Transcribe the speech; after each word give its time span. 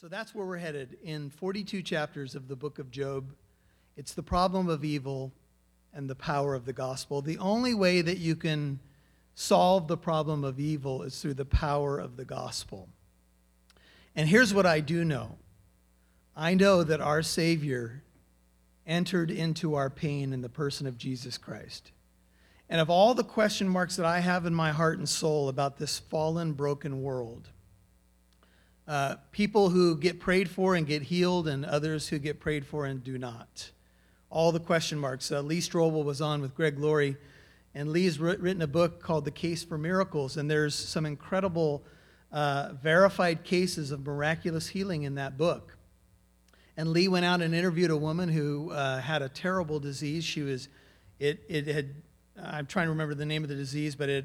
So 0.00 0.08
that's 0.08 0.34
where 0.34 0.46
we're 0.46 0.56
headed 0.56 0.96
in 1.02 1.28
42 1.28 1.82
chapters 1.82 2.34
of 2.34 2.48
the 2.48 2.56
book 2.56 2.78
of 2.78 2.90
Job. 2.90 3.34
It's 3.98 4.14
the 4.14 4.22
problem 4.22 4.70
of 4.70 4.82
evil 4.82 5.30
and 5.92 6.08
the 6.08 6.14
power 6.14 6.54
of 6.54 6.64
the 6.64 6.72
gospel. 6.72 7.20
The 7.20 7.36
only 7.36 7.74
way 7.74 8.00
that 8.00 8.16
you 8.16 8.34
can 8.34 8.80
solve 9.34 9.88
the 9.88 9.98
problem 9.98 10.42
of 10.42 10.58
evil 10.58 11.02
is 11.02 11.20
through 11.20 11.34
the 11.34 11.44
power 11.44 11.98
of 11.98 12.16
the 12.16 12.24
gospel. 12.24 12.88
And 14.16 14.26
here's 14.26 14.54
what 14.54 14.64
I 14.64 14.80
do 14.80 15.04
know 15.04 15.36
I 16.34 16.54
know 16.54 16.82
that 16.82 17.02
our 17.02 17.20
Savior 17.20 18.02
entered 18.86 19.30
into 19.30 19.74
our 19.74 19.90
pain 19.90 20.32
in 20.32 20.40
the 20.40 20.48
person 20.48 20.86
of 20.86 20.96
Jesus 20.96 21.36
Christ. 21.36 21.92
And 22.70 22.80
of 22.80 22.88
all 22.88 23.12
the 23.12 23.22
question 23.22 23.68
marks 23.68 23.96
that 23.96 24.06
I 24.06 24.20
have 24.20 24.46
in 24.46 24.54
my 24.54 24.72
heart 24.72 24.96
and 24.96 25.06
soul 25.06 25.50
about 25.50 25.76
this 25.76 25.98
fallen, 25.98 26.54
broken 26.54 27.02
world, 27.02 27.50
uh, 28.90 29.14
people 29.30 29.70
who 29.70 29.96
get 29.96 30.18
prayed 30.18 30.50
for 30.50 30.74
and 30.74 30.84
get 30.84 31.02
healed, 31.02 31.46
and 31.46 31.64
others 31.64 32.08
who 32.08 32.18
get 32.18 32.40
prayed 32.40 32.66
for 32.66 32.86
and 32.86 33.04
do 33.04 33.16
not. 33.18 33.70
All 34.30 34.50
the 34.50 34.58
question 34.58 34.98
marks. 34.98 35.30
Uh, 35.30 35.42
Lee 35.42 35.60
Strobel 35.60 36.04
was 36.04 36.20
on 36.20 36.42
with 36.42 36.56
Greg 36.56 36.76
Laurie, 36.76 37.16
and 37.72 37.90
Lee's 37.90 38.18
written 38.18 38.60
a 38.62 38.66
book 38.66 39.00
called 39.00 39.24
The 39.24 39.30
Case 39.30 39.62
for 39.62 39.78
Miracles, 39.78 40.36
and 40.36 40.50
there's 40.50 40.74
some 40.74 41.06
incredible 41.06 41.84
uh, 42.32 42.70
verified 42.82 43.44
cases 43.44 43.92
of 43.92 44.04
miraculous 44.04 44.66
healing 44.66 45.04
in 45.04 45.14
that 45.14 45.38
book. 45.38 45.76
And 46.76 46.88
Lee 46.88 47.06
went 47.06 47.24
out 47.24 47.42
and 47.42 47.54
interviewed 47.54 47.92
a 47.92 47.96
woman 47.96 48.28
who 48.28 48.72
uh, 48.72 49.00
had 49.00 49.22
a 49.22 49.28
terrible 49.28 49.78
disease. 49.78 50.24
She 50.24 50.42
was, 50.42 50.68
it, 51.20 51.44
it 51.48 51.68
had 51.68 51.94
I'm 52.36 52.66
trying 52.66 52.86
to 52.86 52.90
remember 52.90 53.14
the 53.14 53.26
name 53.26 53.44
of 53.44 53.48
the 53.48 53.54
disease, 53.54 53.94
but 53.94 54.08
it 54.08 54.24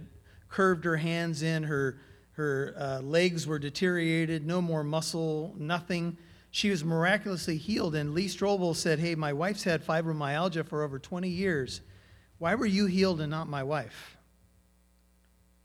curved 0.49 0.85
her 0.85 0.97
hands 0.97 1.43
in, 1.43 1.63
her, 1.63 1.99
her 2.35 2.73
uh, 2.77 3.01
legs 3.01 3.47
were 3.47 3.59
deteriorated, 3.59 4.45
no 4.45 4.61
more 4.61 4.83
muscle, 4.83 5.55
nothing. 5.57 6.17
She 6.51 6.69
was 6.69 6.83
miraculously 6.83 7.57
healed. 7.57 7.95
And 7.95 8.13
Lee 8.13 8.27
Strobel 8.27 8.75
said, 8.75 8.99
Hey, 8.99 9.15
my 9.15 9.31
wife's 9.31 9.63
had 9.63 9.85
fibromyalgia 9.85 10.65
for 10.65 10.83
over 10.83 10.99
20 10.99 11.29
years. 11.29 11.81
Why 12.37 12.55
were 12.55 12.65
you 12.65 12.87
healed 12.87 13.21
and 13.21 13.31
not 13.31 13.47
my 13.47 13.63
wife? 13.63 14.17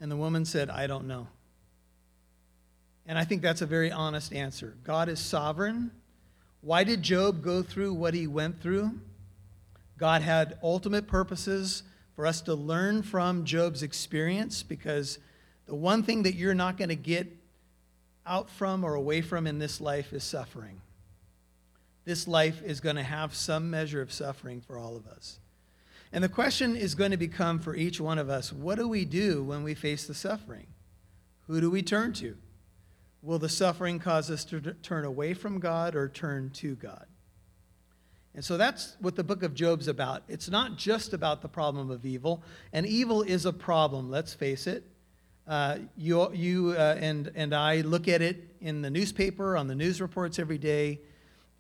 And 0.01 0.11
the 0.11 0.17
woman 0.17 0.45
said, 0.45 0.71
I 0.71 0.87
don't 0.87 1.07
know. 1.07 1.27
And 3.05 3.19
I 3.19 3.25
think 3.25 3.43
that's 3.43 3.63
a 3.63 3.67
very 3.67 3.91
honest 3.91 4.33
answer. 4.33 4.77
God 4.85 5.09
is 5.09 5.19
sovereign. 5.19 5.91
Why 6.61 6.85
did 6.85 7.03
Job 7.03 7.43
go 7.43 7.63
through 7.63 7.95
what 7.95 8.15
he 8.15 8.29
went 8.29 8.63
through? 8.63 8.93
God 9.99 10.23
had 10.23 10.59
ultimate 10.63 11.09
purposes 11.09 11.83
for 12.15 12.27
us 12.27 12.41
to 12.43 12.55
learn 12.55 13.03
from 13.03 13.45
Job's 13.45 13.83
experience 13.83 14.63
because 14.63 15.19
the 15.71 15.77
one 15.77 16.03
thing 16.03 16.25
that 16.25 16.35
you're 16.35 16.53
not 16.53 16.77
going 16.77 16.89
to 16.89 16.97
get 16.97 17.29
out 18.27 18.51
from 18.51 18.83
or 18.83 18.95
away 18.95 19.21
from 19.21 19.47
in 19.47 19.61
this 19.61 19.81
life 19.81 20.13
is 20.13 20.25
suffering. 20.25 20.81
This 22.05 22.27
life 22.27 22.61
is 22.65 22.81
going 22.81 22.97
to 22.97 23.05
have 23.05 23.37
some 23.37 23.71
measure 23.71 24.03
of 24.03 24.13
suffering 24.13 24.63
for 24.63 24.77
all 24.77 24.97
of 24.97 25.07
us. 25.07 25.39
And 26.13 26.25
the 26.25 26.29
question 26.29 26.75
is 26.75 26.97
going 26.97 27.13
to 27.13 27.17
become 27.17 27.61
for 27.61 27.77
each 27.77 28.01
one 28.01 28.19
of 28.19 28.29
us 28.29 28.53
what 28.53 28.79
do 28.79 28.89
we 28.89 29.05
do 29.05 29.45
when 29.45 29.63
we 29.63 29.75
face 29.75 30.09
the 30.09 30.13
suffering? 30.13 30.67
Who 31.47 31.61
do 31.61 31.71
we 31.71 31.83
turn 31.83 32.15
to? 32.15 32.37
Will 33.23 33.39
the 33.39 33.49
suffering 33.49 34.01
cause 34.01 34.29
us 34.29 34.45
to 34.47 34.61
turn 34.83 35.05
away 35.05 35.35
from 35.35 35.61
God 35.61 35.95
or 35.95 36.09
turn 36.09 36.51
to 36.55 36.75
God? 36.75 37.07
And 38.35 38.45
so 38.45 38.57
that's 38.57 38.97
what 38.99 39.15
the 39.15 39.23
book 39.23 39.45
of 39.45 39.55
Job's 39.55 39.87
about. 39.87 40.25
It's 40.27 40.51
not 40.51 40.77
just 40.77 41.13
about 41.13 41.43
the 41.43 41.49
problem 41.49 41.93
of 41.93 42.05
evil, 42.05 42.43
and 42.73 42.87
evil 42.87 43.23
is 43.23 43.47
a 43.47 43.53
problem, 43.53 44.11
let's 44.11 44.35
face 44.35 44.67
it. 44.67 44.83
Uh, 45.51 45.79
you 45.97 46.33
you 46.33 46.75
uh, 46.79 46.97
and, 47.01 47.33
and 47.35 47.53
I 47.53 47.81
look 47.81 48.07
at 48.07 48.23
it 48.23 48.55
in 48.61 48.83
the 48.83 48.91
newspaper, 48.91 49.57
on 49.57 49.67
the 49.67 49.75
news 49.75 50.01
reports 50.01 50.39
every 50.39 50.59
day, 50.59 51.01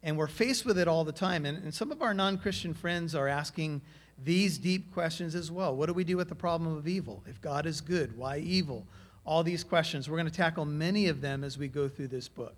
and 0.04 0.16
we're 0.16 0.28
faced 0.28 0.64
with 0.64 0.78
it 0.78 0.86
all 0.86 1.02
the 1.02 1.10
time. 1.10 1.44
And, 1.44 1.58
and 1.64 1.74
some 1.74 1.90
of 1.90 2.00
our 2.00 2.14
non 2.14 2.38
Christian 2.38 2.72
friends 2.72 3.16
are 3.16 3.26
asking 3.26 3.82
these 4.22 4.58
deep 4.58 4.94
questions 4.94 5.34
as 5.34 5.50
well. 5.50 5.74
What 5.74 5.86
do 5.86 5.92
we 5.92 6.04
do 6.04 6.16
with 6.16 6.28
the 6.28 6.36
problem 6.36 6.76
of 6.76 6.86
evil? 6.86 7.24
If 7.26 7.40
God 7.40 7.66
is 7.66 7.80
good, 7.80 8.16
why 8.16 8.38
evil? 8.38 8.86
All 9.24 9.42
these 9.42 9.64
questions. 9.64 10.08
We're 10.08 10.18
going 10.18 10.30
to 10.30 10.32
tackle 10.32 10.66
many 10.66 11.08
of 11.08 11.20
them 11.20 11.42
as 11.42 11.58
we 11.58 11.66
go 11.66 11.88
through 11.88 12.08
this 12.08 12.28
book. 12.28 12.54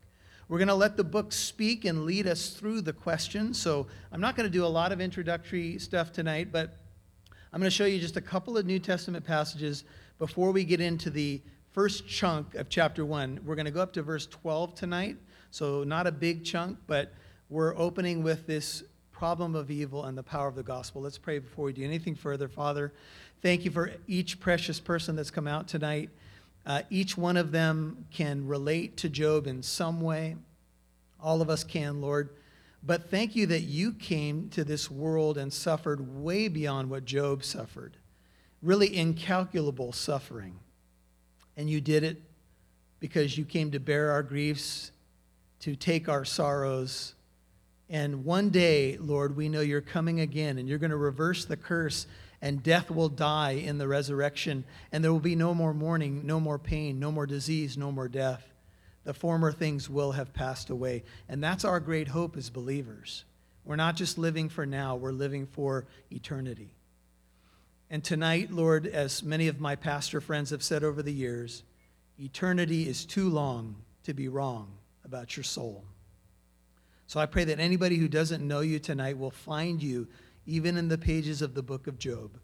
We're 0.50 0.58
going 0.58 0.68
to 0.68 0.74
let 0.74 0.98
the 0.98 1.04
book 1.04 1.32
speak 1.32 1.86
and 1.86 2.04
lead 2.04 2.26
us 2.26 2.50
through 2.50 2.82
the 2.82 2.92
questions. 2.92 3.58
So 3.58 3.86
I'm 4.12 4.20
not 4.20 4.36
going 4.36 4.46
to 4.46 4.52
do 4.52 4.66
a 4.66 4.68
lot 4.68 4.92
of 4.92 5.00
introductory 5.00 5.78
stuff 5.78 6.12
tonight, 6.12 6.52
but 6.52 6.76
I'm 7.54 7.58
going 7.58 7.70
to 7.70 7.74
show 7.74 7.86
you 7.86 7.98
just 7.98 8.18
a 8.18 8.20
couple 8.20 8.58
of 8.58 8.66
New 8.66 8.78
Testament 8.78 9.24
passages 9.24 9.84
before 10.18 10.52
we 10.52 10.64
get 10.64 10.80
into 10.80 11.10
the 11.10 11.40
first 11.72 12.06
chunk 12.06 12.54
of 12.54 12.68
chapter 12.68 13.04
1. 13.04 13.40
We're 13.44 13.54
going 13.54 13.66
to 13.66 13.72
go 13.72 13.80
up 13.80 13.92
to 13.94 14.02
verse 14.02 14.26
12 14.26 14.74
tonight. 14.74 15.16
So 15.50 15.84
not 15.84 16.06
a 16.06 16.12
big 16.12 16.44
chunk, 16.44 16.78
but 16.86 17.12
we're 17.48 17.76
opening 17.76 18.22
with 18.22 18.46
this 18.46 18.84
problem 19.10 19.54
of 19.54 19.70
evil 19.70 20.04
and 20.04 20.16
the 20.16 20.22
power 20.22 20.48
of 20.48 20.54
the 20.54 20.62
gospel. 20.62 21.02
Let's 21.02 21.18
pray 21.18 21.38
before 21.38 21.66
we 21.66 21.72
do 21.72 21.84
anything 21.84 22.14
further. 22.14 22.48
Father, 22.48 22.92
thank 23.40 23.64
you 23.64 23.70
for 23.70 23.92
each 24.06 24.40
precious 24.40 24.80
person 24.80 25.16
that's 25.16 25.30
come 25.30 25.46
out 25.46 25.68
tonight. 25.68 26.10
Uh, 26.64 26.82
each 26.90 27.16
one 27.16 27.36
of 27.36 27.52
them 27.52 28.06
can 28.10 28.46
relate 28.46 28.96
to 28.98 29.08
Job 29.08 29.46
in 29.46 29.62
some 29.62 30.00
way. 30.00 30.36
All 31.20 31.40
of 31.40 31.48
us 31.48 31.64
can, 31.64 32.00
Lord. 32.00 32.30
But 32.82 33.10
thank 33.10 33.36
you 33.36 33.46
that 33.46 33.60
you 33.60 33.92
came 33.92 34.48
to 34.50 34.64
this 34.64 34.90
world 34.90 35.38
and 35.38 35.52
suffered 35.52 36.22
way 36.22 36.48
beyond 36.48 36.90
what 36.90 37.04
Job 37.04 37.44
suffered. 37.44 37.96
Really 38.62 38.96
incalculable 38.96 39.92
suffering. 39.92 40.58
And 41.56 41.68
you 41.68 41.80
did 41.80 42.04
it 42.04 42.22
because 43.00 43.36
you 43.36 43.44
came 43.44 43.72
to 43.72 43.80
bear 43.80 44.10
our 44.12 44.22
griefs, 44.22 44.92
to 45.60 45.76
take 45.76 46.08
our 46.08 46.24
sorrows. 46.24 47.14
And 47.90 48.24
one 48.24 48.50
day, 48.50 48.96
Lord, 48.98 49.36
we 49.36 49.48
know 49.48 49.60
you're 49.60 49.80
coming 49.80 50.20
again 50.20 50.58
and 50.58 50.68
you're 50.68 50.78
going 50.78 50.90
to 50.90 50.96
reverse 50.96 51.44
the 51.44 51.56
curse 51.56 52.06
and 52.42 52.62
death 52.62 52.90
will 52.90 53.08
die 53.08 53.52
in 53.52 53.78
the 53.78 53.86
resurrection, 53.86 54.64
and 54.90 55.02
there 55.02 55.12
will 55.12 55.20
be 55.20 55.36
no 55.36 55.54
more 55.54 55.72
mourning, 55.72 56.26
no 56.26 56.40
more 56.40 56.58
pain, 56.58 56.98
no 56.98 57.12
more 57.12 57.24
disease, 57.24 57.78
no 57.78 57.92
more 57.92 58.08
death. 58.08 58.44
The 59.04 59.14
former 59.14 59.52
things 59.52 59.88
will 59.88 60.12
have 60.12 60.34
passed 60.34 60.68
away. 60.68 61.04
And 61.28 61.42
that's 61.42 61.64
our 61.64 61.78
great 61.78 62.08
hope 62.08 62.36
as 62.36 62.50
believers. 62.50 63.24
We're 63.64 63.76
not 63.76 63.94
just 63.94 64.18
living 64.18 64.48
for 64.48 64.66
now, 64.66 64.96
we're 64.96 65.12
living 65.12 65.46
for 65.46 65.86
eternity. 66.10 66.74
And 67.92 68.02
tonight, 68.02 68.50
Lord, 68.50 68.86
as 68.86 69.22
many 69.22 69.48
of 69.48 69.60
my 69.60 69.76
pastor 69.76 70.22
friends 70.22 70.48
have 70.48 70.62
said 70.62 70.82
over 70.82 71.02
the 71.02 71.12
years, 71.12 71.62
eternity 72.18 72.88
is 72.88 73.04
too 73.04 73.28
long 73.28 73.76
to 74.04 74.14
be 74.14 74.28
wrong 74.28 74.72
about 75.04 75.36
your 75.36 75.44
soul. 75.44 75.84
So 77.06 77.20
I 77.20 77.26
pray 77.26 77.44
that 77.44 77.60
anybody 77.60 77.98
who 77.98 78.08
doesn't 78.08 78.48
know 78.48 78.60
you 78.60 78.78
tonight 78.78 79.18
will 79.18 79.30
find 79.30 79.82
you 79.82 80.08
even 80.46 80.78
in 80.78 80.88
the 80.88 80.96
pages 80.96 81.42
of 81.42 81.52
the 81.52 81.62
book 81.62 81.86
of 81.86 81.98
Job. 81.98 82.38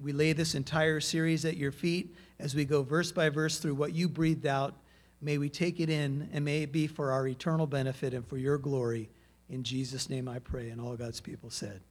We 0.00 0.12
lay 0.12 0.32
this 0.32 0.56
entire 0.56 0.98
series 0.98 1.44
at 1.44 1.56
your 1.56 1.70
feet 1.70 2.16
as 2.40 2.56
we 2.56 2.64
go 2.64 2.82
verse 2.82 3.12
by 3.12 3.28
verse 3.28 3.60
through 3.60 3.76
what 3.76 3.94
you 3.94 4.08
breathed 4.08 4.46
out. 4.46 4.74
May 5.20 5.38
we 5.38 5.48
take 5.48 5.78
it 5.78 5.90
in, 5.90 6.28
and 6.32 6.44
may 6.44 6.64
it 6.64 6.72
be 6.72 6.88
for 6.88 7.12
our 7.12 7.28
eternal 7.28 7.68
benefit 7.68 8.14
and 8.14 8.26
for 8.26 8.36
your 8.36 8.58
glory. 8.58 9.10
In 9.48 9.62
Jesus' 9.62 10.10
name 10.10 10.26
I 10.26 10.40
pray. 10.40 10.70
And 10.70 10.80
all 10.80 10.96
God's 10.96 11.20
people 11.20 11.50
said, 11.50 11.82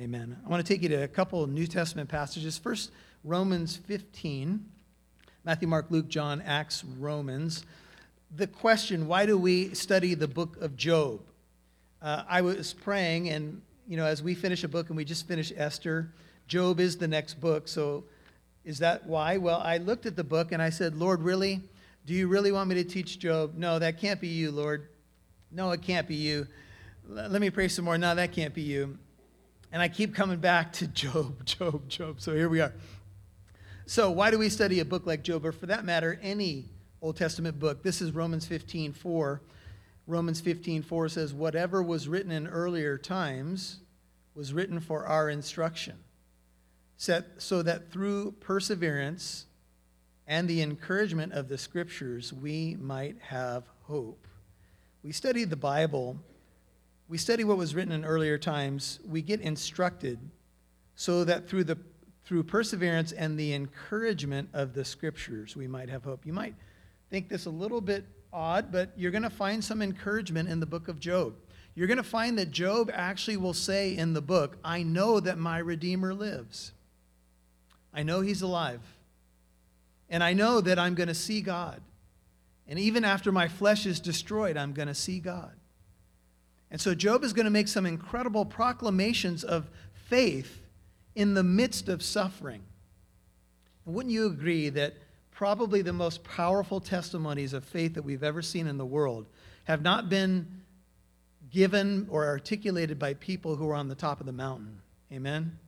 Amen. 0.00 0.34
I 0.46 0.48
want 0.48 0.64
to 0.64 0.72
take 0.72 0.82
you 0.82 0.88
to 0.88 1.02
a 1.02 1.08
couple 1.08 1.44
of 1.44 1.50
New 1.50 1.66
Testament 1.66 2.08
passages. 2.08 2.56
First, 2.56 2.90
Romans 3.22 3.76
15. 3.76 4.64
Matthew, 5.44 5.68
Mark, 5.68 5.90
Luke, 5.90 6.08
John, 6.08 6.40
Acts, 6.40 6.82
Romans. 6.98 7.66
The 8.34 8.46
question 8.46 9.06
why 9.06 9.26
do 9.26 9.36
we 9.36 9.74
study 9.74 10.14
the 10.14 10.26
book 10.26 10.56
of 10.62 10.74
Job? 10.74 11.20
Uh, 12.00 12.22
I 12.26 12.40
was 12.40 12.72
praying, 12.72 13.28
and 13.28 13.60
you 13.86 13.98
know, 13.98 14.06
as 14.06 14.22
we 14.22 14.34
finish 14.34 14.64
a 14.64 14.68
book 14.68 14.88
and 14.88 14.96
we 14.96 15.04
just 15.04 15.28
finished 15.28 15.52
Esther, 15.54 16.14
Job 16.48 16.80
is 16.80 16.96
the 16.96 17.08
next 17.08 17.34
book. 17.34 17.68
So 17.68 18.04
is 18.64 18.78
that 18.78 19.06
why? 19.06 19.36
Well, 19.36 19.60
I 19.62 19.76
looked 19.76 20.06
at 20.06 20.16
the 20.16 20.24
book 20.24 20.50
and 20.52 20.62
I 20.62 20.70
said, 20.70 20.96
Lord, 20.96 21.20
really? 21.20 21.60
Do 22.06 22.14
you 22.14 22.26
really 22.26 22.52
want 22.52 22.70
me 22.70 22.76
to 22.76 22.84
teach 22.84 23.18
Job? 23.18 23.52
No, 23.54 23.78
that 23.78 24.00
can't 24.00 24.18
be 24.18 24.28
you, 24.28 24.50
Lord. 24.50 24.88
No, 25.52 25.72
it 25.72 25.82
can't 25.82 26.08
be 26.08 26.14
you. 26.14 26.46
Let 27.06 27.42
me 27.42 27.50
pray 27.50 27.68
some 27.68 27.84
more. 27.84 27.98
No, 27.98 28.14
that 28.14 28.32
can't 28.32 28.54
be 28.54 28.62
you. 28.62 28.96
And 29.72 29.80
I 29.80 29.88
keep 29.88 30.14
coming 30.14 30.38
back 30.38 30.72
to 30.74 30.86
Job, 30.88 31.44
Job, 31.44 31.88
Job. 31.88 32.20
So 32.20 32.34
here 32.34 32.48
we 32.48 32.60
are. 32.60 32.72
So, 33.86 34.10
why 34.10 34.30
do 34.30 34.38
we 34.38 34.48
study 34.48 34.78
a 34.80 34.84
book 34.84 35.04
like 35.04 35.24
Job, 35.24 35.44
or 35.44 35.50
for 35.50 35.66
that 35.66 35.84
matter, 35.84 36.18
any 36.22 36.66
Old 37.02 37.16
Testament 37.16 37.58
book? 37.58 37.82
This 37.82 38.00
is 38.00 38.12
Romans 38.12 38.46
15 38.46 38.92
4. 38.92 39.40
Romans 40.06 40.40
15, 40.40 40.82
4 40.82 41.08
says, 41.08 41.32
Whatever 41.32 41.82
was 41.82 42.08
written 42.08 42.32
in 42.32 42.48
earlier 42.48 42.98
times 42.98 43.78
was 44.34 44.52
written 44.52 44.80
for 44.80 45.06
our 45.06 45.30
instruction, 45.30 45.96
so 46.96 47.62
that 47.62 47.90
through 47.92 48.32
perseverance 48.40 49.46
and 50.26 50.48
the 50.48 50.62
encouragement 50.62 51.32
of 51.32 51.48
the 51.48 51.58
scriptures, 51.58 52.32
we 52.32 52.76
might 52.80 53.16
have 53.20 53.64
hope. 53.82 54.26
We 55.02 55.12
study 55.12 55.44
the 55.44 55.56
Bible, 55.56 56.18
we 57.10 57.18
study 57.18 57.42
what 57.42 57.58
was 57.58 57.74
written 57.74 57.92
in 57.92 58.04
earlier 58.04 58.38
times, 58.38 59.00
we 59.04 59.20
get 59.20 59.40
instructed 59.40 60.20
so 60.94 61.24
that 61.24 61.48
through 61.48 61.64
the 61.64 61.76
through 62.24 62.44
perseverance 62.44 63.10
and 63.10 63.36
the 63.36 63.52
encouragement 63.52 64.48
of 64.52 64.72
the 64.72 64.84
scriptures, 64.84 65.56
we 65.56 65.66
might 65.66 65.88
have 65.88 66.04
hope. 66.04 66.24
You 66.24 66.32
might 66.32 66.54
think 67.10 67.28
this 67.28 67.46
a 67.46 67.50
little 67.50 67.80
bit 67.80 68.04
odd, 68.32 68.70
but 68.70 68.92
you're 68.96 69.10
going 69.10 69.24
to 69.24 69.30
find 69.30 69.64
some 69.64 69.82
encouragement 69.82 70.48
in 70.48 70.60
the 70.60 70.66
book 70.66 70.86
of 70.86 71.00
Job. 71.00 71.34
You're 71.74 71.88
going 71.88 71.96
to 71.96 72.04
find 72.04 72.38
that 72.38 72.52
Job 72.52 72.88
actually 72.94 73.36
will 73.36 73.54
say 73.54 73.96
in 73.96 74.12
the 74.12 74.20
book, 74.20 74.58
I 74.64 74.84
know 74.84 75.18
that 75.18 75.38
my 75.38 75.58
Redeemer 75.58 76.14
lives. 76.14 76.70
I 77.92 78.04
know 78.04 78.20
he's 78.20 78.42
alive. 78.42 78.82
And 80.08 80.22
I 80.22 80.32
know 80.32 80.60
that 80.60 80.78
I'm 80.78 80.94
going 80.94 81.08
to 81.08 81.14
see 81.14 81.40
God. 81.40 81.80
And 82.68 82.78
even 82.78 83.04
after 83.04 83.32
my 83.32 83.48
flesh 83.48 83.86
is 83.86 83.98
destroyed, 83.98 84.56
I'm 84.56 84.72
going 84.72 84.86
to 84.86 84.94
see 84.94 85.18
God. 85.18 85.50
And 86.70 86.80
so 86.80 86.94
Job 86.94 87.24
is 87.24 87.32
going 87.32 87.44
to 87.44 87.50
make 87.50 87.68
some 87.68 87.86
incredible 87.86 88.44
proclamations 88.44 89.42
of 89.42 89.68
faith 90.08 90.62
in 91.14 91.34
the 91.34 91.42
midst 91.42 91.88
of 91.88 92.02
suffering. 92.02 92.62
And 93.84 93.94
wouldn't 93.94 94.12
you 94.12 94.26
agree 94.26 94.68
that 94.70 94.94
probably 95.30 95.82
the 95.82 95.92
most 95.92 96.22
powerful 96.22 96.80
testimonies 96.80 97.52
of 97.52 97.64
faith 97.64 97.94
that 97.94 98.02
we've 98.02 98.22
ever 98.22 98.42
seen 98.42 98.66
in 98.66 98.78
the 98.78 98.86
world 98.86 99.26
have 99.64 99.82
not 99.82 100.08
been 100.08 100.46
given 101.50 102.06
or 102.10 102.26
articulated 102.26 102.98
by 102.98 103.14
people 103.14 103.56
who 103.56 103.68
are 103.68 103.74
on 103.74 103.88
the 103.88 103.94
top 103.94 104.20
of 104.20 104.26
the 104.26 104.32
mountain? 104.32 104.80
Amen? 105.12 105.58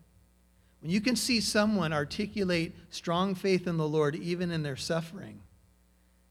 When 0.80 0.90
you 0.90 1.00
can 1.00 1.16
see 1.16 1.40
someone 1.40 1.92
articulate 1.92 2.74
strong 2.90 3.34
faith 3.34 3.66
in 3.66 3.76
the 3.76 3.88
Lord 3.88 4.14
even 4.16 4.50
in 4.50 4.62
their 4.62 4.76
suffering, 4.76 5.40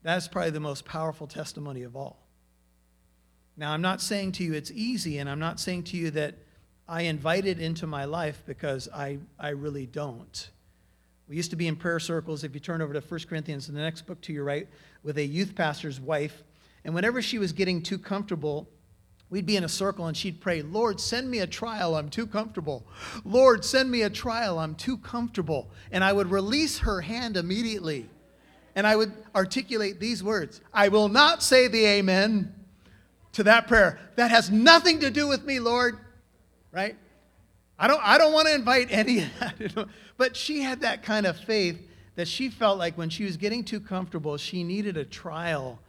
that's 0.04 0.28
probably 0.28 0.52
the 0.52 0.60
most 0.60 0.86
powerful 0.86 1.28
testimony 1.28 1.84
of 1.84 1.96
all. 1.96 2.20
Now, 3.58 3.74
I'm 3.74 3.82
not 3.82 4.02
saying 4.02 4.34
to 4.34 4.44
you 4.44 4.54
it's 4.54 4.72
easy, 4.72 5.18
and 5.20 5.30
I'm 5.30 5.40
not 5.40 5.60
saying 5.60 5.84
to 5.86 5.98
you 5.98 6.12
that 6.12 6.36
I 6.88 7.04
invite 7.04 7.46
it 7.46 7.60
into 7.60 7.88
my 7.88 8.06
life 8.06 8.44
because 8.46 8.90
I, 8.94 9.20
I 9.40 9.50
really 9.50 9.86
don't. 9.86 10.50
We 11.28 11.36
used 11.36 11.52
to 11.52 11.56
be 11.56 11.68
in 11.68 11.76
prayer 11.76 12.00
circles, 12.00 12.44
if 12.44 12.54
you 12.54 12.60
turn 12.60 12.82
over 12.82 12.94
to 12.94 13.00
1 13.00 13.20
Corinthians, 13.30 13.70
in 13.70 13.76
the 13.76 13.82
next 13.82 14.02
book 14.02 14.20
to 14.22 14.34
your 14.34 14.44
right, 14.44 14.68
with 15.04 15.18
a 15.18 15.26
youth 15.26 15.56
pastor's 15.56 16.00
wife. 16.00 16.44
And 16.84 16.94
whenever 16.94 17.22
she 17.22 17.38
was 17.38 17.54
getting 17.54 17.82
too 17.82 17.98
comfortable, 17.98 18.68
we'd 19.30 19.46
be 19.46 19.56
in 19.56 19.64
a 19.64 19.70
circle 19.70 20.08
and 20.08 20.18
she'd 20.18 20.42
pray, 20.42 20.62
Lord, 20.62 21.00
send 21.00 21.32
me 21.32 21.40
a 21.40 21.48
trial, 21.48 21.96
I'm 21.96 22.10
too 22.10 22.28
comfortable. 22.28 22.86
Lord, 23.24 23.64
send 23.64 23.90
me 23.90 24.02
a 24.02 24.10
trial, 24.10 24.60
I'm 24.60 24.76
too 24.76 24.98
comfortable. 24.98 25.70
And 25.92 26.04
I 26.04 26.12
would 26.12 26.30
release 26.30 26.80
her 26.80 27.02
hand 27.02 27.38
immediately. 27.38 28.10
And 28.76 28.86
I 28.86 28.96
would 28.96 29.14
articulate 29.36 30.00
these 30.00 30.24
words 30.24 30.62
I 30.74 30.90
will 30.90 31.10
not 31.10 31.42
say 31.44 31.68
the 31.68 31.86
amen 31.86 32.54
to 33.34 33.44
that 33.44 33.68
prayer. 33.68 34.00
That 34.16 34.32
has 34.32 34.50
nothing 34.50 35.00
to 35.02 35.10
do 35.10 35.28
with 35.28 35.44
me, 35.44 35.60
Lord. 35.60 35.98
Right? 36.72 36.96
I 37.78 37.88
don't, 37.88 38.02
I 38.04 38.18
don't 38.18 38.34
want 38.34 38.48
to 38.48 38.56
invite 38.56 38.88
any. 38.92 39.26
But 40.18 40.36
she 40.36 40.62
had 40.62 40.82
that 40.82 41.02
kind 41.02 41.26
of 41.26 41.36
faith 41.36 41.82
that 42.14 42.28
she 42.28 42.50
felt 42.50 42.78
like 42.78 42.96
when 42.96 43.10
she 43.10 43.24
was 43.24 43.38
getting 43.38 43.64
too 43.64 43.80
comfortable, 43.80 44.38
she 44.38 44.64
needed 44.64 44.96
a 44.96 45.04
trial 45.04 45.80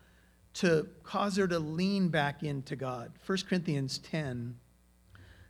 to 0.55 0.89
cause 1.03 1.37
her 1.37 1.47
to 1.47 1.59
lean 1.59 2.09
back 2.09 2.43
into 2.43 2.75
God. 2.75 3.13
1 3.27 3.39
Corinthians 3.47 3.99
10 3.99 4.57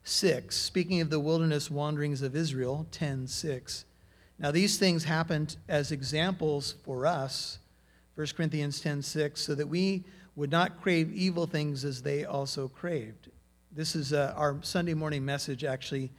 6, 0.02 0.56
speaking 0.56 1.00
of 1.00 1.10
the 1.10 1.20
wilderness 1.20 1.70
wanderings 1.70 2.22
of 2.22 2.34
Israel, 2.34 2.88
10 2.90 3.28
6. 3.28 3.84
Now, 4.40 4.50
these 4.50 4.78
things 4.78 5.04
happened 5.04 5.54
as 5.68 5.92
examples 5.92 6.74
for 6.84 7.06
us, 7.06 7.60
1 8.16 8.26
Corinthians 8.36 8.80
10 8.80 9.02
6, 9.02 9.40
so 9.40 9.54
that 9.54 9.68
we 9.68 10.04
would 10.34 10.50
not 10.50 10.80
crave 10.80 11.12
evil 11.12 11.46
things 11.46 11.84
as 11.84 12.02
they 12.02 12.24
also 12.24 12.68
craved. 12.68 13.28
This 13.70 13.94
is 13.94 14.12
uh, 14.12 14.34
our 14.36 14.58
Sunday 14.62 14.94
morning 14.94 15.24
message, 15.24 15.64
actually, 15.64 16.10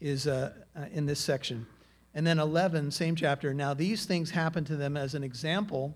is 0.00 0.26
uh, 0.26 0.52
uh, 0.74 0.86
in 0.92 1.06
this 1.06 1.20
section. 1.20 1.66
And 2.14 2.26
then 2.26 2.38
11, 2.38 2.90
same 2.90 3.16
chapter. 3.16 3.52
Now, 3.52 3.74
these 3.74 4.06
things 4.06 4.30
happened 4.30 4.66
to 4.68 4.76
them 4.76 4.96
as 4.96 5.14
an 5.14 5.22
example, 5.22 5.94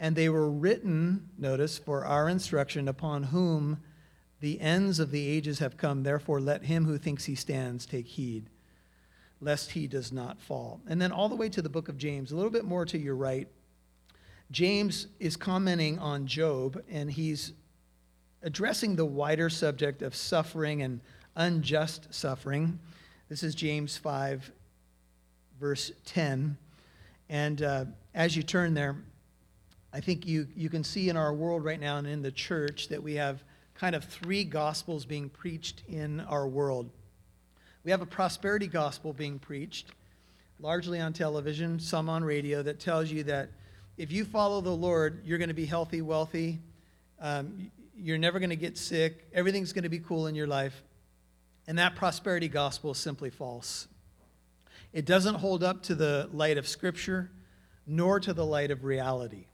and 0.00 0.16
they 0.16 0.28
were 0.28 0.50
written, 0.50 1.28
notice, 1.38 1.78
for 1.78 2.04
our 2.04 2.28
instruction, 2.28 2.88
upon 2.88 3.24
whom 3.24 3.82
the 4.40 4.60
ends 4.60 4.98
of 4.98 5.10
the 5.10 5.28
ages 5.28 5.58
have 5.60 5.76
come. 5.76 6.02
Therefore, 6.02 6.40
let 6.40 6.64
him 6.64 6.84
who 6.84 6.98
thinks 6.98 7.26
he 7.26 7.34
stands 7.34 7.86
take 7.86 8.06
heed, 8.06 8.46
lest 9.40 9.72
he 9.72 9.86
does 9.86 10.12
not 10.12 10.40
fall. 10.40 10.80
And 10.88 11.00
then 11.00 11.12
all 11.12 11.28
the 11.28 11.36
way 11.36 11.48
to 11.50 11.62
the 11.62 11.68
book 11.68 11.88
of 11.88 11.98
James, 11.98 12.32
a 12.32 12.36
little 12.36 12.50
bit 12.50 12.64
more 12.64 12.84
to 12.86 12.98
your 12.98 13.16
right. 13.16 13.48
James 14.52 15.06
is 15.18 15.34
commenting 15.34 15.98
on 15.98 16.26
Job, 16.26 16.82
and 16.90 17.10
he's 17.10 17.54
addressing 18.42 18.96
the 18.96 19.04
wider 19.04 19.48
subject 19.48 20.02
of 20.02 20.14
suffering 20.14 20.82
and 20.82 21.00
unjust 21.36 22.12
suffering. 22.12 22.78
This 23.30 23.42
is 23.42 23.54
James 23.54 23.96
5, 23.96 24.52
verse 25.58 25.90
10. 26.04 26.58
And 27.30 27.62
uh, 27.62 27.84
as 28.14 28.36
you 28.36 28.42
turn 28.42 28.74
there, 28.74 28.96
I 29.90 30.00
think 30.00 30.26
you, 30.26 30.46
you 30.54 30.68
can 30.68 30.84
see 30.84 31.08
in 31.08 31.16
our 31.16 31.32
world 31.32 31.64
right 31.64 31.80
now 31.80 31.96
and 31.96 32.06
in 32.06 32.20
the 32.20 32.30
church 32.30 32.88
that 32.88 33.02
we 33.02 33.14
have 33.14 33.42
kind 33.74 33.94
of 33.94 34.04
three 34.04 34.44
gospels 34.44 35.06
being 35.06 35.30
preached 35.30 35.82
in 35.88 36.20
our 36.20 36.46
world. 36.46 36.90
We 37.84 37.90
have 37.90 38.02
a 38.02 38.06
prosperity 38.06 38.66
gospel 38.66 39.14
being 39.14 39.38
preached, 39.38 39.92
largely 40.60 41.00
on 41.00 41.14
television, 41.14 41.80
some 41.80 42.10
on 42.10 42.22
radio, 42.22 42.62
that 42.62 42.80
tells 42.80 43.10
you 43.10 43.22
that 43.24 43.48
if 43.96 44.10
you 44.10 44.24
follow 44.24 44.60
the 44.60 44.70
Lord, 44.70 45.22
you're 45.24 45.38
going 45.38 45.48
to 45.48 45.54
be 45.54 45.66
healthy, 45.66 46.02
wealthy. 46.02 46.60
Um, 47.20 47.70
you're 47.96 48.18
never 48.18 48.38
going 48.38 48.50
to 48.50 48.56
get 48.56 48.78
sick. 48.78 49.28
Everything's 49.32 49.72
going 49.72 49.84
to 49.84 49.88
be 49.88 50.00
cool 50.00 50.26
in 50.26 50.34
your 50.34 50.46
life. 50.46 50.82
And 51.66 51.78
that 51.78 51.94
prosperity 51.94 52.48
gospel 52.48 52.92
is 52.92 52.98
simply 52.98 53.30
false. 53.30 53.86
It 54.92 55.04
doesn't 55.04 55.36
hold 55.36 55.62
up 55.62 55.82
to 55.84 55.94
the 55.94 56.28
light 56.32 56.58
of 56.58 56.66
Scripture, 56.66 57.30
nor 57.86 58.18
to 58.20 58.32
the 58.32 58.44
light 58.44 58.70
of 58.70 58.84
reality. 58.84 59.46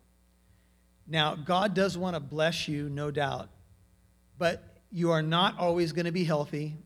Now, 1.06 1.34
God 1.34 1.74
does 1.74 1.96
want 1.96 2.16
to 2.16 2.20
bless 2.20 2.68
you, 2.68 2.88
no 2.88 3.10
doubt, 3.10 3.48
but 4.38 4.62
you 4.90 5.10
are 5.10 5.22
not 5.22 5.58
always 5.58 5.92
going 5.92 6.06
to 6.06 6.12
be 6.12 6.24
healthy. 6.24 6.76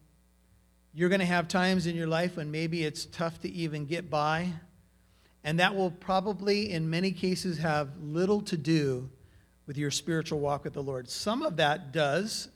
You're 0.95 1.09
going 1.09 1.21
to 1.21 1.27
have 1.27 1.49
times 1.49 1.87
in 1.87 1.97
your 1.97 2.07
life 2.07 2.37
when 2.37 2.51
maybe 2.51 2.85
it's 2.85 3.07
tough 3.07 3.41
to 3.43 3.51
even 3.51 3.87
get 3.87 4.11
by. 4.11 4.53
And 5.45 5.59
that 5.59 5.75
will 5.75 5.91
probably, 5.91 6.71
in 6.71 6.89
many 6.89 7.11
cases, 7.11 7.59
have 7.59 7.89
little 8.01 8.41
to 8.43 8.57
do 8.57 9.11
with 9.67 9.77
your 9.77 9.91
spiritual 9.91 10.39
walk 10.39 10.65
with 10.65 10.73
the 10.73 10.83
Lord. 10.83 11.09
Some 11.09 11.43
of 11.43 11.57
that 11.57 11.93
does, 11.93 12.49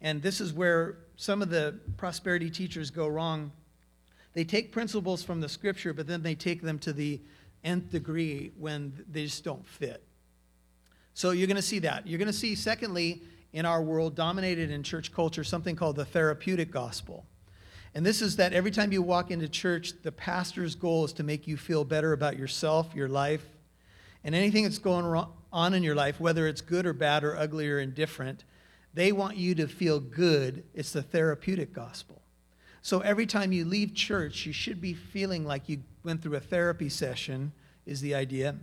and 0.00 0.22
this 0.22 0.40
is 0.40 0.52
where 0.52 0.98
some 1.16 1.42
of 1.42 1.50
the 1.50 1.78
prosperity 1.96 2.50
teachers 2.50 2.90
go 2.90 3.06
wrong. 3.06 3.52
They 4.32 4.44
take 4.44 4.72
principles 4.72 5.22
from 5.22 5.40
the 5.40 5.48
scripture, 5.48 5.92
but 5.92 6.06
then 6.06 6.22
they 6.22 6.34
take 6.34 6.62
them 6.62 6.78
to 6.80 6.92
the 6.92 7.20
nth 7.64 7.90
degree 7.90 8.52
when 8.58 9.04
they 9.10 9.24
just 9.24 9.44
don't 9.44 9.66
fit. 9.66 10.02
So 11.14 11.32
you're 11.32 11.46
going 11.46 11.56
to 11.56 11.62
see 11.62 11.80
that. 11.80 12.06
You're 12.06 12.18
going 12.18 12.26
to 12.26 12.32
see, 12.32 12.54
secondly, 12.54 13.22
in 13.52 13.66
our 13.66 13.82
world, 13.82 14.14
dominated 14.14 14.70
in 14.70 14.82
church 14.82 15.12
culture, 15.12 15.44
something 15.44 15.74
called 15.74 15.96
the 15.96 16.04
therapeutic 16.04 16.70
gospel. 16.70 17.26
And 17.94 18.06
this 18.06 18.22
is 18.22 18.36
that 18.36 18.52
every 18.52 18.70
time 18.70 18.92
you 18.92 19.02
walk 19.02 19.30
into 19.30 19.48
church, 19.48 19.92
the 20.02 20.12
pastor's 20.12 20.74
goal 20.74 21.04
is 21.04 21.12
to 21.14 21.22
make 21.22 21.48
you 21.48 21.56
feel 21.56 21.84
better 21.84 22.12
about 22.12 22.38
yourself, 22.38 22.94
your 22.94 23.08
life, 23.08 23.44
and 24.22 24.34
anything 24.34 24.64
that's 24.64 24.78
going 24.78 25.24
on 25.52 25.74
in 25.74 25.82
your 25.82 25.96
life, 25.96 26.20
whether 26.20 26.46
it's 26.46 26.60
good 26.60 26.86
or 26.86 26.92
bad 26.92 27.24
or 27.24 27.36
ugly 27.36 27.68
or 27.68 27.80
indifferent. 27.80 28.44
They 28.94 29.12
want 29.12 29.36
you 29.36 29.54
to 29.56 29.66
feel 29.66 29.98
good. 29.98 30.64
It's 30.74 30.92
the 30.92 31.02
therapeutic 31.02 31.72
gospel. 31.72 32.22
So 32.82 33.00
every 33.00 33.26
time 33.26 33.52
you 33.52 33.64
leave 33.64 33.94
church, 33.94 34.46
you 34.46 34.52
should 34.52 34.80
be 34.80 34.94
feeling 34.94 35.44
like 35.44 35.68
you 35.68 35.82
went 36.02 36.22
through 36.22 36.36
a 36.36 36.40
therapy 36.40 36.88
session, 36.88 37.52
is 37.86 38.00
the 38.00 38.14
idea. 38.14 38.56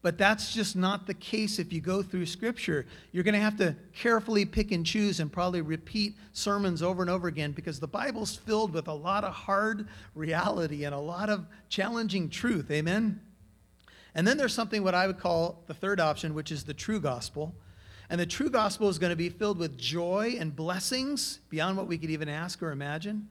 But 0.00 0.16
that's 0.16 0.54
just 0.54 0.76
not 0.76 1.06
the 1.06 1.14
case 1.14 1.58
if 1.58 1.72
you 1.72 1.80
go 1.80 2.02
through 2.02 2.26
Scripture. 2.26 2.86
You're 3.10 3.24
going 3.24 3.34
to 3.34 3.40
have 3.40 3.56
to 3.56 3.74
carefully 3.94 4.44
pick 4.44 4.70
and 4.70 4.86
choose 4.86 5.18
and 5.18 5.32
probably 5.32 5.60
repeat 5.60 6.14
sermons 6.32 6.82
over 6.82 7.02
and 7.02 7.10
over 7.10 7.26
again 7.26 7.50
because 7.50 7.80
the 7.80 7.88
Bible's 7.88 8.36
filled 8.36 8.72
with 8.72 8.86
a 8.86 8.92
lot 8.92 9.24
of 9.24 9.34
hard 9.34 9.88
reality 10.14 10.84
and 10.84 10.94
a 10.94 11.00
lot 11.00 11.28
of 11.30 11.46
challenging 11.68 12.30
truth. 12.30 12.70
Amen? 12.70 13.20
And 14.14 14.26
then 14.26 14.36
there's 14.36 14.54
something 14.54 14.84
what 14.84 14.94
I 14.94 15.08
would 15.08 15.18
call 15.18 15.64
the 15.66 15.74
third 15.74 15.98
option, 15.98 16.32
which 16.32 16.52
is 16.52 16.64
the 16.64 16.74
true 16.74 17.00
gospel. 17.00 17.54
And 18.08 18.20
the 18.20 18.26
true 18.26 18.50
gospel 18.50 18.88
is 18.88 18.98
going 18.98 19.10
to 19.10 19.16
be 19.16 19.28
filled 19.28 19.58
with 19.58 19.76
joy 19.76 20.36
and 20.38 20.54
blessings 20.54 21.40
beyond 21.50 21.76
what 21.76 21.88
we 21.88 21.98
could 21.98 22.10
even 22.10 22.28
ask 22.28 22.62
or 22.62 22.70
imagine. 22.70 23.28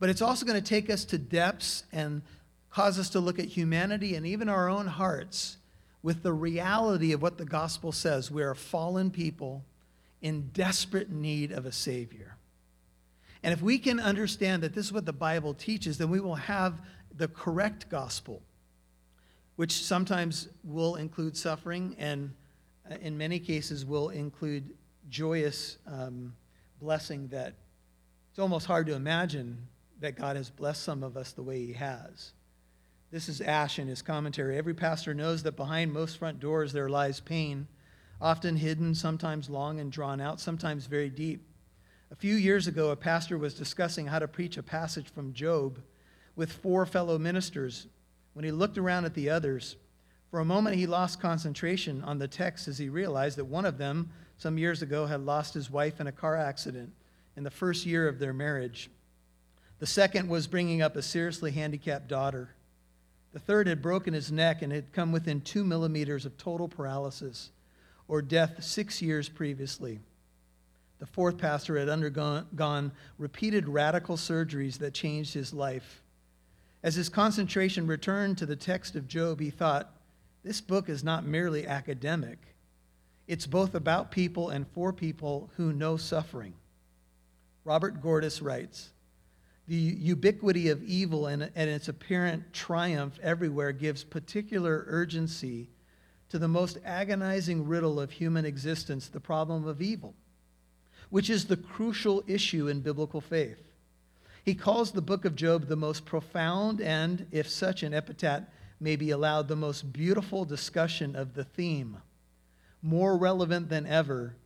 But 0.00 0.08
it's 0.08 0.22
also 0.22 0.46
going 0.46 0.60
to 0.60 0.66
take 0.66 0.88
us 0.88 1.04
to 1.06 1.18
depths 1.18 1.84
and 1.92 2.22
cause 2.70 2.98
us 2.98 3.10
to 3.10 3.20
look 3.20 3.38
at 3.38 3.46
humanity 3.46 4.14
and 4.14 4.26
even 4.26 4.48
our 4.48 4.68
own 4.68 4.86
hearts 4.86 5.58
with 6.06 6.22
the 6.22 6.32
reality 6.32 7.12
of 7.12 7.20
what 7.20 7.36
the 7.36 7.44
gospel 7.44 7.90
says. 7.90 8.30
We 8.30 8.44
are 8.44 8.54
fallen 8.54 9.10
people 9.10 9.64
in 10.22 10.50
desperate 10.52 11.10
need 11.10 11.50
of 11.50 11.66
a 11.66 11.72
Savior. 11.72 12.36
And 13.42 13.52
if 13.52 13.60
we 13.60 13.76
can 13.76 13.98
understand 13.98 14.62
that 14.62 14.72
this 14.72 14.86
is 14.86 14.92
what 14.92 15.04
the 15.04 15.12
Bible 15.12 15.52
teaches, 15.52 15.98
then 15.98 16.08
we 16.08 16.20
will 16.20 16.36
have 16.36 16.80
the 17.16 17.26
correct 17.26 17.88
gospel, 17.88 18.40
which 19.56 19.82
sometimes 19.82 20.46
will 20.62 20.94
include 20.94 21.36
suffering 21.36 21.96
and 21.98 22.32
uh, 22.88 22.94
in 23.02 23.18
many 23.18 23.40
cases 23.40 23.84
will 23.84 24.10
include 24.10 24.76
joyous 25.10 25.78
um, 25.88 26.32
blessing 26.80 27.26
that 27.32 27.54
it's 28.30 28.38
almost 28.38 28.66
hard 28.66 28.86
to 28.86 28.94
imagine 28.94 29.58
that 29.98 30.14
God 30.14 30.36
has 30.36 30.50
blessed 30.50 30.84
some 30.84 31.02
of 31.02 31.16
us 31.16 31.32
the 31.32 31.42
way 31.42 31.66
He 31.66 31.72
has. 31.72 32.30
This 33.16 33.30
is 33.30 33.40
Ash 33.40 33.78
in 33.78 33.88
his 33.88 34.02
commentary. 34.02 34.58
Every 34.58 34.74
pastor 34.74 35.14
knows 35.14 35.42
that 35.44 35.56
behind 35.56 35.90
most 35.90 36.18
front 36.18 36.38
doors 36.38 36.74
there 36.74 36.90
lies 36.90 37.18
pain, 37.18 37.66
often 38.20 38.56
hidden, 38.56 38.94
sometimes 38.94 39.48
long 39.48 39.80
and 39.80 39.90
drawn 39.90 40.20
out, 40.20 40.38
sometimes 40.38 40.84
very 40.84 41.08
deep. 41.08 41.48
A 42.10 42.14
few 42.14 42.34
years 42.34 42.66
ago, 42.66 42.90
a 42.90 42.96
pastor 42.96 43.38
was 43.38 43.54
discussing 43.54 44.06
how 44.06 44.18
to 44.18 44.28
preach 44.28 44.58
a 44.58 44.62
passage 44.62 45.10
from 45.10 45.32
Job 45.32 45.78
with 46.36 46.52
four 46.52 46.84
fellow 46.84 47.16
ministers. 47.16 47.86
When 48.34 48.44
he 48.44 48.50
looked 48.50 48.76
around 48.76 49.06
at 49.06 49.14
the 49.14 49.30
others, 49.30 49.76
for 50.30 50.40
a 50.40 50.44
moment 50.44 50.76
he 50.76 50.86
lost 50.86 51.18
concentration 51.18 52.04
on 52.04 52.18
the 52.18 52.28
text 52.28 52.68
as 52.68 52.76
he 52.76 52.90
realized 52.90 53.38
that 53.38 53.46
one 53.46 53.64
of 53.64 53.78
them, 53.78 54.10
some 54.36 54.58
years 54.58 54.82
ago, 54.82 55.06
had 55.06 55.22
lost 55.22 55.54
his 55.54 55.70
wife 55.70 56.02
in 56.02 56.06
a 56.06 56.12
car 56.12 56.36
accident 56.36 56.92
in 57.34 57.44
the 57.44 57.50
first 57.50 57.86
year 57.86 58.08
of 58.08 58.18
their 58.18 58.34
marriage. 58.34 58.90
The 59.78 59.86
second 59.86 60.28
was 60.28 60.46
bringing 60.46 60.82
up 60.82 60.96
a 60.96 61.02
seriously 61.02 61.52
handicapped 61.52 62.08
daughter. 62.08 62.50
The 63.36 63.40
third 63.40 63.66
had 63.66 63.82
broken 63.82 64.14
his 64.14 64.32
neck 64.32 64.62
and 64.62 64.72
had 64.72 64.94
come 64.94 65.12
within 65.12 65.42
two 65.42 65.62
millimeters 65.62 66.24
of 66.24 66.38
total 66.38 66.68
paralysis 66.68 67.50
or 68.08 68.22
death 68.22 68.64
six 68.64 69.02
years 69.02 69.28
previously. 69.28 70.00
The 71.00 71.06
fourth 71.06 71.36
pastor 71.36 71.78
had 71.78 71.90
undergone 71.90 72.92
repeated 73.18 73.68
radical 73.68 74.16
surgeries 74.16 74.78
that 74.78 74.94
changed 74.94 75.34
his 75.34 75.52
life. 75.52 76.02
As 76.82 76.94
his 76.94 77.10
concentration 77.10 77.86
returned 77.86 78.38
to 78.38 78.46
the 78.46 78.56
text 78.56 78.96
of 78.96 79.06
Job, 79.06 79.38
he 79.40 79.50
thought, 79.50 79.92
this 80.42 80.62
book 80.62 80.88
is 80.88 81.04
not 81.04 81.26
merely 81.26 81.66
academic. 81.66 82.38
It's 83.26 83.46
both 83.46 83.74
about 83.74 84.10
people 84.10 84.48
and 84.48 84.66
for 84.68 84.94
people 84.94 85.50
who 85.58 85.74
know 85.74 85.98
suffering. 85.98 86.54
Robert 87.66 88.00
Gordis 88.00 88.40
writes 88.40 88.92
The 89.68 89.76
ubiquity 89.76 90.68
of 90.68 90.82
evil 90.82 91.26
and, 91.26 91.50
and 91.54 91.70
its 91.70 91.88
apparent 91.88 92.52
triumph 92.52 93.18
everywhere 93.22 93.72
gives 93.72 94.04
particular 94.04 94.84
urgency 94.86 95.68
to 96.28 96.38
the 96.38 96.48
most 96.48 96.78
agonizing 96.84 97.66
riddle 97.66 98.00
of 98.00 98.10
human 98.10 98.44
existence, 98.44 99.08
the 99.08 99.20
problem 99.20 99.66
of 99.66 99.82
evil, 99.82 100.14
which 101.10 101.30
is 101.30 101.46
the 101.46 101.56
crucial 101.56 102.22
issue 102.26 102.68
in 102.68 102.80
biblical 102.80 103.20
faith. 103.20 103.62
He 104.44 104.54
calls 104.54 104.92
the 104.92 105.02
book 105.02 105.24
of 105.24 105.34
Job 105.34 105.66
the 105.66 105.76
most 105.76 106.04
profound 106.04 106.80
and, 106.80 107.26
if 107.32 107.48
such 107.48 107.82
an 107.82 107.92
epithet 107.92 108.48
may 108.78 108.94
be 108.94 109.10
allowed, 109.10 109.48
the 109.48 109.56
most 109.56 109.92
beautiful 109.92 110.44
discussion 110.44 111.16
of 111.16 111.34
the 111.34 111.44
theme, 111.44 111.96
more 112.82 113.16
relevant 113.16 113.68
than 113.68 113.86
ever 113.86 114.36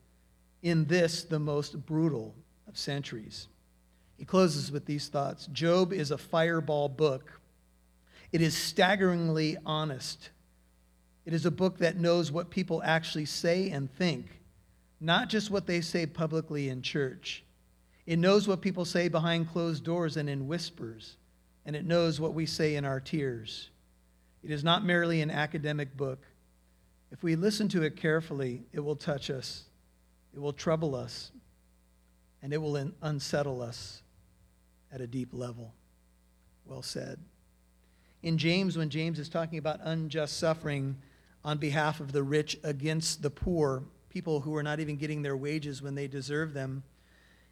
in 0.63 0.87
this, 0.87 1.25
the 1.25 1.39
most 1.39 1.85
brutal 1.85 2.35
of 2.67 2.79
centuries. 2.79 3.49
He 4.21 4.27
closes 4.27 4.71
with 4.71 4.85
these 4.85 5.09
thoughts 5.09 5.47
Job 5.47 5.95
is 5.95 6.11
a 6.11 6.19
fireball 6.19 6.91
book. 6.91 7.41
It 8.33 8.43
is 8.43 8.55
staggeringly 8.55 9.57
honest. 9.65 10.29
It 11.25 11.33
is 11.33 11.47
a 11.47 11.51
book 11.51 11.79
that 11.79 11.97
knows 11.97 12.31
what 12.31 12.51
people 12.51 12.83
actually 12.85 13.25
say 13.25 13.71
and 13.71 13.91
think, 13.91 14.27
not 15.01 15.31
just 15.31 15.51
what 15.51 15.67
they 15.67 15.81
say 15.81 16.05
publicly 16.05 16.69
in 16.69 16.83
church. 16.83 17.45
It 18.05 18.19
knows 18.19 18.47
what 18.47 18.61
people 18.61 18.85
say 18.85 19.09
behind 19.09 19.51
closed 19.51 19.85
doors 19.85 20.19
and 20.19 20.29
in 20.29 20.47
whispers, 20.47 21.17
and 21.65 21.75
it 21.75 21.87
knows 21.87 22.21
what 22.21 22.35
we 22.35 22.45
say 22.45 22.77
in 22.77 22.85
our 22.85 23.01
tears. 23.01 23.71
It 24.45 24.51
is 24.51 24.63
not 24.63 24.85
merely 24.85 25.23
an 25.23 25.31
academic 25.31 25.97
book. 25.97 26.27
If 27.11 27.23
we 27.23 27.37
listen 27.37 27.69
to 27.71 27.85
it 27.85 27.97
carefully, 27.97 28.65
it 28.75 28.81
will 28.81 28.97
touch 28.97 29.31
us, 29.31 29.65
it 30.35 30.41
will 30.41 30.53
trouble 30.53 30.95
us, 30.95 31.33
and 32.43 32.53
it 32.53 32.59
will 32.59 32.93
unsettle 33.01 33.63
us 33.63 34.03
at 34.93 35.01
a 35.01 35.07
deep 35.07 35.31
level. 35.33 35.75
Well 36.65 36.83
said. 36.83 37.19
In 38.23 38.39
James, 38.39 38.77
when 38.77 38.91
James 38.91 39.19
is 39.19 39.29
talking 39.29 39.59
about 39.59 39.81
unjust 39.83 40.37
suffering 40.37 40.97
on 41.45 41.59
behalf 41.59 42.01
of 42.01 42.13
the 42.13 42.23
rich 42.23 42.59
against 42.63 43.23
the 43.23 43.31
poor, 43.31 43.85
people 44.11 44.41
who 44.41 44.55
are 44.55 44.63
not 44.63 44.81
even 44.81 44.97
getting 44.97 45.23
their 45.23 45.37
wages 45.37 45.81
when 45.81 45.95
they 45.95 46.07
deserve 46.07 46.53
them, 46.53 46.83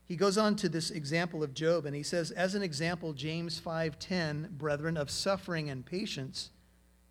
he 0.05 0.17
goes 0.17 0.39
on 0.39 0.57
to 0.57 0.69
this 0.69 0.91
example 0.91 1.43
of 1.43 1.55
Job 1.55 1.85
and 1.85 1.95
he 1.95 2.03
says, 2.03 2.31
as 2.31 2.55
an 2.55 2.63
example, 2.63 3.13
James 3.13 3.61
5:10, 3.61 4.51
brethren 4.51 4.97
of 4.97 5.11
suffering 5.11 5.69
and 5.71 5.85
patience, 5.85 6.51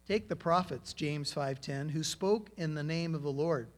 take 0.08 0.30
the 0.30 0.36
prophets, 0.36 0.94
James 0.94 1.34
5:10, 1.34 1.92
who 1.92 2.04
spoke 2.04 2.50
in 2.58 2.74
the 2.74 2.84
name 2.84 3.14
of 3.14 3.22
the 3.22 3.32
Lord. 3.32 3.70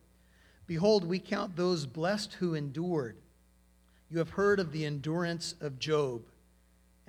Behold, 0.67 1.03
we 1.03 1.19
count 1.19 1.55
those 1.55 1.85
blessed 1.85 2.33
who 2.35 2.53
endured. 2.53 3.17
You 4.09 4.19
have 4.19 4.31
heard 4.31 4.59
of 4.59 4.71
the 4.71 4.85
endurance 4.85 5.55
of 5.59 5.79
Job 5.79 6.23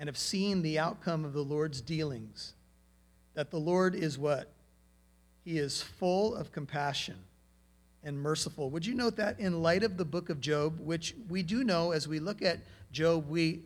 and 0.01 0.07
have 0.07 0.17
seen 0.17 0.63
the 0.63 0.79
outcome 0.79 1.23
of 1.23 1.31
the 1.31 1.43
Lord's 1.43 1.79
dealings. 1.79 2.55
That 3.35 3.51
the 3.51 3.59
Lord 3.59 3.93
is 3.93 4.17
what? 4.17 4.51
He 5.45 5.59
is 5.59 5.83
full 5.83 6.33
of 6.33 6.51
compassion 6.51 7.17
and 8.03 8.19
merciful. 8.19 8.71
Would 8.71 8.83
you 8.83 8.95
note 8.95 9.15
that 9.17 9.39
in 9.39 9.61
light 9.61 9.83
of 9.83 9.97
the 9.97 10.03
book 10.03 10.31
of 10.31 10.41
Job, 10.41 10.79
which 10.79 11.13
we 11.29 11.43
do 11.43 11.63
know 11.63 11.91
as 11.91 12.07
we 12.07 12.19
look 12.19 12.41
at 12.41 12.61
Job, 12.91 13.29
we 13.29 13.61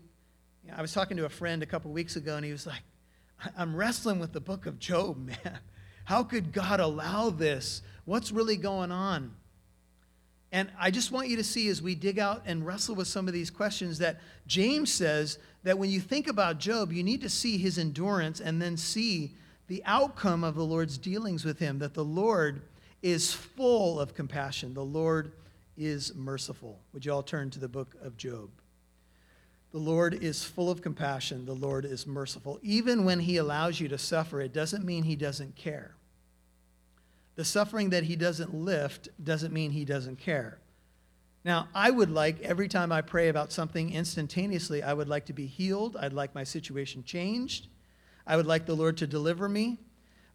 I 0.76 0.82
was 0.82 0.92
talking 0.92 1.16
to 1.16 1.26
a 1.26 1.30
friend 1.30 1.64
a 1.64 1.66
couple 1.66 1.92
weeks 1.92 2.18
ago 2.18 2.36
and 2.36 2.44
he 2.44 2.52
was 2.52 2.68
like, 2.68 2.84
I'm 3.58 3.74
wrestling 3.74 4.20
with 4.20 4.34
the 4.34 4.42
book 4.42 4.66
of 4.66 4.78
Job, 4.78 5.18
man. 5.26 5.60
How 6.04 6.22
could 6.22 6.52
God 6.52 6.82
allow 6.82 7.30
this? 7.30 7.82
What's 8.04 8.34
really 8.34 8.58
going 8.58 8.92
on? 8.92 9.32
And 10.56 10.72
I 10.80 10.90
just 10.90 11.12
want 11.12 11.28
you 11.28 11.36
to 11.36 11.44
see 11.44 11.68
as 11.68 11.82
we 11.82 11.96
dig 11.96 12.18
out 12.18 12.44
and 12.46 12.66
wrestle 12.66 12.96
with 12.96 13.10
some 13.10 13.28
of 13.28 13.34
these 13.34 13.50
questions 13.50 13.98
that 13.98 14.22
James 14.48 14.90
says 14.90 15.38
that 15.64 15.78
when 15.78 15.90
you 15.90 16.00
think 16.00 16.30
about 16.30 16.60
Job, 16.60 16.94
you 16.94 17.04
need 17.04 17.20
to 17.24 17.30
see 17.30 17.58
his 17.58 17.78
endurance 17.78 18.40
and 18.40 18.62
then 18.62 18.78
see 18.78 19.34
the 19.68 19.84
outcome 19.86 20.46
of 20.46 20.56
the 20.56 20.64
Lord's 20.64 20.98
dealings 20.98 21.44
with 21.44 21.60
him, 21.60 21.80
that 21.80 21.94
the 21.94 22.06
Lord 22.06 22.62
is 23.02 23.34
full 23.34 24.00
of 24.00 24.16
compassion. 24.16 24.74
The 24.74 24.82
Lord 24.82 25.34
is 25.78 26.16
merciful. 26.16 26.80
Would 26.94 27.06
you 27.06 27.12
all 27.12 27.22
turn 27.22 27.50
to 27.50 27.60
the 27.60 27.68
book 27.68 27.94
of 28.02 28.16
Job? 28.16 28.50
The 29.74 29.80
Lord 29.80 30.14
is 30.24 30.46
full 30.46 30.72
of 30.72 30.82
compassion. 30.82 31.46
The 31.46 31.54
Lord 31.54 31.84
is 31.84 32.08
merciful. 32.08 32.60
Even 32.62 33.04
when 33.04 33.20
he 33.20 33.36
allows 33.36 33.82
you 33.82 33.90
to 33.90 33.98
suffer, 33.98 34.40
it 34.40 34.54
doesn't 34.54 34.86
mean 34.86 35.04
he 35.04 35.18
doesn't 35.18 35.58
care. 35.58 35.96
The 37.36 37.46
suffering 37.46 37.90
that 37.90 38.06
he 38.06 38.16
doesn't 38.16 38.54
lift 38.54 39.10
doesn't 39.22 39.54
mean 39.54 39.72
he 39.72 39.86
doesn't 39.86 40.20
care. 40.20 40.60
Now, 41.44 41.68
I 41.76 41.92
would 41.92 42.10
like, 42.10 42.42
every 42.42 42.68
time 42.68 42.92
I 42.92 43.02
pray 43.02 43.30
about 43.30 43.52
something 43.52 43.94
instantaneously, 43.94 44.82
I 44.82 44.94
would 44.94 45.08
like 45.08 45.26
to 45.28 45.34
be 45.34 45.46
healed. 45.46 45.96
I'd 45.96 46.14
like 46.14 46.34
my 46.34 46.44
situation 46.44 47.04
changed. 47.04 47.68
I 48.26 48.36
would 48.36 48.48
like 48.48 48.66
the 48.66 48.76
Lord 48.76 48.98
to 48.98 49.08
deliver 49.08 49.48
me. 49.48 49.78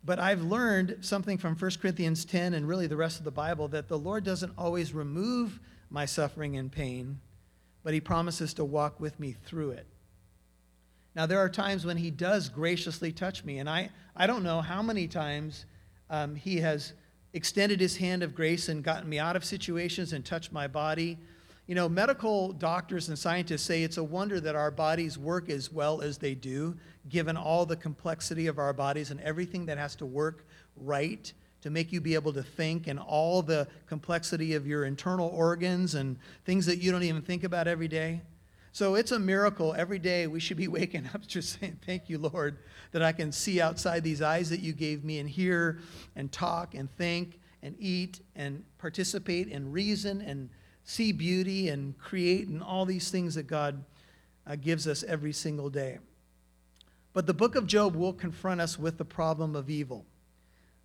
But 0.04 0.19
I've 0.19 0.42
learned 0.42 0.99
something 1.00 1.37
from 1.37 1.57
1 1.57 1.71
Corinthians 1.83 2.25
10 2.25 2.54
and 2.54 2.66
really 2.69 2.87
the 2.87 2.97
rest 2.97 3.19
of 3.19 3.25
the 3.25 3.30
Bible 3.30 3.69
that 3.69 3.88
the 3.88 3.99
Lord 3.99 4.25
doesn't 4.25 4.52
always 4.57 4.95
remove 4.95 5.59
my 5.90 6.07
suffering 6.07 6.57
and 6.57 6.71
pain, 6.71 7.21
but 7.83 7.92
He 7.92 8.00
promises 8.00 8.54
to 8.54 8.64
walk 8.64 9.00
with 9.00 9.19
me 9.19 9.35
through 9.45 9.73
it. 9.73 9.87
Now, 11.14 11.26
there 11.26 11.40
are 11.40 11.49
times 11.49 11.85
when 11.85 11.97
He 11.97 12.11
does 12.11 12.49
graciously 12.49 13.12
touch 13.12 13.45
me, 13.45 13.59
and 13.59 13.69
I, 13.69 13.90
I 14.16 14.26
don't 14.26 14.45
know 14.45 14.61
how 14.61 14.80
many 14.80 15.09
times 15.09 15.66
um, 16.11 16.35
he 16.35 16.59
has 16.59 16.93
extended 17.33 17.81
his 17.81 17.97
hand 17.97 18.23
of 18.23 18.35
grace 18.35 18.69
and 18.69 18.83
gotten 18.83 19.09
me 19.09 19.19
out 19.19 19.37
of 19.37 19.45
situations 19.45 20.12
and 20.12 20.25
touched 20.25 20.52
my 20.52 20.67
body. 20.67 21.17
You 21.67 21.76
know, 21.76 21.88
medical 21.88 22.52
doctors 22.52 23.09
and 23.09 23.19
scientists 23.19 23.62
say 23.62 23.85
it's 23.85 23.97
a 23.97 24.05
wonder 24.05 24.40
that 24.40 24.57
our 24.57 24.73
bodies 24.73 25.17
work 25.17 25.49
as 25.49 25.73
well 25.73 26.00
as 26.00 26.19
they 26.19 26.35
do, 26.35 26.76
given 27.09 27.37
all 27.37 27.64
the 27.64 27.76
complexity 27.76 28.49
of 28.49 28.59
our 28.59 28.73
bodies 28.73 29.12
and 29.12 29.21
everything 29.21 29.67
that 29.67 29.79
has 29.79 29.95
to 29.97 30.07
work 30.07 30.45
right 30.76 31.33
to 31.62 31.71
make 31.71 31.93
you 31.93 32.00
be 32.00 32.14
able 32.14 32.33
to 32.33 32.43
think 32.43 32.88
and 32.88 32.99
all 32.99 33.43
the 33.43 33.69
complexity 33.87 34.55
of 34.55 34.67
your 34.67 34.85
internal 34.85 35.29
organs 35.29 35.95
and 35.95 36.17
things 36.45 36.67
that 36.67 36.79
you 36.79 36.90
don't 36.90 37.02
even 37.02 37.23
think 37.23 37.45
about 37.45 37.69
every 37.69 37.88
day. 37.88 38.21
So 38.73 38.95
it's 38.95 39.12
a 39.12 39.19
miracle. 39.19 39.75
Every 39.77 39.99
day 39.99 40.27
we 40.27 40.41
should 40.41 40.57
be 40.57 40.69
waking 40.79 41.09
up 41.12 41.27
just 41.27 41.61
saying, 41.61 41.79
Thank 41.85 42.09
you, 42.09 42.19
Lord, 42.19 42.59
that 42.93 43.03
I 43.03 43.12
can 43.12 43.33
see 43.33 43.61
outside 43.61 44.03
these 44.03 44.23
eyes 44.23 44.50
that 44.50 44.61
you 44.61 44.73
gave 44.73 45.05
me 45.05 45.19
and 45.19 45.29
hear 45.29 45.81
and 46.17 46.31
talk 46.31 46.75
and 46.75 46.91
think 46.97 47.41
and 47.62 47.75
eat 47.79 48.21
and 48.37 48.65
participate 48.79 49.49
and 49.49 49.73
reason 49.73 50.23
and 50.23 50.49
see 50.85 51.12
beauty 51.12 51.69
and 51.69 51.97
create 51.99 52.49
and 52.49 52.62
all 52.62 52.87
these 52.87 53.11
things 53.11 53.35
that 53.35 53.47
God 53.47 53.85
uh, 54.47 54.57
gives 54.57 54.89
us 54.89 55.03
every 55.05 55.33
single 55.33 55.69
day. 55.69 55.99
But 57.12 57.27
the 57.27 57.35
book 57.35 57.57
of 57.57 57.67
Job 57.67 57.97
will 57.97 58.12
confront 58.12 58.61
us 58.61 58.79
with 58.79 58.97
the 58.97 59.05
problem 59.05 59.57
of 59.57 59.69
evil. 59.69 60.07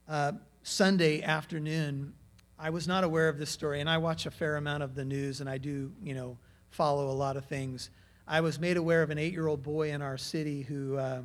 Uh, 0.08 0.34
Sunday 0.64 1.22
afternoon, 1.22 2.14
I 2.58 2.72
was 2.72 2.88
not 2.88 3.04
aware 3.04 3.30
of 3.30 3.38
this 3.38 3.50
story, 3.50 3.80
and 3.80 3.90
I 3.90 3.98
watch 3.98 4.26
a 4.26 4.32
fair 4.32 4.56
amount 4.56 4.82
of 4.82 4.96
the 4.96 5.06
news, 5.06 5.40
and 5.42 5.50
I 5.50 5.58
do, 5.58 5.92
you 6.02 6.16
know, 6.16 6.38
follow 6.76 7.10
a 7.10 7.14
lot 7.14 7.38
of 7.38 7.46
things. 7.46 7.90
I 8.28 8.42
was 8.42 8.60
made 8.60 8.76
aware 8.76 9.02
of 9.02 9.10
an 9.10 9.18
eight 9.18 9.32
year 9.32 9.48
old 9.48 9.64
boy 9.64 9.92
in 9.92 10.02
our 10.02 10.18
city 10.18 10.62
who 10.64 10.98
uh, 10.98 11.22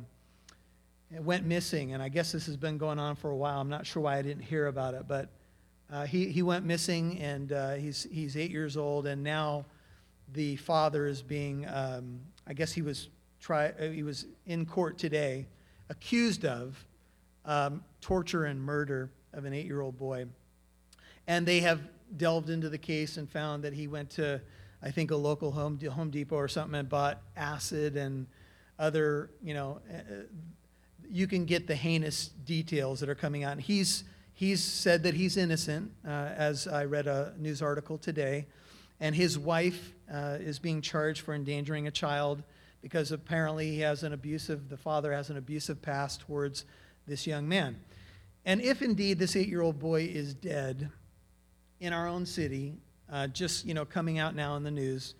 went 1.19 1.45
missing, 1.45 1.93
and 1.93 2.01
I 2.01 2.07
guess 2.07 2.31
this 2.31 2.45
has 2.45 2.55
been 2.55 2.77
going 2.77 2.99
on 2.99 3.17
for 3.17 3.31
a 3.31 3.35
while. 3.35 3.59
I'm 3.59 3.69
not 3.69 3.85
sure 3.85 4.01
why 4.01 4.17
I 4.17 4.21
didn't 4.21 4.43
hear 4.43 4.67
about 4.67 4.93
it, 4.93 5.09
but 5.09 5.27
uh, 5.91 6.05
he, 6.05 6.27
he 6.27 6.41
went 6.41 6.65
missing, 6.65 7.19
and 7.19 7.51
uh, 7.51 7.73
he's, 7.73 8.07
he's 8.09 8.37
eight 8.37 8.49
years 8.49 8.77
old, 8.77 9.07
and 9.07 9.21
now 9.21 9.65
the 10.33 10.55
father 10.55 11.05
is 11.05 11.21
being, 11.21 11.67
um, 11.67 12.21
I 12.47 12.53
guess 12.53 12.71
he 12.71 12.81
was, 12.81 13.09
try, 13.41 13.67
uh, 13.71 13.89
he 13.89 14.03
was 14.03 14.27
in 14.45 14.65
court 14.65 14.97
today, 14.97 15.47
accused 15.89 16.45
of 16.45 16.81
um, 17.43 17.83
torture 17.99 18.45
and 18.45 18.61
murder 18.61 19.09
of 19.33 19.43
an 19.43 19.53
eight 19.53 19.65
year 19.65 19.81
old 19.81 19.97
boy. 19.97 20.27
And 21.27 21.45
they 21.45 21.59
have 21.59 21.81
delved 22.15 22.49
into 22.49 22.69
the 22.69 22.77
case 22.77 23.17
and 23.17 23.29
found 23.29 23.63
that 23.65 23.73
he 23.73 23.87
went 23.87 24.11
to, 24.11 24.39
I 24.83 24.91
think, 24.91 25.11
a 25.11 25.15
local 25.15 25.51
Home, 25.51 25.79
Home 25.79 26.09
Depot 26.09 26.35
or 26.35 26.47
something 26.47 26.79
and 26.79 26.89
bought 26.89 27.21
acid 27.35 27.95
and 27.95 28.27
other, 28.79 29.29
you 29.43 29.53
know, 29.53 29.79
uh, 29.89 30.23
you 31.09 31.27
can 31.27 31.45
get 31.45 31.67
the 31.67 31.75
heinous 31.75 32.27
details 32.27 32.99
that 33.01 33.09
are 33.09 33.15
coming 33.15 33.43
out. 33.43 33.53
And 33.53 33.61
he's, 33.61 34.03
he's 34.33 34.63
said 34.63 35.03
that 35.03 35.13
he's 35.13 35.37
innocent, 35.37 35.91
uh, 36.05 36.09
as 36.09 36.67
I 36.67 36.85
read 36.85 37.07
a 37.07 37.33
news 37.37 37.61
article 37.61 37.97
today. 37.97 38.47
And 38.99 39.15
his 39.15 39.37
wife 39.37 39.93
uh, 40.11 40.37
is 40.39 40.57
being 40.57 40.81
charged 40.81 41.21
for 41.21 41.33
endangering 41.33 41.87
a 41.87 41.91
child 41.91 42.43
because 42.81 43.11
apparently 43.11 43.71
he 43.71 43.79
has 43.81 44.03
an 44.03 44.13
abusive, 44.13 44.69
the 44.69 44.77
father 44.77 45.13
has 45.13 45.29
an 45.29 45.37
abusive 45.37 45.81
past 45.81 46.21
towards 46.21 46.65
this 47.07 47.27
young 47.27 47.47
man. 47.47 47.79
And 48.45 48.61
if 48.61 48.81
indeed 48.81 49.19
this 49.19 49.35
eight 49.35 49.47
year 49.47 49.61
old 49.61 49.79
boy 49.79 50.03
is 50.03 50.33
dead 50.33 50.89
in 51.79 51.93
our 51.93 52.07
own 52.07 52.25
city, 52.25 52.73
uh, 53.11 53.27
just, 53.27 53.65
you 53.65 53.73
know, 53.73 53.85
coming 53.85 54.19
out 54.19 54.35
now 54.35 54.55
in 54.55 54.63
the 54.63 54.71
news, 54.71 55.15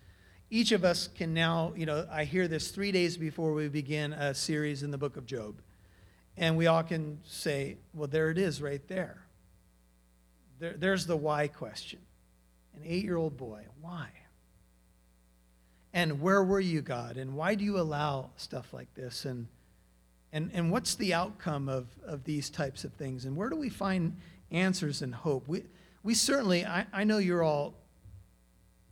each 0.50 0.72
of 0.72 0.84
us 0.84 1.08
can 1.08 1.32
now, 1.34 1.72
you 1.76 1.86
know, 1.86 2.06
I 2.10 2.24
hear 2.24 2.48
this 2.48 2.70
three 2.70 2.92
days 2.92 3.16
before 3.16 3.52
we 3.52 3.68
begin 3.68 4.12
a 4.12 4.34
series 4.34 4.82
in 4.82 4.90
the 4.90 4.98
book 4.98 5.16
of 5.16 5.26
Job. 5.26 5.60
And 6.36 6.56
we 6.56 6.66
all 6.66 6.82
can 6.82 7.18
say, 7.24 7.76
well, 7.94 8.08
there 8.08 8.30
it 8.30 8.38
is 8.38 8.62
right 8.62 8.86
there. 8.88 9.22
there 10.58 10.74
there's 10.76 11.06
the 11.06 11.16
why 11.16 11.48
question. 11.48 12.00
An 12.74 12.82
eight 12.86 13.04
year 13.04 13.16
old 13.16 13.36
boy, 13.36 13.62
why? 13.80 14.08
And 15.92 16.20
where 16.20 16.42
were 16.42 16.60
you, 16.60 16.80
God? 16.80 17.18
And 17.18 17.34
why 17.34 17.54
do 17.54 17.64
you 17.64 17.78
allow 17.78 18.30
stuff 18.36 18.72
like 18.72 18.92
this? 18.94 19.26
And, 19.26 19.46
and, 20.32 20.50
and 20.54 20.70
what's 20.70 20.94
the 20.94 21.12
outcome 21.12 21.68
of, 21.68 21.86
of 22.04 22.24
these 22.24 22.48
types 22.48 22.84
of 22.84 22.94
things? 22.94 23.26
And 23.26 23.36
where 23.36 23.50
do 23.50 23.56
we 23.56 23.68
find 23.68 24.16
answers 24.50 25.02
and 25.02 25.14
hope? 25.14 25.46
We, 25.46 25.64
we 26.02 26.14
certainly, 26.14 26.64
I, 26.64 26.86
I 26.92 27.04
know 27.04 27.18
you're 27.18 27.42
all, 27.42 27.74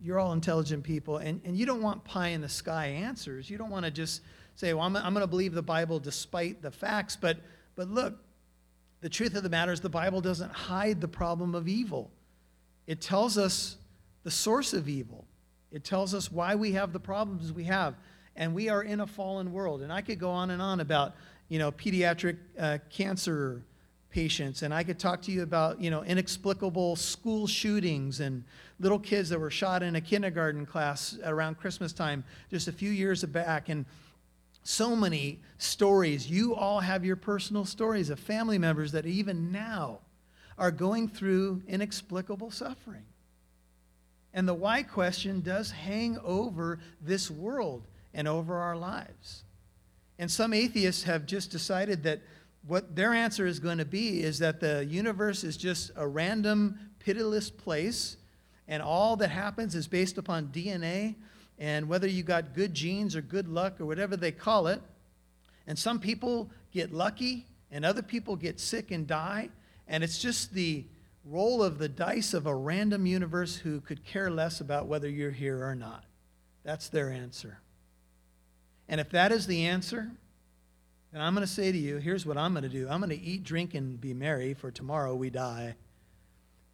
you're 0.02 0.18
all 0.18 0.32
intelligent 0.32 0.82
people, 0.84 1.18
and, 1.18 1.40
and 1.44 1.56
you 1.56 1.66
don't 1.66 1.82
want 1.82 2.04
pie 2.04 2.28
in 2.28 2.40
the 2.40 2.48
sky 2.48 2.86
answers. 2.86 3.50
You 3.50 3.58
don't 3.58 3.70
want 3.70 3.84
to 3.84 3.90
just 3.90 4.22
say, 4.54 4.72
well, 4.72 4.84
I'm, 4.84 4.96
I'm 4.96 5.12
going 5.12 5.22
to 5.22 5.26
believe 5.26 5.52
the 5.52 5.62
Bible 5.62 5.98
despite 5.98 6.62
the 6.62 6.70
facts. 6.70 7.16
But, 7.16 7.38
but 7.76 7.88
look, 7.88 8.18
the 9.00 9.08
truth 9.08 9.34
of 9.34 9.42
the 9.42 9.48
matter 9.48 9.72
is 9.72 9.80
the 9.80 9.88
Bible 9.88 10.20
doesn't 10.20 10.52
hide 10.52 11.00
the 11.00 11.08
problem 11.08 11.54
of 11.54 11.68
evil, 11.68 12.10
it 12.86 13.00
tells 13.00 13.38
us 13.38 13.76
the 14.22 14.30
source 14.30 14.72
of 14.72 14.88
evil. 14.88 15.26
It 15.70 15.84
tells 15.84 16.14
us 16.14 16.32
why 16.32 16.56
we 16.56 16.72
have 16.72 16.92
the 16.92 17.00
problems 17.00 17.52
we 17.52 17.64
have. 17.64 17.94
And 18.34 18.54
we 18.54 18.68
are 18.68 18.82
in 18.82 19.00
a 19.00 19.06
fallen 19.06 19.52
world. 19.52 19.82
And 19.82 19.92
I 19.92 20.00
could 20.00 20.18
go 20.18 20.30
on 20.30 20.50
and 20.50 20.60
on 20.60 20.80
about, 20.80 21.14
you 21.48 21.58
know, 21.58 21.70
pediatric 21.70 22.36
uh, 22.58 22.78
cancer 22.90 23.62
patients. 24.10 24.62
And 24.62 24.74
I 24.74 24.82
could 24.82 24.98
talk 24.98 25.22
to 25.22 25.32
you 25.32 25.42
about, 25.42 25.80
you 25.80 25.90
know, 25.90 26.02
inexplicable 26.02 26.96
school 26.96 27.46
shootings 27.46 28.20
and 28.20 28.44
little 28.78 28.98
kids 28.98 29.28
that 29.28 29.38
were 29.38 29.50
shot 29.50 29.82
in 29.82 29.96
a 29.96 30.00
kindergarten 30.00 30.66
class 30.66 31.18
around 31.24 31.58
Christmas 31.58 31.92
time 31.92 32.24
just 32.50 32.68
a 32.68 32.72
few 32.72 32.90
years 32.90 33.24
back. 33.24 33.68
And 33.68 33.84
so 34.62 34.94
many 34.94 35.40
stories. 35.58 36.30
You 36.30 36.54
all 36.54 36.80
have 36.80 37.04
your 37.04 37.16
personal 37.16 37.64
stories 37.64 38.10
of 38.10 38.18
family 38.18 38.58
members 38.58 38.92
that 38.92 39.06
even 39.06 39.52
now 39.52 40.00
are 40.58 40.70
going 40.70 41.08
through 41.08 41.62
inexplicable 41.66 42.50
suffering. 42.50 43.04
And 44.34 44.46
the 44.46 44.54
why 44.54 44.82
question 44.82 45.40
does 45.40 45.70
hang 45.70 46.18
over 46.18 46.78
this 47.00 47.30
world 47.30 47.86
and 48.14 48.28
over 48.28 48.56
our 48.56 48.76
lives. 48.76 49.44
And 50.18 50.30
some 50.30 50.52
atheists 50.52 51.04
have 51.04 51.26
just 51.26 51.50
decided 51.50 52.02
that 52.02 52.20
what 52.66 52.94
their 52.94 53.12
answer 53.12 53.46
is 53.46 53.58
going 53.58 53.78
to 53.78 53.84
be 53.84 54.22
is 54.22 54.38
that 54.40 54.60
the 54.60 54.84
universe 54.84 55.44
is 55.44 55.56
just 55.56 55.90
a 55.96 56.06
random, 56.06 56.78
pitiless 56.98 57.50
place, 57.50 58.16
and 58.68 58.82
all 58.82 59.16
that 59.16 59.30
happens 59.30 59.74
is 59.74 59.86
based 59.86 60.18
upon 60.18 60.48
DNA, 60.48 61.16
and 61.58 61.88
whether 61.88 62.06
you 62.06 62.22
got 62.22 62.54
good 62.54 62.72
genes 62.72 63.16
or 63.16 63.22
good 63.22 63.48
luck 63.48 63.80
or 63.80 63.86
whatever 63.86 64.16
they 64.16 64.32
call 64.32 64.66
it. 64.66 64.80
And 65.66 65.78
some 65.78 65.98
people 65.98 66.50
get 66.72 66.92
lucky, 66.92 67.46
and 67.70 67.84
other 67.84 68.02
people 68.02 68.36
get 68.36 68.60
sick 68.60 68.90
and 68.90 69.06
die, 69.06 69.50
and 69.88 70.04
it's 70.04 70.18
just 70.18 70.54
the 70.54 70.84
roll 71.24 71.62
of 71.62 71.78
the 71.78 71.88
dice 71.88 72.32
of 72.34 72.46
a 72.46 72.54
random 72.54 73.06
universe 73.06 73.56
who 73.56 73.80
could 73.80 74.04
care 74.04 74.30
less 74.30 74.60
about 74.60 74.86
whether 74.86 75.08
you're 75.08 75.30
here 75.30 75.64
or 75.64 75.74
not. 75.74 76.04
That's 76.64 76.88
their 76.88 77.10
answer. 77.10 77.58
And 78.88 79.00
if 79.00 79.10
that 79.10 79.32
is 79.32 79.46
the 79.46 79.66
answer, 79.66 80.10
then 81.12 81.20
I'm 81.20 81.34
going 81.34 81.46
to 81.46 81.52
say 81.52 81.72
to 81.72 81.78
you 81.78 81.96
here's 81.96 82.24
what 82.24 82.36
I'm 82.36 82.52
going 82.52 82.62
to 82.62 82.68
do 82.68 82.88
I'm 82.88 83.00
going 83.00 83.10
to 83.10 83.20
eat, 83.20 83.44
drink, 83.44 83.74
and 83.74 84.00
be 84.00 84.14
merry, 84.14 84.54
for 84.54 84.70
tomorrow 84.70 85.14
we 85.14 85.30
die. 85.30 85.74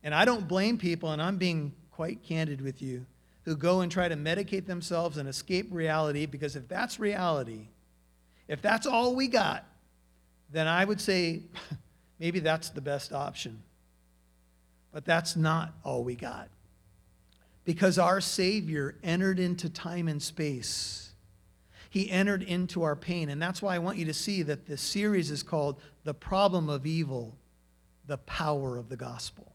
And 0.03 0.14
I 0.14 0.25
don't 0.25 0.46
blame 0.46 0.79
people, 0.79 1.11
and 1.11 1.20
I'm 1.20 1.37
being 1.37 1.72
quite 1.90 2.22
candid 2.22 2.61
with 2.61 2.81
you, 2.81 3.07
who 3.44 3.57
go 3.57 3.81
and 3.81 3.90
try 3.90 4.09
to 4.09 4.16
medicate 4.16 4.66
themselves 4.66 5.16
and 5.16 5.29
escape 5.29 5.68
reality, 5.70 6.27
because 6.27 6.55
if 6.55 6.68
that's 6.68 7.01
reality, 7.01 7.68
if 8.46 8.62
that's 8.62 8.87
all 8.87 9.14
we 9.16 9.27
got, 9.27 9.64
then 10.53 10.68
I 10.68 10.85
would 10.85 11.01
say 11.01 11.42
maybe 12.20 12.38
that's 12.40 12.70
the 12.70 12.81
best 12.81 13.12
option. 13.12 13.62
But 14.92 15.05
that's 15.05 15.37
not 15.37 15.75
all 15.85 16.05
we 16.05 16.14
got. 16.14 16.49
Because 17.64 17.99
our 17.99 18.20
Savior 18.20 18.94
entered 19.03 19.40
into 19.40 19.68
time 19.68 20.09
and 20.09 20.22
space. 20.22 21.06
He 21.90 22.11
entered 22.11 22.42
into 22.42 22.83
our 22.83 22.96
pain. 22.96 23.29
And 23.29 23.40
that's 23.40 23.62
why 23.62 23.75
I 23.75 23.79
want 23.79 23.99
you 23.99 24.05
to 24.07 24.14
see 24.14 24.42
that 24.42 24.66
this 24.66 24.81
series 24.81 25.31
is 25.31 25.42
called 25.42 25.81
The 26.05 26.14
Problem 26.14 26.68
of 26.68 26.87
Evil, 26.87 27.37
the 28.07 28.18
Power 28.18 28.77
of 28.77 28.88
the 28.88 28.96
Gospel. 28.96 29.53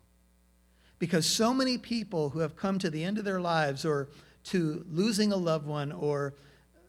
Because 0.99 1.25
so 1.25 1.53
many 1.53 1.77
people 1.77 2.29
who 2.29 2.39
have 2.39 2.55
come 2.55 2.77
to 2.79 2.89
the 2.89 3.03
end 3.03 3.17
of 3.17 3.25
their 3.25 3.41
lives 3.41 3.85
or 3.85 4.09
to 4.45 4.85
losing 4.89 5.31
a 5.31 5.37
loved 5.37 5.65
one 5.65 5.91
or 5.91 6.33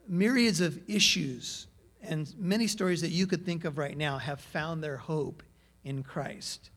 myriads 0.08 0.60
of 0.60 0.78
issues 0.88 1.66
and 2.02 2.34
many 2.38 2.66
stories 2.66 3.00
that 3.00 3.10
you 3.10 3.26
could 3.26 3.46
think 3.46 3.64
of 3.64 3.78
right 3.78 3.96
now 3.96 4.18
have 4.18 4.40
found 4.40 4.82
their 4.82 4.96
hope 4.96 5.42
in 5.84 6.02
Christ 6.02 6.70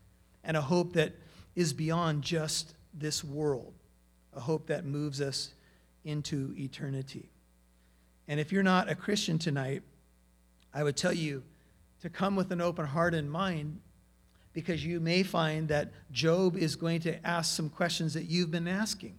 and 0.44 0.56
a 0.56 0.62
hope 0.62 0.94
that 0.94 1.14
is 1.56 1.74
beyond 1.74 2.22
just 2.22 2.76
this 2.94 3.24
world, 3.24 3.74
a 4.34 4.40
hope 4.40 4.68
that 4.68 4.86
moves 4.86 5.22
us 5.22 5.54
into 6.04 6.54
eternity. 6.58 7.30
And 8.28 8.40
if 8.40 8.52
you're 8.52 8.64
not 8.64 8.90
a 8.90 8.96
Christian 8.96 9.38
tonight, 9.38 9.84
I 10.74 10.84
would 10.84 10.98
tell 10.98 11.14
you 11.14 11.44
to 12.02 12.10
come 12.10 12.36
with 12.36 12.52
an 12.52 12.62
open 12.62 12.86
heart 12.86 13.14
and 13.14 13.32
mind 13.32 13.80
because 14.54 14.86
you 14.86 15.00
may 15.00 15.22
find 15.22 15.68
that 15.68 15.92
Job 16.12 16.56
is 16.56 16.76
going 16.76 17.02
to 17.02 17.26
ask 17.28 17.56
some 17.56 17.70
questions 17.70 18.14
that 18.14 18.26
you've 18.26 18.52
been 18.52 18.68
asking. 18.68 19.18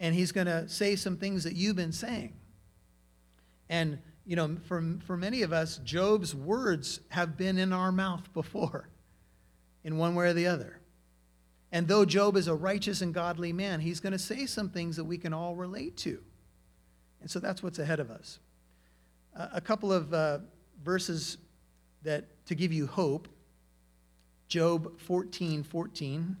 And 0.00 0.14
he's 0.14 0.32
going 0.32 0.46
to 0.46 0.68
say 0.68 0.96
some 0.96 1.18
things 1.18 1.44
that 1.44 1.54
you've 1.54 1.76
been 1.76 1.92
saying. 1.92 2.32
And, 3.68 3.98
you 4.24 4.36
know, 4.36 4.56
for, 4.66 4.82
for 5.06 5.16
many 5.16 5.42
of 5.42 5.52
us, 5.52 5.78
Job's 5.84 6.34
words 6.34 7.00
have 7.10 7.36
been 7.36 7.58
in 7.58 7.72
our 7.72 7.92
mouth 7.92 8.32
before, 8.32 8.88
in 9.84 9.98
one 9.98 10.14
way 10.14 10.28
or 10.28 10.32
the 10.32 10.46
other. 10.46 10.80
And 11.70 11.86
though 11.86 12.04
Job 12.04 12.36
is 12.36 12.48
a 12.48 12.54
righteous 12.54 13.02
and 13.02 13.12
godly 13.12 13.52
man, 13.52 13.80
he's 13.80 14.00
going 14.00 14.12
to 14.12 14.18
say 14.18 14.46
some 14.46 14.70
things 14.70 14.96
that 14.96 15.04
we 15.04 15.18
can 15.18 15.32
all 15.32 15.54
relate 15.54 15.96
to. 15.98 16.22
And 17.20 17.30
so 17.30 17.38
that's 17.38 17.62
what's 17.62 17.78
ahead 17.78 18.00
of 18.00 18.10
us. 18.10 18.38
Uh, 19.36 19.48
a 19.52 19.60
couple 19.60 19.92
of 19.92 20.12
uh, 20.12 20.38
verses 20.84 21.38
that 22.02 22.24
to 22.46 22.54
give 22.54 22.72
you 22.72 22.86
hope. 22.86 23.28
Job 24.48 24.98
14 25.00 25.62
14. 25.62 26.36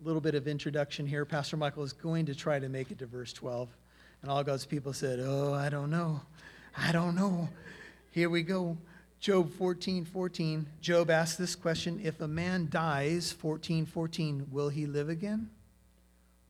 A 0.00 0.06
little 0.06 0.20
bit 0.20 0.34
of 0.34 0.48
introduction 0.48 1.06
here. 1.06 1.24
Pastor 1.24 1.56
Michael 1.56 1.82
is 1.82 1.92
going 1.92 2.26
to 2.26 2.34
try 2.34 2.58
to 2.58 2.68
make 2.68 2.90
it 2.90 2.98
to 2.98 3.06
verse 3.06 3.32
12. 3.32 3.68
And 4.22 4.30
all 4.30 4.42
God's 4.42 4.66
people 4.66 4.92
said, 4.92 5.20
Oh, 5.22 5.52
I 5.52 5.68
don't 5.68 5.90
know. 5.90 6.20
I 6.76 6.92
don't 6.92 7.14
know. 7.14 7.48
Here 8.10 8.30
we 8.30 8.42
go. 8.42 8.76
Job 9.20 9.52
14, 9.54 10.04
14, 10.04 10.66
Job 10.82 11.10
asks 11.10 11.36
this 11.36 11.56
question 11.56 11.98
If 12.04 12.20
a 12.20 12.28
man 12.28 12.68
dies, 12.70 13.32
14, 13.32 13.86
14, 13.86 14.48
will 14.50 14.68
he 14.68 14.84
live 14.84 15.08
again? 15.08 15.48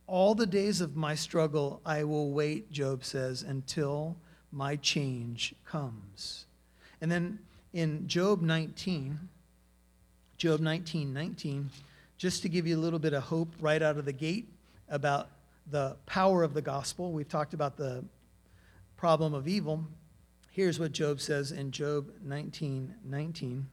All 0.06 0.34
the 0.34 0.46
days 0.46 0.80
of 0.80 0.96
my 0.96 1.14
struggle 1.14 1.80
I 1.84 2.04
will 2.04 2.30
wait, 2.30 2.70
Job 2.70 3.04
says, 3.04 3.42
until 3.42 4.16
my 4.52 4.76
change 4.76 5.54
comes. 5.64 6.46
And 7.00 7.10
then 7.10 7.38
in 7.72 8.06
Job 8.06 8.42
19, 8.42 9.18
Job 10.36 10.60
19, 10.60 11.12
19, 11.12 11.70
just 12.16 12.42
to 12.42 12.48
give 12.48 12.66
you 12.66 12.76
a 12.76 12.80
little 12.80 12.98
bit 12.98 13.12
of 13.12 13.24
hope 13.24 13.48
right 13.60 13.82
out 13.82 13.96
of 13.96 14.04
the 14.04 14.12
gate 14.12 14.48
about 14.88 15.28
the 15.70 15.96
power 16.06 16.42
of 16.42 16.54
the 16.54 16.62
gospel, 16.62 17.12
we've 17.12 17.28
talked 17.28 17.54
about 17.54 17.76
the 17.76 18.04
problem 18.96 19.34
of 19.34 19.48
evil. 19.48 19.84
Here's 20.50 20.78
what 20.78 20.92
Job 20.92 21.20
says 21.20 21.50
in 21.50 21.70
Job 21.70 22.10
19 22.22 22.94
19. 23.04 23.66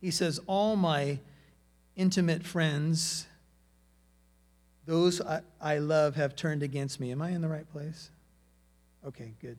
He 0.00 0.10
says, 0.10 0.38
All 0.46 0.76
my 0.76 1.18
intimate 1.96 2.44
friends, 2.44 3.26
those 4.88 5.20
I, 5.20 5.42
I 5.60 5.78
love, 5.78 6.16
have 6.16 6.34
turned 6.34 6.62
against 6.62 6.98
me. 6.98 7.12
Am 7.12 7.20
I 7.20 7.28
in 7.30 7.42
the 7.42 7.48
right 7.48 7.70
place? 7.70 8.10
Okay, 9.06 9.34
good. 9.38 9.58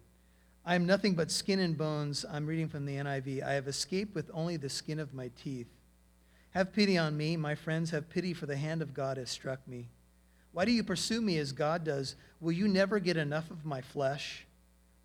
I 0.65 0.73
am 0.73 0.87
nothing 0.87 1.13
but 1.13 1.29
skin 1.29 1.59
and 1.59 1.77
bones. 1.77 2.25
I'm 2.29 2.47
reading 2.47 2.67
from 2.67 2.87
the 2.87 2.95
NIV. 2.95 3.43
I 3.43 3.53
have 3.53 3.67
escaped 3.67 4.15
with 4.15 4.31
only 4.33 4.57
the 4.57 4.69
skin 4.69 4.99
of 4.99 5.13
my 5.13 5.29
teeth. 5.41 5.67
Have 6.55 6.73
pity 6.73 6.97
on 6.97 7.15
me, 7.15 7.37
my 7.37 7.53
friends, 7.53 7.91
have 7.91 8.09
pity, 8.09 8.33
for 8.33 8.47
the 8.47 8.57
hand 8.57 8.81
of 8.81 8.95
God 8.95 9.17
has 9.17 9.29
struck 9.29 9.59
me. 9.67 9.89
Why 10.51 10.65
do 10.65 10.71
you 10.71 10.83
pursue 10.83 11.21
me 11.21 11.37
as 11.37 11.51
God 11.51 11.83
does? 11.83 12.15
Will 12.41 12.51
you 12.51 12.67
never 12.67 12.97
get 12.97 13.15
enough 13.15 13.51
of 13.51 13.63
my 13.63 13.81
flesh? 13.81 14.47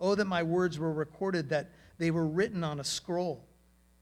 Oh, 0.01 0.15
that 0.15 0.25
my 0.25 0.43
words 0.43 0.79
were 0.79 0.93
recorded, 0.93 1.51
that 1.51 1.69
they 1.99 2.11
were 2.11 2.27
written 2.27 2.65
on 2.65 2.81
a 2.81 2.85
scroll, 2.85 3.45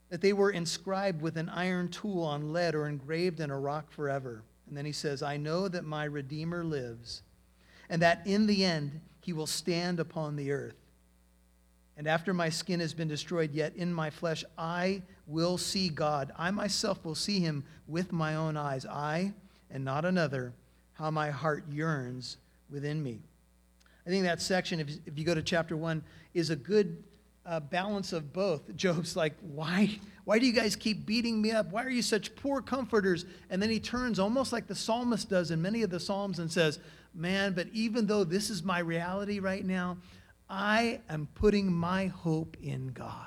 that 0.09 0.21
they 0.21 0.33
were 0.33 0.53
inscribed 0.53 1.21
with 1.21 1.37
an 1.37 1.49
iron 1.49 1.89
tool 1.89 2.23
on 2.23 2.53
lead 2.53 2.77
or 2.77 2.87
engraved 2.87 3.41
in 3.41 3.51
a 3.51 3.59
rock 3.59 3.91
forever. 3.91 4.45
And 4.73 4.77
then 4.79 4.87
he 4.87 4.93
says, 4.93 5.23
I 5.23 5.37
know 5.37 5.69
that 5.69 5.85
my 5.85 6.05
Redeemer 6.05 6.65
lives, 6.65 7.21
and 7.91 8.01
that 8.01 8.23
in 8.27 8.47
the 8.47 8.65
end 8.65 9.03
he 9.21 9.35
will 9.35 9.47
stand 9.47 10.01
upon 10.01 10.35
the 10.35 10.51
earth. 10.51 10.79
And 11.99 12.07
after 12.07 12.33
my 12.33 12.49
skin 12.49 12.81
has 12.81 12.95
been 12.95 13.07
destroyed, 13.07 13.53
yet 13.53 13.77
in 13.77 13.93
my 13.93 14.09
flesh 14.09 14.47
I 14.57 15.03
will 15.27 15.59
see 15.59 15.91
God. 15.91 16.33
I 16.39 16.51
myself 16.53 17.05
will 17.05 17.15
see 17.15 17.39
him 17.39 17.65
with 17.87 18.13
my 18.13 18.35
own 18.35 18.57
eyes. 18.57 18.87
I, 18.87 19.35
and 19.71 19.85
not 19.85 20.07
another, 20.07 20.55
how 20.95 21.11
my 21.11 21.29
heart 21.29 21.65
yearns 21.69 22.39
within 22.71 23.03
me. 23.03 23.21
I 24.07 24.09
think 24.09 24.25
that 24.25 24.41
section, 24.41 24.81
if, 24.81 25.19
you 25.19 25.25
go 25.27 25.35
to 25.35 25.43
chapter 25.43 25.77
1, 25.77 26.03
is 26.33 26.49
a 26.49 26.57
good 26.57 27.05
uh, 27.45 27.61
balance 27.61 28.13
of 28.13 28.33
both. 28.33 28.75
Job's 28.77 29.17
like, 29.17 29.35
why, 29.41 29.99
why 30.25 30.39
do 30.39 30.47
you 30.47 30.53
guys 30.53 30.77
keep 30.77 31.07
beating 31.07 31.41
me 31.41 31.51
up? 31.51 31.73
Why 31.73 31.85
are 31.85 31.91
you 31.91 32.03
such 32.03 32.35
poor 32.37 32.63
comforters? 32.63 33.25
And 33.51 33.61
then 33.61 33.71
he 33.71 33.81
turns 33.81 34.19
almost 34.19 34.53
like 34.53 34.67
the 34.67 34.75
psalmist 34.75 35.29
does 35.29 35.51
in 35.51 35.61
many 35.61 35.83
of 35.83 35.91
the 35.91 36.01
Psalms 36.01 36.39
and 36.39 36.51
says, 36.51 36.79
Man, 37.15 37.53
but 37.53 37.67
even 37.73 38.07
though 38.07 38.25
this 38.25 38.49
is 38.49 38.63
my 38.63 38.79
reality 38.79 39.39
right 39.39 39.65
now, 39.65 39.99
I 40.49 41.01
am 41.11 41.29
putting 41.35 41.71
my 41.71 42.07
hope 42.07 42.57
in 42.63 42.89
God. 42.89 43.27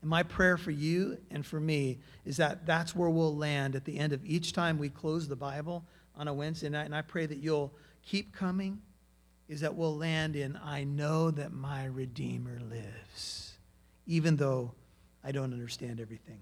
And 0.00 0.08
my 0.08 0.22
prayer 0.22 0.56
for 0.56 0.70
you 0.70 1.18
and 1.30 1.44
for 1.44 1.60
me 1.60 1.98
is 2.24 2.38
that 2.38 2.64
that's 2.64 2.94
where 2.94 3.10
we'll 3.10 3.36
land 3.36 3.76
at 3.76 3.84
the 3.84 3.98
end 3.98 4.14
of 4.14 4.24
each 4.24 4.54
time 4.54 4.78
we 4.78 4.88
close 4.88 5.28
the 5.28 5.36
Bible 5.36 5.84
on 6.14 6.28
a 6.28 6.34
Wednesday 6.34 6.70
night. 6.70 6.86
And 6.86 6.94
I 6.94 7.02
pray 7.02 7.26
that 7.26 7.38
you'll 7.38 7.74
keep 8.02 8.32
coming 8.32 8.80
is 9.48 9.60
that 9.60 9.74
we'll 9.74 9.96
land 9.96 10.36
in 10.36 10.58
I 10.62 10.84
know 10.84 11.30
that 11.30 11.52
my 11.52 11.84
Redeemer 11.84 12.60
lives, 12.68 13.54
even 14.06 14.36
though 14.36 14.72
I 15.22 15.32
don't 15.32 15.52
understand 15.52 16.00
everything. 16.00 16.40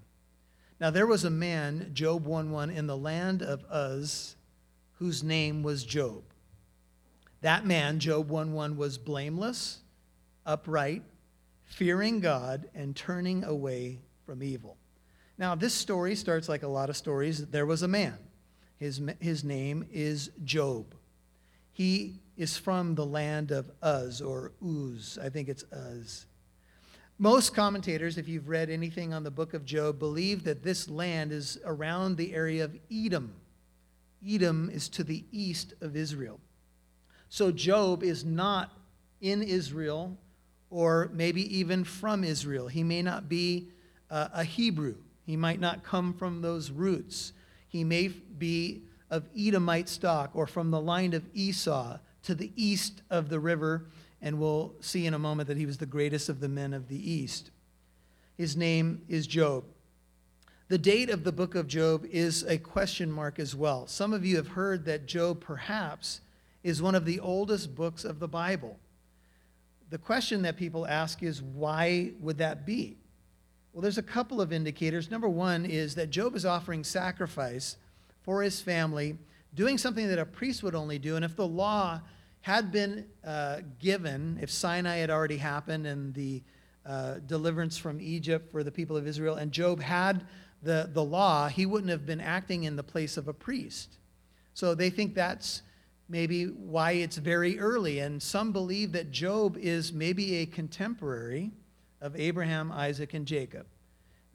Now, 0.79 0.89
there 0.89 1.07
was 1.07 1.23
a 1.23 1.29
man, 1.29 1.91
Job 1.93 2.25
1 2.25 2.51
1, 2.51 2.69
in 2.69 2.87
the 2.87 2.97
land 2.97 3.41
of 3.41 3.63
Uz, 3.73 4.35
whose 4.99 5.23
name 5.23 5.63
was 5.63 5.83
Job. 5.83 6.23
That 7.41 7.65
man, 7.65 7.99
Job 7.99 8.29
1 8.29 8.53
1, 8.53 8.75
was 8.75 8.97
blameless, 8.97 9.79
upright, 10.45 11.03
fearing 11.63 12.19
God, 12.19 12.69
and 12.73 12.95
turning 12.95 13.43
away 13.43 13.99
from 14.25 14.43
evil. 14.43 14.77
Now, 15.37 15.55
this 15.55 15.73
story 15.73 16.15
starts 16.15 16.49
like 16.49 16.63
a 16.63 16.67
lot 16.67 16.89
of 16.89 16.97
stories. 16.97 17.45
There 17.47 17.65
was 17.65 17.81
a 17.83 17.87
man. 17.87 18.17
His, 18.77 19.01
his 19.19 19.43
name 19.43 19.85
is 19.91 20.31
Job. 20.43 20.95
He 21.71 22.19
is 22.37 22.57
from 22.57 22.95
the 22.95 23.05
land 23.05 23.51
of 23.51 23.71
Uz 23.83 24.21
or 24.21 24.51
Uz. 24.63 25.17
I 25.21 25.29
think 25.29 25.49
it's 25.49 25.63
Uz. 25.73 26.25
Most 27.17 27.55
commentators, 27.55 28.17
if 28.17 28.27
you've 28.27 28.49
read 28.49 28.69
anything 28.69 29.13
on 29.13 29.23
the 29.23 29.31
book 29.31 29.53
of 29.53 29.63
Job, 29.63 29.99
believe 29.99 30.43
that 30.43 30.63
this 30.63 30.89
land 30.89 31.31
is 31.31 31.57
around 31.63 32.17
the 32.17 32.33
area 32.33 32.65
of 32.65 32.77
Edom. 32.91 33.33
Edom 34.27 34.69
is 34.69 34.89
to 34.89 35.03
the 35.03 35.23
east 35.31 35.73
of 35.79 35.95
Israel. 35.95 36.39
So 37.29 37.51
Job 37.51 38.03
is 38.03 38.25
not 38.25 38.71
in 39.21 39.41
Israel 39.41 40.17
or 40.69 41.09
maybe 41.13 41.57
even 41.57 41.85
from 41.85 42.23
Israel. 42.23 42.67
He 42.67 42.83
may 42.83 43.01
not 43.01 43.29
be 43.29 43.69
uh, 44.09 44.27
a 44.33 44.43
Hebrew, 44.43 44.95
he 45.25 45.37
might 45.37 45.59
not 45.59 45.83
come 45.83 46.13
from 46.13 46.41
those 46.41 46.69
roots. 46.69 47.33
He 47.67 47.83
may 47.83 48.09
be 48.09 48.83
of 49.09 49.25
Edomite 49.37 49.89
stock 49.89 50.31
or 50.33 50.47
from 50.47 50.71
the 50.71 50.79
line 50.79 51.13
of 51.13 51.23
Esau 51.33 51.97
to 52.25 52.35
the 52.35 52.51
east 52.55 53.01
of 53.09 53.29
the 53.29 53.39
river, 53.39 53.85
and 54.21 54.39
we'll 54.39 54.73
see 54.81 55.05
in 55.05 55.13
a 55.13 55.19
moment 55.19 55.47
that 55.47 55.57
he 55.57 55.65
was 55.65 55.77
the 55.77 55.85
greatest 55.85 56.29
of 56.29 56.39
the 56.39 56.49
men 56.49 56.73
of 56.73 56.87
the 56.87 57.11
east. 57.11 57.51
His 58.37 58.57
name 58.57 59.01
is 59.07 59.27
Job. 59.27 59.63
The 60.67 60.77
date 60.77 61.09
of 61.09 61.23
the 61.23 61.31
book 61.31 61.53
of 61.53 61.67
Job 61.67 62.05
is 62.09 62.43
a 62.43 62.57
question 62.57 63.11
mark 63.11 63.39
as 63.39 63.55
well. 63.55 63.85
Some 63.85 64.13
of 64.13 64.25
you 64.25 64.35
have 64.37 64.47
heard 64.47 64.85
that 64.85 65.05
Job 65.05 65.39
perhaps 65.39 66.21
is 66.63 66.81
one 66.81 66.95
of 66.95 67.05
the 67.05 67.19
oldest 67.19 67.75
books 67.75 68.03
of 68.03 68.19
the 68.19 68.27
Bible. 68.27 68.79
The 69.91 69.99
question 69.99 70.41
that 70.41 70.57
people 70.57 70.87
ask 70.87 71.21
is 71.21 71.43
why 71.43 72.13
would 72.19 72.39
that 72.39 72.65
be? 72.65 72.97
Well, 73.71 73.83
there's 73.83 73.99
a 73.99 74.03
couple 74.03 74.41
of 74.41 74.51
indicators. 74.51 75.11
Number 75.11 75.29
one 75.29 75.65
is 75.65 75.93
that 75.95 76.09
Job 76.09 76.35
is 76.35 76.45
offering 76.45 76.83
sacrifice 76.83 77.77
for 78.23 78.41
his 78.41 78.59
family, 78.59 79.19
doing 79.53 79.77
something 79.77 80.07
that 80.07 80.17
a 80.17 80.25
priest 80.25 80.63
would 80.63 80.73
only 80.73 80.97
do. 80.97 81.15
And 81.15 81.23
if 81.23 81.35
the 81.35 81.47
law 81.47 82.01
had 82.45 82.71
been 82.71 83.07
uh, 83.25 83.57
given, 83.79 84.37
if 84.39 84.51
Sinai 84.51 84.97
had 84.97 85.09
already 85.09 85.37
happened 85.37 85.87
and 85.87 86.13
the 86.13 86.43
uh, 86.85 87.15
deliverance 87.25 87.75
from 87.75 87.99
Egypt 87.99 88.51
for 88.51 88.63
the 88.63 88.71
people 88.71 88.95
of 88.95 89.07
Israel, 89.07 89.37
and 89.37 89.51
Job 89.51 89.81
had 89.81 90.27
the, 90.61 90.87
the 90.93 91.03
law, 91.03 91.47
he 91.47 91.65
wouldn't 91.65 91.89
have 91.89 92.05
been 92.05 92.21
acting 92.21 92.65
in 92.65 92.75
the 92.75 92.83
place 92.83 93.17
of 93.17 93.27
a 93.27 93.33
priest. 93.33 93.97
So 94.53 94.75
they 94.75 94.91
think 94.91 95.15
that's 95.15 95.63
maybe 96.07 96.45
why 96.45 96.91
it's 96.91 97.17
very 97.17 97.57
early. 97.57 97.97
And 97.97 98.21
some 98.21 98.51
believe 98.51 98.91
that 98.91 99.09
Job 99.09 99.57
is 99.57 99.91
maybe 99.91 100.35
a 100.35 100.45
contemporary 100.45 101.49
of 101.99 102.15
Abraham, 102.15 102.71
Isaac, 102.71 103.15
and 103.15 103.25
Jacob. 103.25 103.65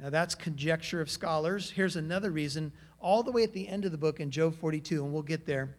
Now, 0.01 0.11
that's 0.11 0.35
conjecture 0.35 1.01
of 1.01 1.09
scholars. 1.09 1.71
Here's 1.71 1.95
another 1.95 2.33
reason, 2.33 2.73
all 2.99 3.23
the 3.23 3.31
way 3.31 3.45
at 3.45 3.53
the 3.53 3.69
end 3.69 3.85
of 3.85 3.93
the 3.93 3.99
book 3.99 4.19
in 4.19 4.33
Job 4.33 4.57
42, 4.57 5.05
and 5.05 5.13
we'll 5.13 5.23
get 5.23 5.47
there. 5.47 5.77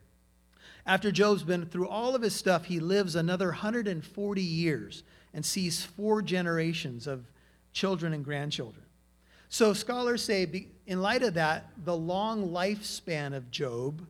After 0.91 1.09
Job's 1.09 1.43
been 1.43 1.65
through 1.67 1.87
all 1.87 2.15
of 2.15 2.21
his 2.21 2.35
stuff, 2.35 2.65
he 2.65 2.81
lives 2.81 3.15
another 3.15 3.47
140 3.47 4.41
years 4.41 5.03
and 5.33 5.45
sees 5.45 5.85
four 5.85 6.21
generations 6.21 7.07
of 7.07 7.23
children 7.71 8.11
and 8.11 8.25
grandchildren. 8.25 8.83
So 9.47 9.71
scholars 9.71 10.21
say, 10.21 10.67
in 10.85 11.01
light 11.01 11.23
of 11.23 11.35
that, 11.35 11.69
the 11.85 11.95
long 11.95 12.49
lifespan 12.49 13.33
of 13.33 13.49
Job, 13.51 14.05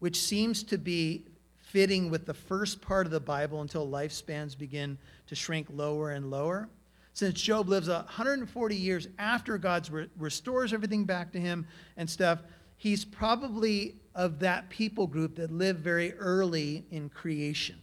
which 0.00 0.20
seems 0.20 0.62
to 0.64 0.76
be 0.76 1.24
fitting 1.56 2.10
with 2.10 2.26
the 2.26 2.34
first 2.34 2.82
part 2.82 3.06
of 3.06 3.12
the 3.12 3.18
Bible 3.18 3.62
until 3.62 3.88
lifespans 3.88 4.58
begin 4.58 4.98
to 5.28 5.34
shrink 5.34 5.68
lower 5.72 6.10
and 6.10 6.30
lower. 6.30 6.68
Since 7.14 7.40
Job 7.40 7.66
lives 7.70 7.88
140 7.88 8.76
years 8.76 9.08
after 9.18 9.56
God 9.56 9.88
re- 9.88 10.10
restores 10.18 10.74
everything 10.74 11.04
back 11.04 11.32
to 11.32 11.40
him 11.40 11.66
and 11.96 12.10
stuff, 12.10 12.42
he's 12.76 13.06
probably 13.06 13.94
of 14.16 14.40
that 14.40 14.70
people 14.70 15.06
group 15.06 15.36
that 15.36 15.52
lived 15.52 15.80
very 15.80 16.14
early 16.14 16.86
in 16.90 17.08
creation. 17.10 17.76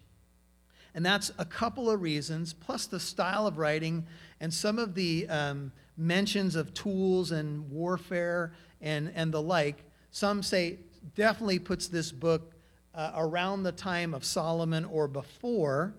And 0.95 1.05
that's 1.05 1.31
a 1.37 1.45
couple 1.45 1.89
of 1.89 2.01
reasons, 2.01 2.53
plus 2.53 2.87
the 2.87 2.99
style 2.99 3.47
of 3.47 3.57
writing 3.57 4.05
and 4.41 4.53
some 4.53 4.79
of 4.79 4.95
the 4.95 5.27
um, 5.29 5.71
mentions 5.95 6.55
of 6.55 6.73
tools 6.73 7.31
and 7.31 7.69
warfare 7.69 8.53
and, 8.81 9.11
and 9.15 9.31
the 9.31 9.41
like. 9.41 9.85
Some 10.11 10.43
say 10.43 10.79
definitely 11.15 11.59
puts 11.59 11.87
this 11.87 12.11
book 12.11 12.53
uh, 12.95 13.11
around 13.15 13.63
the 13.63 13.71
time 13.71 14.13
of 14.13 14.25
Solomon 14.25 14.85
or 14.85 15.07
before. 15.07 15.93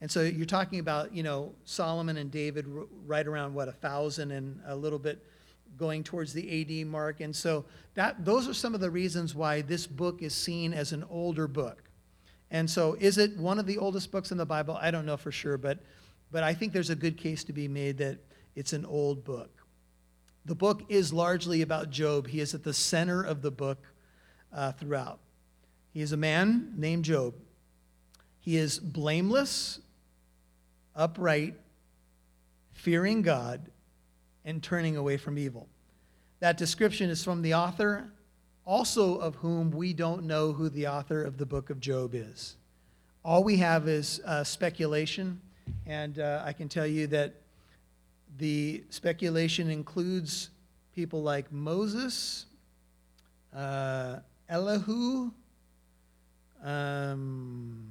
And 0.00 0.10
so 0.10 0.22
you're 0.22 0.46
talking 0.46 0.80
about, 0.80 1.14
you 1.14 1.22
know, 1.22 1.54
Solomon 1.64 2.18
and 2.18 2.30
David 2.30 2.66
right 3.06 3.26
around, 3.26 3.54
what, 3.54 3.68
a 3.68 3.72
thousand 3.72 4.32
and 4.32 4.60
a 4.66 4.76
little 4.76 4.98
bit 4.98 5.24
going 5.76 6.02
towards 6.02 6.32
the 6.32 6.82
AD 6.82 6.86
mark. 6.86 7.20
And 7.20 7.34
so 7.34 7.64
that, 7.94 8.24
those 8.24 8.48
are 8.48 8.54
some 8.54 8.74
of 8.74 8.80
the 8.80 8.90
reasons 8.90 9.34
why 9.34 9.62
this 9.62 9.86
book 9.86 10.22
is 10.22 10.34
seen 10.34 10.72
as 10.72 10.92
an 10.92 11.04
older 11.10 11.46
book. 11.46 11.82
And 12.50 12.68
so 12.68 12.96
is 12.98 13.18
it 13.18 13.36
one 13.36 13.58
of 13.58 13.66
the 13.66 13.78
oldest 13.78 14.10
books 14.10 14.32
in 14.32 14.38
the 14.38 14.46
Bible? 14.46 14.78
I 14.80 14.90
don't 14.90 15.06
know 15.06 15.16
for 15.16 15.30
sure, 15.30 15.58
but, 15.58 15.78
but 16.32 16.42
I 16.42 16.54
think 16.54 16.72
there's 16.72 16.90
a 16.90 16.96
good 16.96 17.16
case 17.16 17.44
to 17.44 17.52
be 17.52 17.68
made 17.68 17.98
that 17.98 18.18
it's 18.56 18.72
an 18.72 18.84
old 18.84 19.24
book. 19.24 19.50
The 20.44 20.54
book 20.54 20.82
is 20.88 21.12
largely 21.12 21.62
about 21.62 21.90
Job. 21.90 22.26
He 22.26 22.40
is 22.40 22.54
at 22.54 22.64
the 22.64 22.72
center 22.72 23.22
of 23.22 23.42
the 23.42 23.50
book 23.50 23.78
uh, 24.52 24.72
throughout. 24.72 25.20
He 25.92 26.00
is 26.00 26.12
a 26.12 26.16
man 26.16 26.72
named 26.76 27.04
Job. 27.04 27.34
He 28.40 28.56
is 28.56 28.78
blameless, 28.78 29.80
upright, 30.96 31.54
fearing 32.72 33.20
God, 33.22 33.70
and 34.44 34.62
turning 34.62 34.96
away 34.96 35.16
from 35.16 35.38
evil. 35.38 35.68
That 36.40 36.56
description 36.56 37.10
is 37.10 37.24
from 37.24 37.42
the 37.42 37.54
author, 37.54 38.10
also 38.64 39.16
of 39.18 39.34
whom 39.36 39.70
we 39.70 39.92
don't 39.92 40.24
know 40.24 40.52
who 40.52 40.68
the 40.68 40.86
author 40.86 41.22
of 41.22 41.38
the 41.38 41.46
book 41.46 41.70
of 41.70 41.80
Job 41.80 42.14
is. 42.14 42.56
All 43.24 43.42
we 43.42 43.56
have 43.56 43.88
is 43.88 44.20
uh, 44.24 44.44
speculation, 44.44 45.40
and 45.86 46.18
uh, 46.18 46.42
I 46.44 46.52
can 46.52 46.68
tell 46.68 46.86
you 46.86 47.06
that 47.08 47.34
the 48.38 48.84
speculation 48.90 49.70
includes 49.70 50.50
people 50.94 51.22
like 51.22 51.50
Moses, 51.50 52.46
uh, 53.54 54.18
Elihu, 54.48 55.30
um, 56.62 57.86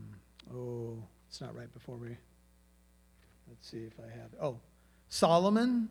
oh, 0.53 0.97
it's 1.29 1.41
not 1.41 1.55
right 1.55 1.71
before 1.73 1.97
me. 1.97 2.15
Let's 3.47 3.69
see 3.69 3.77
if 3.77 3.93
I 3.99 4.09
have. 4.17 4.29
Oh, 4.41 4.59
Solomon, 5.09 5.89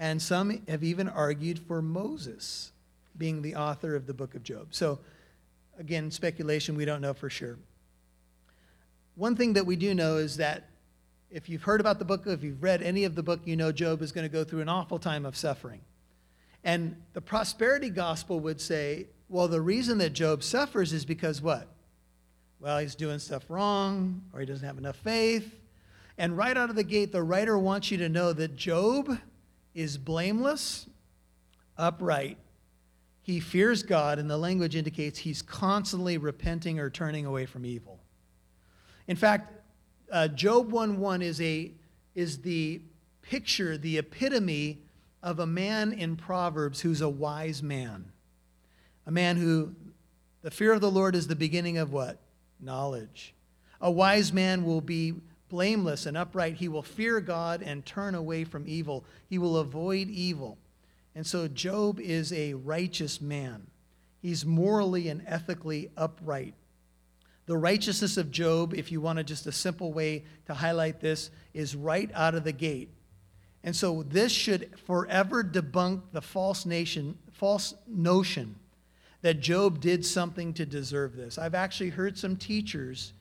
And 0.00 0.20
some 0.20 0.62
have 0.66 0.82
even 0.82 1.10
argued 1.10 1.58
for 1.58 1.82
Moses 1.82 2.72
being 3.18 3.42
the 3.42 3.54
author 3.54 3.94
of 3.94 4.06
the 4.06 4.14
book 4.14 4.34
of 4.34 4.42
Job. 4.42 4.68
So, 4.70 4.98
again, 5.78 6.10
speculation, 6.10 6.74
we 6.74 6.86
don't 6.86 7.02
know 7.02 7.12
for 7.12 7.28
sure. 7.28 7.58
One 9.14 9.36
thing 9.36 9.52
that 9.52 9.66
we 9.66 9.76
do 9.76 9.94
know 9.94 10.16
is 10.16 10.38
that 10.38 10.64
if 11.30 11.50
you've 11.50 11.62
heard 11.62 11.80
about 11.80 11.98
the 11.98 12.06
book, 12.06 12.26
if 12.26 12.42
you've 12.42 12.62
read 12.62 12.80
any 12.82 13.04
of 13.04 13.14
the 13.14 13.22
book, 13.22 13.40
you 13.44 13.56
know 13.56 13.72
Job 13.72 14.00
is 14.00 14.10
going 14.10 14.26
to 14.26 14.32
go 14.32 14.42
through 14.42 14.62
an 14.62 14.70
awful 14.70 14.98
time 14.98 15.26
of 15.26 15.36
suffering. 15.36 15.82
And 16.64 16.96
the 17.12 17.20
prosperity 17.20 17.90
gospel 17.90 18.40
would 18.40 18.60
say, 18.60 19.06
well, 19.28 19.48
the 19.48 19.60
reason 19.60 19.98
that 19.98 20.14
Job 20.14 20.42
suffers 20.42 20.94
is 20.94 21.04
because 21.04 21.42
what? 21.42 21.68
Well, 22.58 22.78
he's 22.78 22.94
doing 22.94 23.18
stuff 23.18 23.44
wrong, 23.50 24.22
or 24.32 24.40
he 24.40 24.46
doesn't 24.46 24.66
have 24.66 24.78
enough 24.78 24.96
faith. 24.96 25.60
And 26.16 26.38
right 26.38 26.56
out 26.56 26.70
of 26.70 26.76
the 26.76 26.84
gate, 26.84 27.12
the 27.12 27.22
writer 27.22 27.58
wants 27.58 27.90
you 27.90 27.98
to 27.98 28.08
know 28.08 28.32
that 28.32 28.56
Job 28.56 29.18
is 29.74 29.96
blameless, 29.98 30.86
upright. 31.76 32.38
He 33.22 33.40
fears 33.40 33.82
God, 33.82 34.18
and 34.18 34.30
the 34.30 34.36
language 34.36 34.74
indicates 34.74 35.20
he's 35.20 35.42
constantly 35.42 36.18
repenting 36.18 36.78
or 36.78 36.90
turning 36.90 37.26
away 37.26 37.46
from 37.46 37.64
evil. 37.64 38.00
In 39.06 39.16
fact, 39.16 39.52
uh, 40.10 40.28
Job 40.28 40.72
1:1 40.72 41.22
is 41.22 41.40
a 41.40 41.72
is 42.14 42.38
the 42.38 42.82
picture, 43.22 43.78
the 43.78 43.98
epitome 43.98 44.82
of 45.22 45.38
a 45.38 45.46
man 45.46 45.92
in 45.92 46.16
Proverbs 46.16 46.80
who's 46.80 47.00
a 47.00 47.08
wise 47.08 47.62
man. 47.62 48.12
A 49.06 49.10
man 49.10 49.36
who 49.36 49.74
the 50.42 50.50
fear 50.50 50.72
of 50.72 50.80
the 50.80 50.90
Lord 50.90 51.14
is 51.14 51.26
the 51.26 51.36
beginning 51.36 51.78
of 51.78 51.92
what? 51.92 52.18
Knowledge. 52.58 53.34
A 53.80 53.90
wise 53.90 54.32
man 54.32 54.64
will 54.64 54.80
be 54.80 55.14
blameless 55.50 56.06
and 56.06 56.16
upright. 56.16 56.54
He 56.54 56.68
will 56.68 56.82
fear 56.82 57.20
God 57.20 57.62
and 57.62 57.84
turn 57.84 58.14
away 58.14 58.44
from 58.44 58.64
evil. 58.66 59.04
He 59.28 59.36
will 59.36 59.58
avoid 59.58 60.08
evil. 60.08 60.56
And 61.14 61.26
so 61.26 61.46
Job 61.48 62.00
is 62.00 62.32
a 62.32 62.54
righteous 62.54 63.20
man. 63.20 63.66
He's 64.22 64.46
morally 64.46 65.08
and 65.08 65.22
ethically 65.26 65.90
upright. 65.96 66.54
The 67.46 67.56
righteousness 67.56 68.16
of 68.16 68.30
Job, 68.30 68.74
if 68.74 68.92
you 68.92 69.00
wanted 69.00 69.26
just 69.26 69.46
a 69.46 69.52
simple 69.52 69.92
way 69.92 70.24
to 70.46 70.54
highlight 70.54 71.00
this, 71.00 71.30
is 71.52 71.74
right 71.74 72.10
out 72.14 72.34
of 72.34 72.44
the 72.44 72.52
gate. 72.52 72.90
And 73.64 73.74
so 73.74 74.02
this 74.04 74.32
should 74.32 74.78
forever 74.86 75.42
debunk 75.42 76.02
the 76.12 76.22
false 76.22 76.64
nation, 76.64 77.18
false 77.32 77.74
notion 77.86 78.54
that 79.22 79.40
Job 79.40 79.80
did 79.80 80.06
something 80.06 80.54
to 80.54 80.64
deserve 80.64 81.16
this. 81.16 81.38
I've 81.38 81.54
actually 81.54 81.90
heard 81.90 82.16
some 82.16 82.36
teachers 82.36 83.12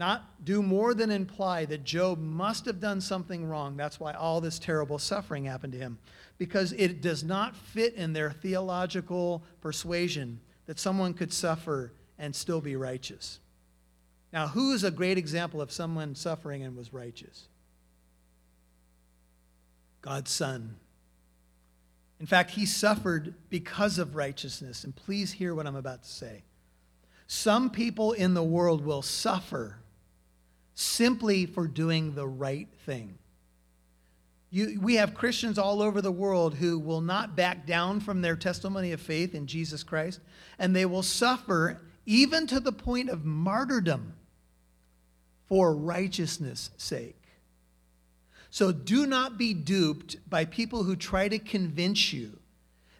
not 0.00 0.44
do 0.46 0.62
more 0.62 0.94
than 0.94 1.10
imply 1.10 1.66
that 1.66 1.84
Job 1.84 2.18
must 2.18 2.64
have 2.64 2.80
done 2.80 3.02
something 3.02 3.44
wrong. 3.44 3.76
That's 3.76 4.00
why 4.00 4.14
all 4.14 4.40
this 4.40 4.58
terrible 4.58 4.98
suffering 4.98 5.44
happened 5.44 5.74
to 5.74 5.78
him. 5.78 5.98
Because 6.38 6.72
it 6.72 7.02
does 7.02 7.22
not 7.22 7.54
fit 7.54 7.94
in 7.94 8.14
their 8.14 8.32
theological 8.32 9.44
persuasion 9.60 10.40
that 10.64 10.78
someone 10.78 11.12
could 11.12 11.34
suffer 11.34 11.92
and 12.18 12.34
still 12.34 12.62
be 12.62 12.76
righteous. 12.76 13.40
Now, 14.32 14.48
who 14.48 14.72
is 14.72 14.84
a 14.84 14.90
great 14.90 15.18
example 15.18 15.60
of 15.60 15.70
someone 15.70 16.14
suffering 16.14 16.62
and 16.62 16.74
was 16.76 16.94
righteous? 16.94 17.46
God's 20.00 20.30
Son. 20.30 20.76
In 22.18 22.26
fact, 22.26 22.52
he 22.52 22.64
suffered 22.64 23.34
because 23.50 23.98
of 23.98 24.16
righteousness. 24.16 24.84
And 24.84 24.96
please 24.96 25.32
hear 25.32 25.54
what 25.54 25.66
I'm 25.66 25.76
about 25.76 26.04
to 26.04 26.08
say. 26.08 26.44
Some 27.26 27.68
people 27.68 28.12
in 28.12 28.32
the 28.32 28.42
world 28.42 28.82
will 28.82 29.02
suffer 29.02 29.79
simply 30.80 31.46
for 31.46 31.66
doing 31.66 32.14
the 32.14 32.26
right 32.26 32.68
thing. 32.86 33.18
You, 34.50 34.80
we 34.80 34.96
have 34.96 35.14
Christians 35.14 35.58
all 35.58 35.80
over 35.80 36.00
the 36.00 36.10
world 36.10 36.54
who 36.54 36.78
will 36.78 37.00
not 37.00 37.36
back 37.36 37.66
down 37.66 38.00
from 38.00 38.20
their 38.20 38.34
testimony 38.34 38.90
of 38.92 39.00
faith 39.00 39.34
in 39.34 39.46
Jesus 39.46 39.82
Christ, 39.82 40.20
and 40.58 40.74
they 40.74 40.86
will 40.86 41.04
suffer 41.04 41.82
even 42.04 42.46
to 42.48 42.58
the 42.58 42.72
point 42.72 43.10
of 43.10 43.24
martyrdom 43.24 44.14
for 45.48 45.74
righteousness' 45.74 46.70
sake. 46.76 47.16
So 48.50 48.72
do 48.72 49.06
not 49.06 49.38
be 49.38 49.54
duped 49.54 50.16
by 50.28 50.44
people 50.44 50.82
who 50.82 50.96
try 50.96 51.28
to 51.28 51.38
convince 51.38 52.12
you 52.12 52.38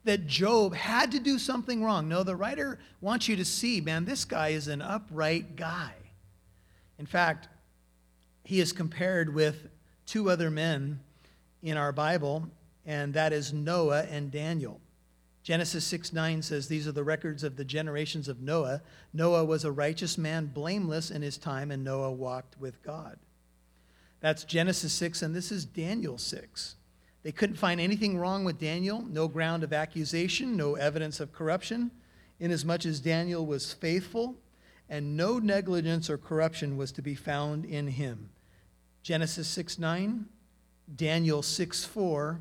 that 0.05 0.27
Job 0.27 0.75
had 0.75 1.11
to 1.13 1.19
do 1.19 1.39
something 1.39 1.83
wrong. 1.83 2.09
No, 2.09 2.23
the 2.23 2.37
writer 2.37 2.79
wants 3.01 3.29
you 3.29 3.37
to 3.37 3.45
see, 3.45 3.81
man, 3.81 4.05
this 4.05 4.25
guy 4.25 4.49
is 4.49 4.69
an 4.69 4.81
upright 4.81 5.57
guy. 5.57 5.93
In 6.99 7.07
fact, 7.07 7.49
he 8.51 8.59
is 8.59 8.73
compared 8.73 9.33
with 9.33 9.69
two 10.07 10.29
other 10.29 10.51
men 10.51 10.99
in 11.63 11.77
our 11.77 11.93
Bible, 11.93 12.51
and 12.85 13.15
that 13.15 13.33
is 13.33 13.53
Noah 13.53 14.03
and 14.11 14.29
Daniel. 14.33 14.81
Genesis 15.45 15.85
6 15.85 16.13
9 16.13 16.43
says, 16.43 16.67
These 16.67 16.89
are 16.89 16.93
the 16.93 17.05
records 17.05 17.45
of 17.45 17.55
the 17.55 17.65
generations 17.65 18.27
of 18.27 18.41
Noah. 18.41 18.83
Noah 19.13 19.45
was 19.45 19.65
a 19.65 19.71
righteous 19.71 20.19
man, 20.19 20.47
blameless 20.47 21.13
in 21.13 21.23
his 21.23 21.39
time, 21.39 21.71
and 21.71 21.85
Noah 21.85 22.11
walked 22.11 22.59
with 22.59 22.83
God. 22.83 23.21
That's 24.19 24.43
Genesis 24.43 24.93
6, 24.95 25.23
and 25.23 25.33
this 25.33 25.53
is 25.53 25.65
Daniel 25.65 26.19
6. 26.19 26.75
They 27.23 27.31
couldn't 27.31 27.55
find 27.55 27.81
anything 27.81 28.19
wrong 28.19 28.43
with 28.43 28.59
Daniel, 28.59 29.07
no 29.09 29.29
ground 29.29 29.63
of 29.63 29.73
accusation, 29.73 30.57
no 30.57 30.75
evidence 30.75 31.21
of 31.21 31.33
corruption, 31.33 31.93
inasmuch 32.41 32.85
as 32.85 32.99
Daniel 32.99 33.47
was 33.47 33.73
faithful, 33.73 34.35
and 34.89 35.17
no 35.17 35.39
negligence 35.39 36.11
or 36.11 36.19
corruption 36.19 36.77
was 36.77 36.91
to 36.91 37.01
be 37.01 37.15
found 37.15 37.65
in 37.65 37.87
him. 37.87 38.31
Genesis 39.03 39.49
6 39.49 39.79
9, 39.79 40.27
Daniel 40.97 41.43
6 41.43 41.85
4, 41.85 42.41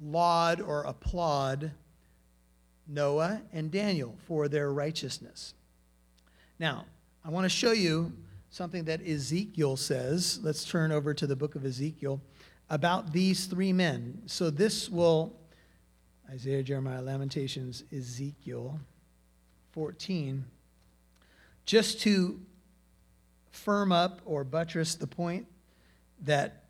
laud 0.00 0.60
or 0.60 0.82
applaud 0.84 1.70
Noah 2.86 3.40
and 3.52 3.70
Daniel 3.70 4.14
for 4.26 4.48
their 4.48 4.72
righteousness. 4.72 5.54
Now, 6.58 6.84
I 7.24 7.30
want 7.30 7.44
to 7.44 7.48
show 7.48 7.72
you 7.72 8.12
something 8.50 8.84
that 8.84 9.06
Ezekiel 9.06 9.76
says. 9.76 10.38
Let's 10.42 10.64
turn 10.64 10.92
over 10.92 11.14
to 11.14 11.26
the 11.26 11.34
book 11.34 11.54
of 11.54 11.64
Ezekiel 11.64 12.20
about 12.70 13.12
these 13.12 13.46
three 13.46 13.72
men. 13.72 14.22
So 14.26 14.50
this 14.50 14.88
will, 14.88 15.34
Isaiah, 16.30 16.62
Jeremiah, 16.62 17.02
Lamentations, 17.02 17.84
Ezekiel 17.92 18.78
14, 19.72 20.44
just 21.64 22.00
to 22.02 22.40
firm 23.50 23.90
up 23.90 24.20
or 24.24 24.44
buttress 24.44 24.94
the 24.94 25.06
point 25.06 25.46
that 26.24 26.64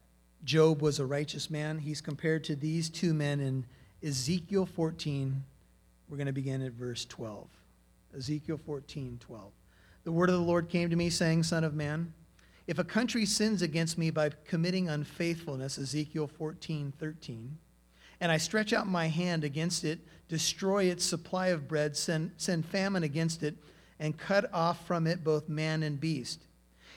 Job 0.44 0.82
was 0.82 0.98
a 0.98 1.06
righteous 1.06 1.50
man. 1.50 1.78
He's 1.78 2.00
compared 2.00 2.44
to 2.44 2.56
these 2.56 2.90
two 2.90 3.14
men 3.14 3.40
in 3.40 3.64
Ezekiel 4.02 4.66
14, 4.66 5.42
we're 6.08 6.16
going 6.18 6.26
to 6.26 6.32
begin 6.32 6.60
at 6.60 6.72
verse 6.72 7.06
12. 7.06 7.46
Ezekiel 8.16 8.60
14, 8.66 9.18
12. 9.20 9.52
The 10.04 10.12
word 10.12 10.28
of 10.28 10.34
the 10.34 10.42
Lord 10.42 10.68
came 10.68 10.90
to 10.90 10.96
me, 10.96 11.08
saying, 11.08 11.44
Son 11.44 11.64
of 11.64 11.74
man, 11.74 12.12
if 12.66 12.78
a 12.78 12.84
country 12.84 13.24
sins 13.24 13.62
against 13.62 13.96
me 13.96 14.10
by 14.10 14.30
committing 14.46 14.90
unfaithfulness, 14.90 15.78
Ezekiel 15.78 16.26
14, 16.26 16.92
13, 16.98 17.58
and 18.20 18.30
I 18.30 18.36
stretch 18.36 18.72
out 18.72 18.86
my 18.86 19.08
hand 19.08 19.44
against 19.44 19.84
it, 19.84 20.00
destroy 20.28 20.84
its 20.84 21.04
supply 21.04 21.48
of 21.48 21.66
bread, 21.66 21.96
send, 21.96 22.32
send 22.36 22.66
famine 22.66 23.02
against 23.02 23.42
it, 23.42 23.56
and 23.98 24.18
cut 24.18 24.52
off 24.52 24.86
from 24.86 25.06
it 25.06 25.24
both 25.24 25.48
man 25.48 25.82
and 25.82 25.98
beast. 25.98 26.44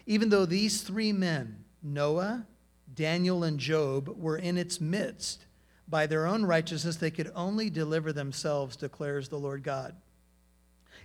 Even 0.05 0.29
though 0.29 0.45
these 0.45 0.81
three 0.81 1.13
men, 1.13 1.63
Noah, 1.81 2.45
Daniel, 2.93 3.43
and 3.43 3.59
Job, 3.59 4.07
were 4.17 4.37
in 4.37 4.57
its 4.57 4.81
midst, 4.81 5.45
by 5.87 6.05
their 6.05 6.27
own 6.27 6.45
righteousness, 6.45 6.97
they 6.97 7.11
could 7.11 7.31
only 7.35 7.69
deliver 7.69 8.11
themselves, 8.11 8.75
declares 8.75 9.29
the 9.29 9.39
Lord 9.39 9.63
God. 9.63 9.95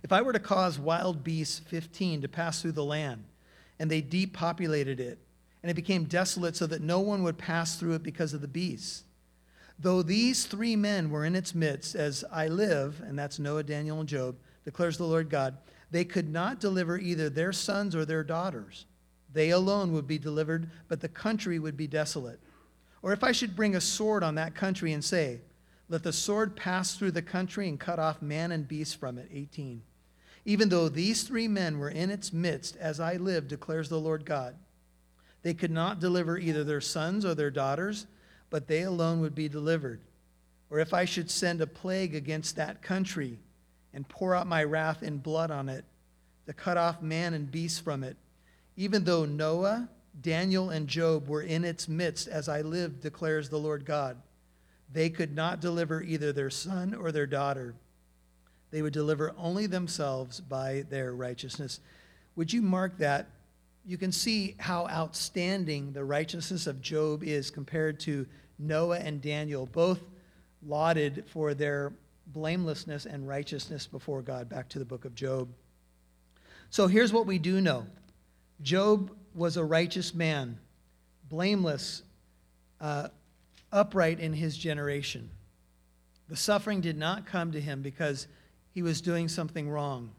If 0.03 0.11
I 0.11 0.21
were 0.21 0.33
to 0.33 0.39
cause 0.39 0.77
wild 0.77 1.23
beasts 1.23 1.59
15 1.59 2.21
to 2.21 2.27
pass 2.27 2.61
through 2.61 2.73
the 2.73 2.83
land, 2.83 3.23
and 3.79 3.89
they 3.89 4.01
depopulated 4.01 4.99
it, 4.99 5.19
and 5.61 5.69
it 5.69 5.75
became 5.75 6.03
desolate 6.03 6.57
so 6.57 6.67
that 6.67 6.81
no 6.81 6.99
one 6.99 7.23
would 7.23 7.37
pass 7.37 7.77
through 7.77 7.93
it 7.93 8.03
because 8.03 8.33
of 8.33 8.41
the 8.41 8.47
beasts, 8.47 9.03
though 9.79 10.01
these 10.01 10.45
three 10.45 10.75
men 10.75 11.09
were 11.09 11.25
in 11.25 11.35
its 11.35 11.55
midst, 11.55 11.95
as 11.95 12.25
I 12.31 12.47
live, 12.47 13.01
and 13.05 13.17
that's 13.17 13.39
Noah, 13.39 13.63
Daniel, 13.63 13.99
and 14.01 14.09
Job, 14.09 14.35
declares 14.65 14.97
the 14.97 15.05
Lord 15.05 15.29
God, 15.29 15.57
they 15.91 16.03
could 16.03 16.29
not 16.29 16.59
deliver 16.59 16.97
either 16.97 17.29
their 17.29 17.53
sons 17.53 17.95
or 17.95 18.03
their 18.03 18.23
daughters. 18.23 18.85
They 19.33 19.49
alone 19.49 19.91
would 19.93 20.07
be 20.07 20.19
delivered, 20.19 20.69
but 20.87 21.01
the 21.01 21.09
country 21.09 21.59
would 21.59 21.75
be 21.75 21.87
desolate. 21.87 22.39
Or 23.01 23.11
if 23.11 23.23
I 23.23 23.31
should 23.31 23.55
bring 23.55 23.75
a 23.75 23.81
sword 23.81 24.23
on 24.23 24.35
that 24.35 24.55
country 24.55 24.93
and 24.93 25.03
say, 25.03 25.41
Let 25.89 26.03
the 26.03 26.13
sword 26.13 26.55
pass 26.55 26.95
through 26.95 27.11
the 27.11 27.21
country 27.21 27.67
and 27.67 27.79
cut 27.79 27.99
off 27.99 28.21
man 28.21 28.51
and 28.51 28.67
beast 28.67 28.99
from 28.99 29.17
it. 29.17 29.29
18. 29.33 29.81
Even 30.45 30.69
though 30.69 30.89
these 30.89 31.23
three 31.23 31.47
men 31.47 31.79
were 31.79 31.89
in 31.89 32.11
its 32.11 32.31
midst, 32.31 32.75
as 32.77 32.99
I 32.99 33.15
live, 33.15 33.47
declares 33.47 33.89
the 33.89 33.99
Lord 33.99 34.25
God, 34.25 34.55
they 35.41 35.53
could 35.53 35.71
not 35.71 35.99
deliver 35.99 36.37
either 36.37 36.63
their 36.63 36.81
sons 36.81 37.25
or 37.25 37.35
their 37.35 37.51
daughters, 37.51 38.07
but 38.49 38.67
they 38.67 38.83
alone 38.83 39.19
would 39.21 39.35
be 39.35 39.49
delivered. 39.49 40.01
Or 40.69 40.79
if 40.79 40.93
I 40.93 41.05
should 41.05 41.29
send 41.29 41.61
a 41.61 41.67
plague 41.67 42.15
against 42.15 42.55
that 42.55 42.81
country 42.81 43.39
and 43.93 44.07
pour 44.07 44.35
out 44.35 44.47
my 44.47 44.63
wrath 44.63 45.03
in 45.03 45.17
blood 45.17 45.51
on 45.51 45.69
it, 45.69 45.85
to 46.45 46.53
cut 46.53 46.77
off 46.77 47.01
man 47.01 47.33
and 47.33 47.51
beast 47.51 47.83
from 47.83 48.03
it, 48.03 48.17
even 48.75 49.03
though 49.03 49.25
Noah, 49.25 49.89
Daniel 50.21 50.69
and 50.69 50.87
Job 50.87 51.27
were 51.27 51.41
in 51.41 51.63
its 51.63 51.87
midst 51.87 52.27
as 52.27 52.47
I 52.49 52.61
lived, 52.61 53.01
declares 53.01 53.49
the 53.49 53.59
Lord 53.59 53.85
God. 53.85 54.17
they 54.91 55.09
could 55.09 55.35
not 55.35 55.59
deliver 55.59 56.03
either 56.03 56.31
their 56.31 56.51
son 56.51 56.93
or 56.93 57.11
their 57.11 57.25
daughter. 57.25 57.73
They 58.69 58.81
would 58.81 58.93
deliver 58.93 59.33
only 59.37 59.65
themselves 59.65 60.39
by 60.39 60.85
their 60.89 61.13
righteousness. 61.13 61.79
Would 62.35 62.53
you 62.53 62.61
mark 62.61 62.97
that? 62.99 63.27
You 63.85 63.97
can 63.97 64.11
see 64.11 64.55
how 64.59 64.87
outstanding 64.87 65.91
the 65.91 66.05
righteousness 66.05 66.67
of 66.67 66.81
Job 66.81 67.23
is 67.23 67.51
compared 67.51 67.99
to 68.01 68.25
Noah 68.59 68.99
and 68.99 69.21
Daniel, 69.21 69.65
both 69.65 69.99
lauded 70.65 71.25
for 71.27 71.53
their 71.53 71.93
blamelessness 72.27 73.05
and 73.05 73.27
righteousness 73.27 73.85
before 73.87 74.21
God. 74.21 74.47
Back 74.47 74.69
to 74.69 74.79
the 74.79 74.85
book 74.85 75.05
of 75.05 75.15
Job. 75.15 75.49
So 76.69 76.87
here's 76.87 77.11
what 77.11 77.25
we 77.25 77.39
do 77.39 77.61
know 77.61 77.85
Job 78.63 79.11
was 79.35 79.57
a 79.57 79.63
righteous 79.63 80.13
man, 80.13 80.57
blameless, 81.29 82.01
uh, 82.79 83.09
upright 83.71 84.19
in 84.19 84.33
his 84.33 84.57
generation. 84.57 85.29
The 86.29 86.37
suffering 86.37 86.81
did 86.81 86.97
not 86.97 87.25
come 87.25 87.51
to 87.51 87.61
him 87.61 87.81
because 87.81 88.27
he 88.71 88.81
was 88.81 89.01
doing 89.01 89.27
something 89.27 89.69
wrong. 89.69 90.11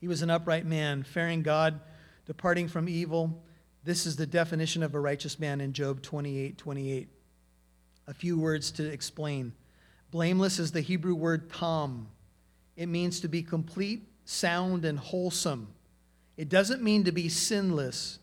He 0.00 0.08
was 0.08 0.22
an 0.22 0.30
upright 0.30 0.66
man, 0.66 1.04
fearing 1.04 1.42
God, 1.42 1.80
departing 2.26 2.68
from 2.68 2.88
evil. 2.88 3.42
This 3.84 4.06
is 4.06 4.16
the 4.16 4.26
definition 4.26 4.82
of 4.82 4.94
a 4.94 5.00
righteous 5.00 5.38
man 5.38 5.60
in 5.60 5.72
Job 5.72 6.02
28 6.02 6.58
28. 6.58 7.08
A 8.08 8.14
few 8.14 8.38
words 8.38 8.70
to 8.72 8.84
explain. 8.84 9.52
Blameless 10.10 10.58
is 10.58 10.72
the 10.72 10.80
Hebrew 10.80 11.14
word 11.14 11.50
tam. 11.52 12.08
It 12.76 12.86
means 12.86 13.20
to 13.20 13.28
be 13.28 13.42
complete, 13.42 14.02
sound, 14.24 14.84
and 14.84 14.98
wholesome. 14.98 15.68
It 16.36 16.48
doesn't 16.50 16.82
mean 16.82 17.04
to 17.04 17.12
be 17.12 17.28
sinless, 17.28 18.18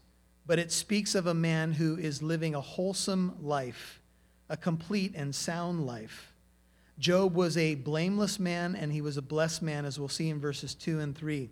but 0.46 0.60
it 0.60 0.72
speaks 0.72 1.16
of 1.16 1.26
a 1.26 1.34
man 1.34 1.74
who 1.74 1.98
is 1.98 2.22
living 2.22 2.54
a 2.54 2.62
wholesome 2.62 3.38
life, 3.42 4.02
a 4.50 4.58
complete 4.58 5.14
and 5.16 5.34
sound 5.34 5.86
life. 5.86 6.34
Job 7.00 7.34
was 7.34 7.58
a 7.58 7.76
blameless 7.76 8.40
man 8.40 8.76
and 8.76 8.92
he 8.92 9.02
was 9.02 9.18
a 9.18 9.22
blessed 9.22 9.64
man, 9.64 9.86
as 9.86 10.00
we'll 10.00 10.10
see 10.10 10.30
in 10.30 10.40
verses 10.40 10.76
2 10.76 11.00
and 11.00 11.18
3. 11.18 11.50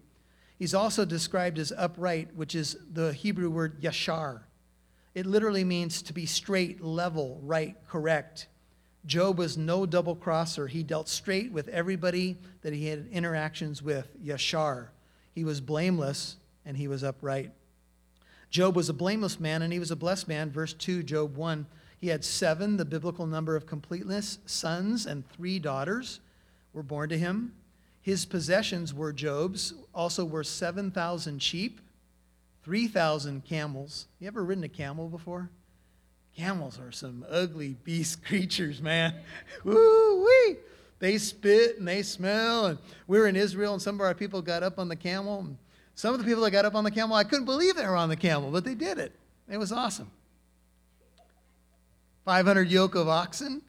He's 0.60 0.76
also 0.76 1.04
described 1.04 1.58
as 1.58 1.74
upright, 1.76 2.36
which 2.36 2.54
is 2.54 2.78
the 2.94 3.12
Hebrew 3.12 3.50
word 3.50 3.82
yashar. 3.82 4.42
It 5.16 5.26
literally 5.26 5.64
means 5.64 6.04
to 6.04 6.14
be 6.14 6.28
straight, 6.28 6.84
level, 6.84 7.40
right, 7.42 7.76
correct. 7.88 8.48
Job 9.08 9.40
was 9.40 9.58
no 9.58 9.88
double 9.88 10.16
crosser. 10.16 10.68
He 10.68 10.84
dealt 10.84 11.10
straight 11.10 11.52
with 11.52 11.68
everybody 11.70 12.38
that 12.62 12.72
he 12.72 12.86
had 12.86 13.08
interactions 13.12 13.82
with, 13.82 14.08
yashar. 14.24 14.90
He 15.34 15.44
was 15.44 15.60
blameless 15.60 16.38
and 16.66 16.78
he 16.78 16.88
was 16.88 17.04
upright. 17.04 17.52
Job 18.50 18.76
was 18.76 18.90
a 18.90 18.94
blameless 18.94 19.40
man 19.40 19.62
and 19.62 19.72
he 19.72 19.80
was 19.80 19.92
a 19.92 19.96
blessed 19.96 20.28
man. 20.28 20.52
Verse 20.52 20.74
2, 20.74 21.04
Job 21.04 21.36
1. 21.36 21.66
He 22.00 22.08
had 22.08 22.26
seven, 22.26 22.78
the 22.78 22.86
biblical 22.86 23.28
number 23.28 23.56
of 23.56 23.68
completeness, 23.68 24.40
sons, 24.46 25.06
and 25.06 25.28
three 25.30 25.60
daughters 25.60 26.20
were 26.74 26.84
born 26.84 27.10
to 27.10 27.18
him. 27.18 27.54
His 28.02 28.26
possessions 28.26 28.94
were 28.94 29.14
Job's, 29.14 29.76
also 29.94 30.26
were 30.26 30.44
7,000 30.44 31.42
sheep, 31.42 31.80
3,000 32.64 33.46
camels. 33.46 34.08
You 34.20 34.28
ever 34.28 34.44
ridden 34.44 34.64
a 34.64 34.70
camel 34.70 35.08
before? 35.08 35.50
Camels 36.36 36.80
are 36.80 36.92
some 36.92 37.26
ugly 37.30 37.76
beast 37.84 38.26
creatures, 38.26 38.82
man. 38.82 39.14
Woo 39.64 40.26
wee! 40.26 40.58
They 41.00 41.18
spit 41.18 41.78
and 41.78 41.88
they 41.88 42.04
smell. 42.04 42.68
And 42.68 42.80
we 43.08 43.20
were 43.20 43.28
in 43.28 43.36
Israel, 43.36 43.74
and 43.74 43.82
some 43.82 43.96
of 43.96 44.02
our 44.02 44.14
people 44.16 44.42
got 44.42 44.64
up 44.64 44.80
on 44.80 44.88
the 44.88 44.96
camel. 44.96 45.40
And 45.40 45.58
some 45.96 46.14
of 46.14 46.20
the 46.20 46.26
people 46.26 46.44
that 46.44 46.52
got 46.52 46.66
up 46.66 46.76
on 46.76 46.84
the 46.84 46.92
camel, 46.92 47.16
I 47.16 47.24
couldn't 47.24 47.46
believe 47.46 47.76
they 47.76 47.86
were 47.86 47.96
on 47.96 48.10
the 48.10 48.16
camel, 48.16 48.52
but 48.52 48.64
they 48.64 48.76
did 48.76 48.98
it. 48.98 49.14
It 49.50 49.58
was 49.58 49.72
awesome. 49.72 50.10
500 52.26 52.70
yoke 52.70 52.96
of 52.96 53.08
oxen. 53.08 53.62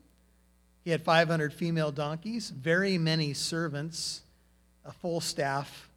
He 0.85 0.91
had 0.91 1.03
500 1.03 1.53
female 1.53 1.93
donkeys, 1.93 2.51
very 2.51 2.99
many 2.99 3.35
servants, 3.35 4.23
a 4.85 4.93
full 4.93 5.21
staff. 5.21 5.89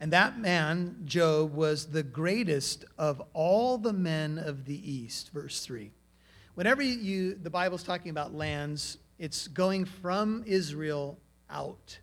And 0.00 0.12
that 0.12 0.38
man, 0.38 0.96
Job, 1.04 1.54
was 1.54 1.86
the 1.86 2.02
greatest 2.02 2.84
of 2.98 3.22
all 3.32 3.78
the 3.78 3.92
men 3.92 4.38
of 4.38 4.64
the 4.64 4.90
East, 4.90 5.30
verse 5.32 5.64
3. 5.64 5.90
Whenever 6.54 6.82
you, 6.82 7.34
the 7.34 7.50
Bible's 7.50 7.82
talking 7.82 8.10
about 8.10 8.34
lands, 8.34 8.98
it's 9.18 9.48
going 9.48 9.84
from 9.84 10.42
Israel 10.46 11.18
out. 11.48 11.98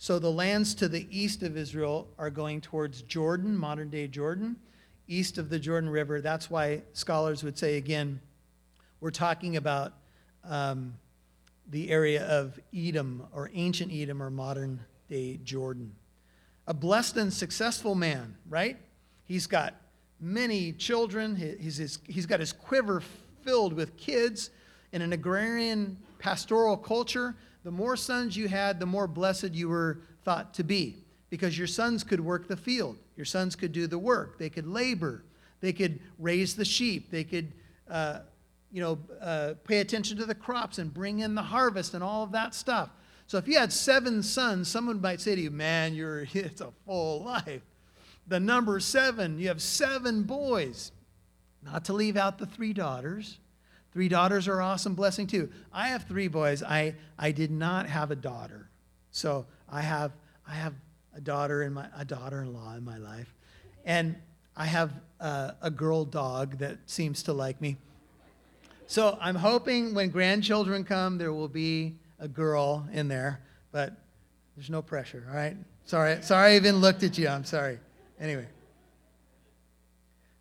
So 0.00 0.20
the 0.20 0.30
lands 0.30 0.76
to 0.76 0.88
the 0.88 1.08
east 1.10 1.42
of 1.42 1.56
Israel 1.56 2.06
are 2.18 2.30
going 2.30 2.60
towards 2.60 3.02
Jordan, 3.02 3.56
modern 3.56 3.90
day 3.90 4.06
Jordan, 4.06 4.54
east 5.08 5.38
of 5.38 5.50
the 5.50 5.58
Jordan 5.58 5.90
River. 5.90 6.20
That's 6.20 6.48
why 6.48 6.82
scholars 6.92 7.42
would 7.42 7.58
say, 7.58 7.76
again, 7.76 8.20
we're 9.00 9.10
talking 9.10 9.56
about 9.56 9.94
um, 10.44 10.94
the 11.68 11.90
area 11.90 12.24
of 12.28 12.60
Edom 12.72 13.26
or 13.34 13.50
ancient 13.52 13.92
Edom 13.92 14.22
or 14.22 14.30
modern 14.30 14.78
day 15.08 15.40
Jordan. 15.42 15.92
A 16.68 16.74
blessed 16.74 17.16
and 17.16 17.32
successful 17.32 17.96
man, 17.96 18.36
right? 18.48 18.76
He's 19.24 19.48
got 19.48 19.74
many 20.20 20.72
children, 20.74 21.34
he's, 21.34 21.98
he's 22.06 22.26
got 22.26 22.38
his 22.38 22.52
quiver 22.52 23.02
filled 23.42 23.72
with 23.72 23.96
kids 23.96 24.50
in 24.92 25.02
an 25.02 25.12
agrarian 25.12 25.98
pastoral 26.20 26.76
culture 26.76 27.34
the 27.68 27.72
more 27.72 27.96
sons 27.98 28.34
you 28.34 28.48
had, 28.48 28.80
the 28.80 28.86
more 28.86 29.06
blessed 29.06 29.52
you 29.52 29.68
were 29.68 30.00
thought 30.24 30.54
to 30.54 30.64
be 30.64 31.04
because 31.28 31.58
your 31.58 31.66
sons 31.66 32.02
could 32.02 32.18
work 32.18 32.48
the 32.48 32.56
field. 32.56 32.96
Your 33.14 33.26
sons 33.26 33.54
could 33.54 33.72
do 33.72 33.86
the 33.86 33.98
work. 33.98 34.38
They 34.38 34.48
could 34.48 34.66
labor. 34.66 35.22
They 35.60 35.74
could 35.74 36.00
raise 36.18 36.56
the 36.56 36.64
sheep. 36.64 37.10
They 37.10 37.24
could, 37.24 37.52
uh, 37.90 38.20
you 38.72 38.80
know, 38.80 38.98
uh, 39.20 39.52
pay 39.64 39.80
attention 39.80 40.16
to 40.16 40.24
the 40.24 40.34
crops 40.34 40.78
and 40.78 40.94
bring 40.94 41.18
in 41.18 41.34
the 41.34 41.42
harvest 41.42 41.92
and 41.92 42.02
all 42.02 42.22
of 42.22 42.32
that 42.32 42.54
stuff. 42.54 42.88
So 43.26 43.36
if 43.36 43.46
you 43.46 43.58
had 43.58 43.70
seven 43.70 44.22
sons, 44.22 44.68
someone 44.68 45.02
might 45.02 45.20
say 45.20 45.34
to 45.34 45.40
you, 45.42 45.50
man, 45.50 45.94
you're, 45.94 46.20
it's 46.32 46.62
a 46.62 46.72
full 46.86 47.22
life. 47.22 47.66
The 48.28 48.40
number 48.40 48.80
seven, 48.80 49.38
you 49.38 49.48
have 49.48 49.60
seven 49.60 50.22
boys. 50.22 50.90
Not 51.62 51.84
to 51.84 51.92
leave 51.92 52.16
out 52.16 52.38
the 52.38 52.46
three 52.46 52.72
daughters. 52.72 53.36
Three 53.92 54.08
daughters 54.08 54.48
are 54.48 54.60
awesome 54.60 54.94
blessing 54.94 55.26
too. 55.26 55.50
I 55.72 55.88
have 55.88 56.04
three 56.04 56.28
boys. 56.28 56.62
I, 56.62 56.94
I 57.18 57.32
did 57.32 57.50
not 57.50 57.88
have 57.88 58.10
a 58.10 58.16
daughter. 58.16 58.68
So 59.10 59.46
I 59.68 59.80
have, 59.80 60.12
I 60.46 60.54
have 60.54 60.74
a 61.14 61.20
daughter 61.20 61.62
in 61.62 61.72
my, 61.72 61.88
a 61.96 62.04
daughter-in-law 62.04 62.76
in 62.76 62.84
my 62.84 62.98
life. 62.98 63.34
And 63.84 64.16
I 64.56 64.66
have 64.66 64.92
a, 65.20 65.54
a 65.62 65.70
girl 65.70 66.04
dog 66.04 66.58
that 66.58 66.78
seems 66.86 67.22
to 67.24 67.32
like 67.32 67.60
me. 67.60 67.76
So 68.86 69.18
I'm 69.20 69.34
hoping 69.34 69.94
when 69.94 70.10
grandchildren 70.10 70.84
come, 70.84 71.18
there 71.18 71.32
will 71.32 71.48
be 71.48 71.96
a 72.18 72.28
girl 72.28 72.86
in 72.92 73.08
there, 73.08 73.40
but 73.72 73.92
there's 74.56 74.70
no 74.70 74.82
pressure, 74.82 75.24
all 75.28 75.36
right? 75.36 75.56
Sorry, 75.84 76.22
sorry 76.22 76.52
I 76.52 76.56
even 76.56 76.76
looked 76.76 77.02
at 77.02 77.16
you. 77.16 77.28
I'm 77.28 77.44
sorry. 77.44 77.78
Anyway. 78.20 78.46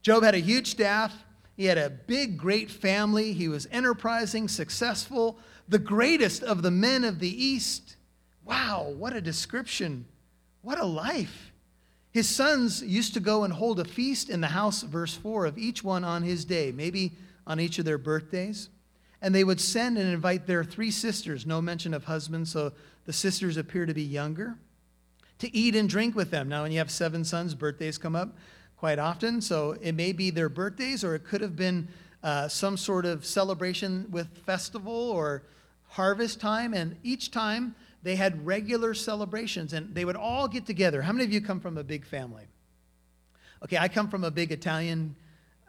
Job 0.01 0.23
had 0.23 0.35
a 0.35 0.39
huge 0.39 0.67
staff. 0.71 1.13
He 1.57 1.65
had 1.65 1.79
a 1.79 1.89
big, 1.89 2.37
great 2.37 2.69
family. 2.69 3.33
He 3.33 3.47
was 3.47 3.67
enterprising, 3.71 4.47
successful, 4.47 5.39
the 5.67 5.79
greatest 5.79 6.43
of 6.43 6.61
the 6.61 6.71
men 6.71 7.03
of 7.03 7.19
the 7.19 7.43
East. 7.43 7.95
Wow, 8.45 8.93
what 8.95 9.13
a 9.13 9.21
description. 9.21 10.05
What 10.61 10.79
a 10.79 10.85
life. 10.85 11.51
His 12.11 12.29
sons 12.29 12.83
used 12.83 13.15
to 13.15 13.19
go 13.19 13.43
and 13.43 13.51
hold 13.51 13.79
a 13.79 13.85
feast 13.85 14.29
in 14.29 14.39
the 14.39 14.47
house, 14.47 14.83
verse 14.83 15.15
4, 15.15 15.47
of 15.47 15.57
each 15.57 15.83
one 15.83 16.03
on 16.03 16.21
his 16.21 16.45
day, 16.45 16.71
maybe 16.71 17.13
on 17.47 17.59
each 17.59 17.79
of 17.79 17.85
their 17.85 17.97
birthdays. 17.97 18.69
And 19.19 19.33
they 19.33 19.43
would 19.43 19.59
send 19.59 19.97
and 19.97 20.13
invite 20.13 20.45
their 20.45 20.63
three 20.63 20.91
sisters, 20.91 21.47
no 21.47 21.59
mention 21.59 21.93
of 21.93 22.03
husbands, 22.03 22.51
so 22.51 22.71
the 23.05 23.13
sisters 23.13 23.57
appear 23.57 23.87
to 23.87 23.95
be 23.95 24.03
younger, 24.03 24.57
to 25.39 25.55
eat 25.55 25.75
and 25.75 25.89
drink 25.89 26.15
with 26.15 26.29
them. 26.29 26.49
Now, 26.49 26.63
when 26.63 26.71
you 26.71 26.77
have 26.77 26.91
seven 26.91 27.23
sons, 27.23 27.55
birthdays 27.55 27.97
come 27.97 28.15
up 28.15 28.35
quite 28.77 28.99
often. 28.99 29.41
So 29.41 29.75
it 29.81 29.93
may 29.93 30.11
be 30.11 30.29
their 30.29 30.49
birthdays, 30.49 31.03
or 31.03 31.15
it 31.15 31.23
could 31.23 31.41
have 31.41 31.55
been 31.55 31.87
uh, 32.23 32.47
some 32.47 32.77
sort 32.77 33.05
of 33.05 33.25
celebration 33.25 34.05
with 34.11 34.27
festival 34.39 34.93
or 34.93 35.43
harvest 35.89 36.39
time. 36.39 36.73
And 36.73 36.95
each 37.03 37.31
time 37.31 37.75
they 38.03 38.15
had 38.15 38.45
regular 38.45 38.93
celebrations, 38.93 39.73
and 39.73 39.93
they 39.93 40.05
would 40.05 40.15
all 40.15 40.47
get 40.47 40.65
together. 40.65 41.01
How 41.01 41.11
many 41.11 41.25
of 41.25 41.33
you 41.33 41.41
come 41.41 41.59
from 41.59 41.77
a 41.77 41.83
big 41.83 42.05
family? 42.05 42.45
Okay, 43.63 43.77
I 43.77 43.87
come 43.87 44.09
from 44.09 44.23
a 44.23 44.31
big 44.31 44.51
Italian 44.51 45.15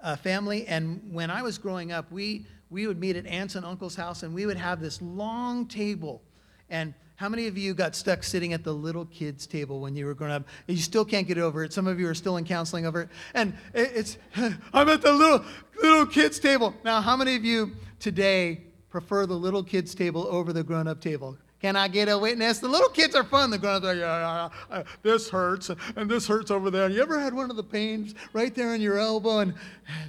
uh, 0.03 0.15
family, 0.17 0.67
and 0.67 1.01
when 1.11 1.31
I 1.31 1.43
was 1.43 1.59
growing 1.59 1.91
up, 1.91 2.13
we 2.13 2.47
we 2.71 2.87
would 2.87 3.01
meet 3.01 3.17
at 3.17 3.27
aunts 3.27 3.55
and 3.55 3.65
uncles' 3.65 3.97
house, 3.97 4.23
and 4.23 4.35
we 4.35 4.45
would 4.45 4.59
have 4.59 4.79
this 4.79 5.01
long 5.01 5.67
table, 5.67 6.21
and 6.69 6.93
how 7.19 7.29
many 7.29 7.49
of 7.49 7.59
you 7.59 7.75
got 7.75 7.97
stuck 7.97 8.23
sitting 8.23 8.53
at 8.53 8.63
the 8.63 8.73
little 8.73 9.05
kids' 9.07 9.45
table 9.45 9.81
when 9.81 9.97
you 9.97 10.07
were 10.07 10.15
growing 10.15 10.35
up? 10.35 10.45
You 10.69 10.77
still 10.77 11.05
can't 11.05 11.27
get 11.27 11.37
over 11.37 11.65
it. 11.65 11.73
Some 11.73 11.89
of 11.89 11.99
you 11.99 12.07
are 12.07 12.15
still 12.15 12.37
in 12.37 12.45
counseling 12.45 12.87
over 12.87 13.03
it. 13.03 13.09
And 13.35 13.55
it's, 13.75 14.19
I'm 14.73 14.89
at 14.89 15.03
the 15.03 15.13
little, 15.13 15.45
little 15.83 16.07
kids' 16.07 16.39
table. 16.39 16.73
Now, 16.85 17.01
how 17.01 17.17
many 17.17 17.35
of 17.35 17.45
you 17.45 17.73
today 17.99 18.61
prefer 18.89 19.27
the 19.27 19.35
little 19.35 19.65
kids' 19.65 19.97
table 19.97 20.29
over 20.31 20.53
the 20.53 20.63
grown 20.63 20.87
up 20.87 21.01
table? 21.01 21.37
Can 21.61 21.75
I 21.75 21.89
get 21.89 22.09
a 22.09 22.17
witness? 22.17 22.61
The 22.61 22.69
little 22.69 22.89
kids 22.89 23.17
are 23.17 23.25
fun. 23.25 23.51
The 23.51 23.59
grown 23.59 23.79
ups 23.79 23.87
are, 23.87 23.97
yeah, 23.97 24.21
yeah, 24.21 24.49
yeah, 24.71 24.77
uh, 24.77 24.85
this 25.03 25.29
hurts 25.29 25.73
and 25.97 26.09
this 26.09 26.25
hurts 26.29 26.53
over 26.53 26.71
there. 26.71 26.89
You 26.89 27.03
ever 27.03 27.19
had 27.19 27.35
one 27.35 27.51
of 27.51 27.57
the 27.57 27.65
pains 27.65 28.15
right 28.33 28.55
there 28.55 28.77
in 28.77 28.81
your 28.81 28.97
elbow? 28.97 29.41
And 29.41 29.55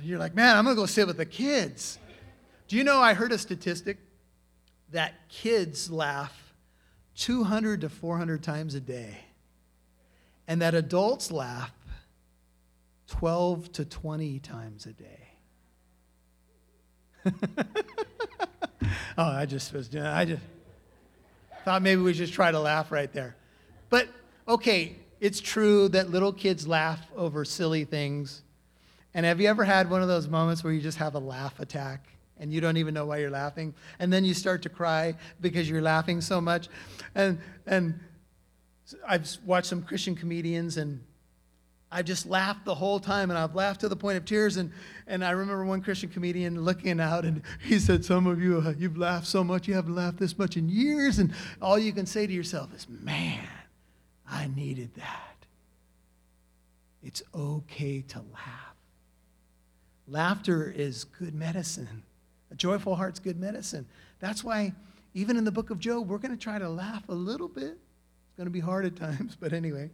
you're 0.03 0.19
like, 0.19 0.35
man, 0.35 0.55
I'm 0.55 0.63
going 0.63 0.75
to 0.75 0.81
go 0.83 0.85
sit 0.85 1.07
with 1.07 1.17
the 1.17 1.25
kids. 1.25 1.97
Do 2.67 2.75
you 2.75 2.83
know 2.83 2.99
I 2.99 3.15
heard 3.15 3.31
a 3.31 3.39
statistic 3.39 3.97
that 4.91 5.27
kids 5.27 5.89
laugh 5.89 6.48
200 7.19 7.81
to 7.81 7.89
400 7.89 8.41
times 8.41 8.75
a 8.75 8.79
day, 8.79 9.17
and 10.47 10.61
that 10.61 10.73
adults 10.73 11.31
laugh 11.31 11.73
12 13.07 13.71
to 13.73 13.83
20 13.85 14.39
times 14.39 14.85
a 14.85 14.93
day. 14.93 15.27
oh, 19.17 19.23
I 19.23 19.45
just 19.45 19.73
was, 19.73 19.93
I 19.93 20.23
just 20.23 20.41
thought 21.65 21.81
maybe 21.81 22.01
we 22.01 22.13
just 22.13 22.33
try 22.33 22.51
to 22.51 22.59
laugh 22.59 22.89
right 22.89 23.11
there. 23.11 23.35
But 23.89 24.07
okay, 24.47 24.95
it's 25.19 25.41
true 25.41 25.89
that 25.89 26.09
little 26.09 26.31
kids 26.31 26.67
laugh 26.67 27.05
over 27.17 27.43
silly 27.43 27.83
things. 27.83 28.43
And 29.13 29.25
have 29.25 29.41
you 29.41 29.49
ever 29.49 29.65
had 29.65 29.89
one 29.89 30.01
of 30.01 30.07
those 30.07 30.29
moments 30.29 30.63
where 30.63 30.71
you 30.71 30.79
just 30.79 30.99
have 30.99 31.15
a 31.15 31.19
laugh 31.19 31.59
attack 31.59 32.07
and 32.39 32.51
you 32.51 32.61
don't 32.61 32.77
even 32.77 32.93
know 32.93 33.05
why 33.05 33.17
you're 33.17 33.29
laughing? 33.29 33.73
And 33.99 34.11
then 34.11 34.25
you 34.25 34.33
start 34.33 34.61
to 34.63 34.69
cry 34.69 35.15
because 35.41 35.69
you're 35.69 35.81
laughing 35.81 36.21
so 36.21 36.39
much. 36.39 36.69
And, 37.15 37.39
and 37.65 37.99
I've 39.07 39.29
watched 39.45 39.67
some 39.67 39.83
Christian 39.83 40.15
comedians 40.15 40.77
and 40.77 41.01
I've 41.91 42.05
just 42.05 42.27
laughed 42.27 42.65
the 42.65 42.75
whole 42.75 42.99
time, 42.99 43.31
and 43.31 43.39
I've 43.39 43.55
laughed 43.55 43.81
to 43.81 43.89
the 43.89 43.95
point 43.95 44.17
of 44.17 44.25
tears. 44.25 44.57
And, 44.57 44.71
and 45.07 45.25
I 45.25 45.31
remember 45.31 45.65
one 45.65 45.81
Christian 45.81 46.09
comedian 46.09 46.61
looking 46.61 46.99
out, 46.99 47.25
and 47.25 47.41
he 47.61 47.79
said, 47.79 48.05
Some 48.05 48.27
of 48.27 48.41
you, 48.41 48.61
uh, 48.65 48.73
you've 48.77 48.97
laughed 48.97 49.25
so 49.25 49.43
much, 49.43 49.67
you 49.67 49.73
haven't 49.73 49.95
laughed 49.95 50.19
this 50.19 50.37
much 50.37 50.55
in 50.55 50.69
years. 50.69 51.17
And 51.17 51.33
all 51.61 51.79
you 51.79 51.91
can 51.91 52.05
say 52.05 52.27
to 52.27 52.33
yourself 52.33 52.73
is, 52.75 52.87
Man, 52.87 53.47
I 54.29 54.47
needed 54.55 54.93
that. 54.95 55.45
It's 57.01 57.23
okay 57.33 58.01
to 58.01 58.19
laugh. 58.19 58.75
Laughter 60.07 60.71
is 60.75 61.05
good 61.05 61.33
medicine. 61.33 62.03
A 62.51 62.55
joyful 62.55 62.95
heart's 62.95 63.19
good 63.19 63.39
medicine. 63.39 63.85
That's 64.19 64.43
why, 64.43 64.73
even 65.13 65.37
in 65.37 65.43
the 65.43 65.51
book 65.51 65.69
of 65.69 65.79
Job, 65.79 66.07
we're 66.07 66.17
going 66.17 66.35
to 66.35 66.43
try 66.43 66.59
to 66.59 66.69
laugh 66.69 67.07
a 67.09 67.13
little 67.13 67.47
bit. 67.47 67.77
It's 67.77 68.37
going 68.37 68.47
to 68.47 68.51
be 68.51 68.59
hard 68.59 68.85
at 68.85 68.95
times, 68.95 69.35
but 69.39 69.53
anyway. 69.53 69.91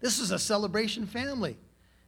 This 0.00 0.20
was 0.20 0.30
a 0.30 0.38
celebration 0.38 1.06
family. 1.06 1.56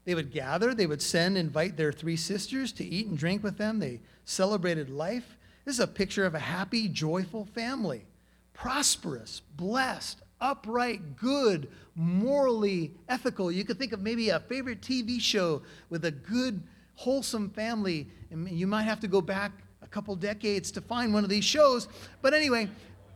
They 0.05 0.15
would 0.15 0.33
gather, 0.33 0.75
they 0.75 0.87
would 0.87 1.03
send, 1.03 1.37
invite 1.37 1.77
their 1.77 1.93
three 1.93 2.17
sisters 2.17 2.73
to 2.73 2.85
eat 2.85 3.07
and 3.07 3.19
drink 3.19 3.43
with 3.43 3.59
them. 3.59 3.79
They 3.79 4.01
celebrated 4.25 4.91
life. 4.91 5.37
This 5.65 5.75
is 5.75 5.81
a 5.81 5.87
picture 5.87 6.25
of 6.25 6.35
a 6.35 6.39
happy, 6.39 6.89
joyful 6.89 7.45
family. 7.45 8.07
Prosperous, 8.55 9.43
blessed, 9.57 10.21
upright, 10.41 11.17
good, 11.17 11.69
morally 11.95 12.93
ethical. 13.09 13.53
You 13.53 13.65
could 13.65 13.79
think 13.79 13.93
of 13.93 14.01
maybe 14.01 14.31
a 14.31 14.41
favorite 14.41 14.81
TV 14.81 15.21
show 15.21 15.63
with 15.91 16.05
a 16.05 16.11
good, 16.11 16.63
wholesome 16.95 17.51
family. 17.51 18.09
And 18.31 18.49
you 18.49 18.67
might 18.67 18.83
have 18.83 19.01
to 19.01 19.09
go 19.09 19.21
back 19.21 19.53
a 19.83 19.87
couple 19.87 20.15
decades 20.17 20.71
to 20.73 20.81
find 20.81 21.13
one 21.13 21.25
of 21.25 21.31
these 21.31 21.45
shows. 21.45 21.89
But 22.23 22.35
anyway, 22.35 22.69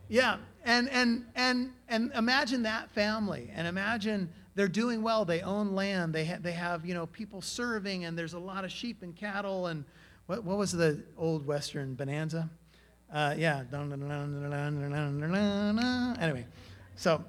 yeah. 0.09 0.39
And 0.65 0.89
and 0.91 1.27
and 1.35 1.73
and 1.89 2.12
imagine 2.15 2.62
that 2.62 2.91
family 2.91 3.51
and 3.55 3.67
imagine 3.67 4.29
they're 4.55 4.69
doing 4.69 5.03
well. 5.03 5.25
They 5.25 5.41
own 5.41 5.75
land. 5.75 6.15
They, 6.15 6.25
ha- 6.25 6.39
they 6.41 6.53
have, 6.53 6.87
you 6.87 6.95
know, 6.95 7.07
people 7.07 7.41
serving, 7.41 8.05
and 8.05 8.17
there's 8.17 8.35
a 8.35 8.39
lot 8.39 8.65
of 8.65 8.71
sheep 8.71 9.03
and 9.03 9.15
cattle. 9.15 9.67
And 9.67 9.85
what, 10.27 10.45
what 10.45 10.59
was 10.59 10.73
the 10.73 11.03
old 11.19 11.47
Western 11.47 11.95
Bonanza? 11.95 12.49
Uh, 13.12 13.35
yeah. 13.37 13.65
Anyway, 16.21 16.47
so 16.97 17.25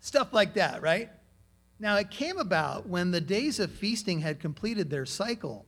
stuff 0.00 0.32
like 0.32 0.54
that, 0.54 0.80
right? 0.82 1.10
Now, 1.78 1.96
it 1.96 2.10
came 2.10 2.38
about 2.38 2.86
when 2.88 3.10
the 3.10 3.20
days 3.20 3.58
of 3.58 3.72
feasting 3.72 4.20
had 4.20 4.38
completed 4.38 4.90
their 4.90 5.06
cycle 5.06 5.66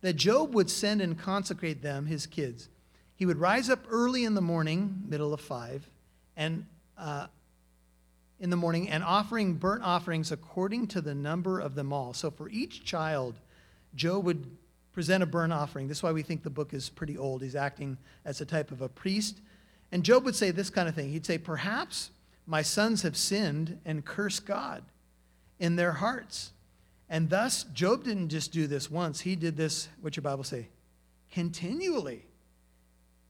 that 0.00 0.14
Job 0.14 0.54
would 0.54 0.70
send 0.70 1.00
and 1.00 1.18
consecrate 1.18 1.82
them, 1.82 2.06
his 2.06 2.26
kids. 2.26 2.68
He 3.16 3.26
would 3.26 3.38
rise 3.38 3.68
up 3.68 3.80
early 3.90 4.24
in 4.24 4.34
the 4.34 4.40
morning, 4.40 5.02
middle 5.08 5.34
of 5.34 5.40
five, 5.40 5.88
and 6.36 6.66
uh, 6.96 7.26
in 8.40 8.50
the 8.50 8.56
morning 8.56 8.88
and 8.88 9.02
offering 9.02 9.54
burnt 9.54 9.82
offerings 9.82 10.30
according 10.30 10.86
to 10.88 11.00
the 11.00 11.14
number 11.14 11.58
of 11.58 11.74
them 11.74 11.92
all. 11.92 12.12
So 12.12 12.30
for 12.30 12.48
each 12.48 12.84
child, 12.84 13.34
Job 13.94 14.24
would 14.24 14.46
present 14.92 15.22
a 15.22 15.26
burnt 15.26 15.52
offering. 15.52 15.88
This 15.88 15.98
is 15.98 16.02
why 16.02 16.12
we 16.12 16.22
think 16.22 16.42
the 16.42 16.50
book 16.50 16.72
is 16.72 16.88
pretty 16.88 17.18
old. 17.18 17.42
He's 17.42 17.56
acting 17.56 17.98
as 18.24 18.40
a 18.40 18.44
type 18.44 18.70
of 18.70 18.82
a 18.82 18.88
priest. 18.88 19.40
And 19.90 20.04
Job 20.04 20.24
would 20.24 20.36
say 20.36 20.50
this 20.50 20.70
kind 20.70 20.88
of 20.88 20.94
thing 20.94 21.10
He'd 21.10 21.26
say, 21.26 21.38
Perhaps 21.38 22.10
my 22.46 22.62
sons 22.62 23.02
have 23.02 23.16
sinned 23.16 23.80
and 23.84 24.04
cursed 24.04 24.46
God 24.46 24.84
in 25.58 25.76
their 25.76 25.92
hearts. 25.92 26.52
And 27.10 27.30
thus, 27.30 27.64
Job 27.72 28.04
didn't 28.04 28.28
just 28.28 28.52
do 28.52 28.66
this 28.66 28.90
once, 28.90 29.20
he 29.20 29.36
did 29.36 29.56
this, 29.56 29.88
what 30.00 30.16
your 30.16 30.22
Bible 30.22 30.44
say? 30.44 30.68
Continually. 31.32 32.24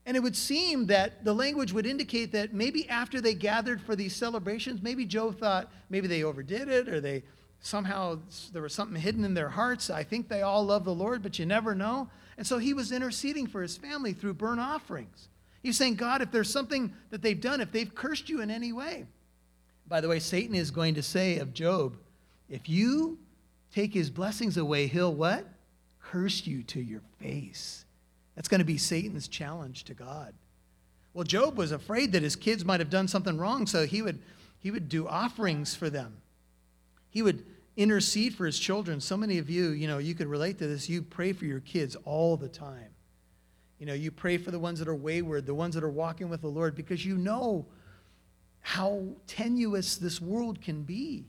And 0.04 0.16
it 0.16 0.20
would 0.20 0.36
seem 0.36 0.86
that 0.86 1.24
the 1.24 1.34
language 1.34 1.72
would 1.72 1.84
indicate 1.84 2.32
that 2.32 2.54
maybe 2.54 2.88
after 2.88 3.20
they 3.20 3.34
gathered 3.34 3.80
for 3.80 3.94
these 3.94 4.16
celebrations, 4.16 4.80
maybe 4.80 5.04
Job 5.04 5.38
thought 5.38 5.70
maybe 5.90 6.08
they 6.08 6.22
overdid 6.22 6.68
it 6.68 6.88
or 6.88 7.00
they 7.00 7.24
somehow 7.60 8.18
there 8.52 8.62
was 8.62 8.72
something 8.72 9.00
hidden 9.00 9.24
in 9.24 9.34
their 9.34 9.50
hearts. 9.50 9.90
I 9.90 10.04
think 10.04 10.28
they 10.28 10.42
all 10.42 10.64
love 10.64 10.84
the 10.84 10.94
Lord, 10.94 11.22
but 11.22 11.38
you 11.38 11.44
never 11.44 11.74
know. 11.74 12.08
And 12.38 12.46
so 12.46 12.56
he 12.56 12.72
was 12.72 12.90
interceding 12.90 13.46
for 13.46 13.60
his 13.60 13.76
family 13.76 14.12
through 14.14 14.34
burnt 14.34 14.60
offerings. 14.60 15.28
He's 15.62 15.76
saying, 15.76 15.96
God, 15.96 16.22
if 16.22 16.30
there's 16.30 16.50
something 16.50 16.94
that 17.10 17.20
they've 17.20 17.40
done, 17.40 17.60
if 17.60 17.72
they've 17.72 17.94
cursed 17.94 18.28
you 18.28 18.40
in 18.40 18.50
any 18.50 18.72
way. 18.72 19.06
By 19.86 20.00
the 20.00 20.08
way, 20.08 20.20
Satan 20.20 20.54
is 20.54 20.70
going 20.70 20.94
to 20.94 21.02
say 21.02 21.38
of 21.38 21.52
Job, 21.52 21.96
if 22.48 22.68
you 22.68 23.18
take 23.78 23.94
his 23.94 24.10
blessings 24.10 24.56
away, 24.56 24.88
he'll 24.88 25.14
what? 25.14 25.46
Curse 26.02 26.48
you 26.48 26.64
to 26.64 26.80
your 26.80 27.02
face. 27.20 27.84
That's 28.34 28.48
going 28.48 28.58
to 28.58 28.64
be 28.64 28.76
Satan's 28.76 29.28
challenge 29.28 29.84
to 29.84 29.94
God. 29.94 30.34
Well, 31.14 31.22
Job 31.22 31.56
was 31.56 31.70
afraid 31.70 32.10
that 32.12 32.22
his 32.24 32.34
kids 32.34 32.64
might 32.64 32.80
have 32.80 32.90
done 32.90 33.06
something 33.06 33.38
wrong, 33.38 33.68
so 33.68 33.86
he 33.86 34.02
would, 34.02 34.18
he 34.58 34.72
would 34.72 34.88
do 34.88 35.06
offerings 35.06 35.76
for 35.76 35.88
them. 35.88 36.16
He 37.10 37.22
would 37.22 37.44
intercede 37.76 38.34
for 38.34 38.46
his 38.46 38.58
children. 38.58 39.00
So 39.00 39.16
many 39.16 39.38
of 39.38 39.48
you, 39.48 39.68
you 39.68 39.86
know, 39.86 39.98
you 39.98 40.16
could 40.16 40.26
relate 40.26 40.58
to 40.58 40.66
this. 40.66 40.88
You 40.88 41.00
pray 41.02 41.32
for 41.32 41.44
your 41.44 41.60
kids 41.60 41.96
all 42.04 42.36
the 42.36 42.48
time. 42.48 42.90
You 43.78 43.86
know, 43.86 43.94
you 43.94 44.10
pray 44.10 44.38
for 44.38 44.50
the 44.50 44.58
ones 44.58 44.80
that 44.80 44.88
are 44.88 44.94
wayward, 44.94 45.46
the 45.46 45.54
ones 45.54 45.76
that 45.76 45.84
are 45.84 45.88
walking 45.88 46.28
with 46.28 46.40
the 46.40 46.48
Lord, 46.48 46.74
because 46.74 47.06
you 47.06 47.16
know 47.16 47.64
how 48.60 49.04
tenuous 49.28 49.96
this 49.96 50.20
world 50.20 50.60
can 50.60 50.82
be 50.82 51.26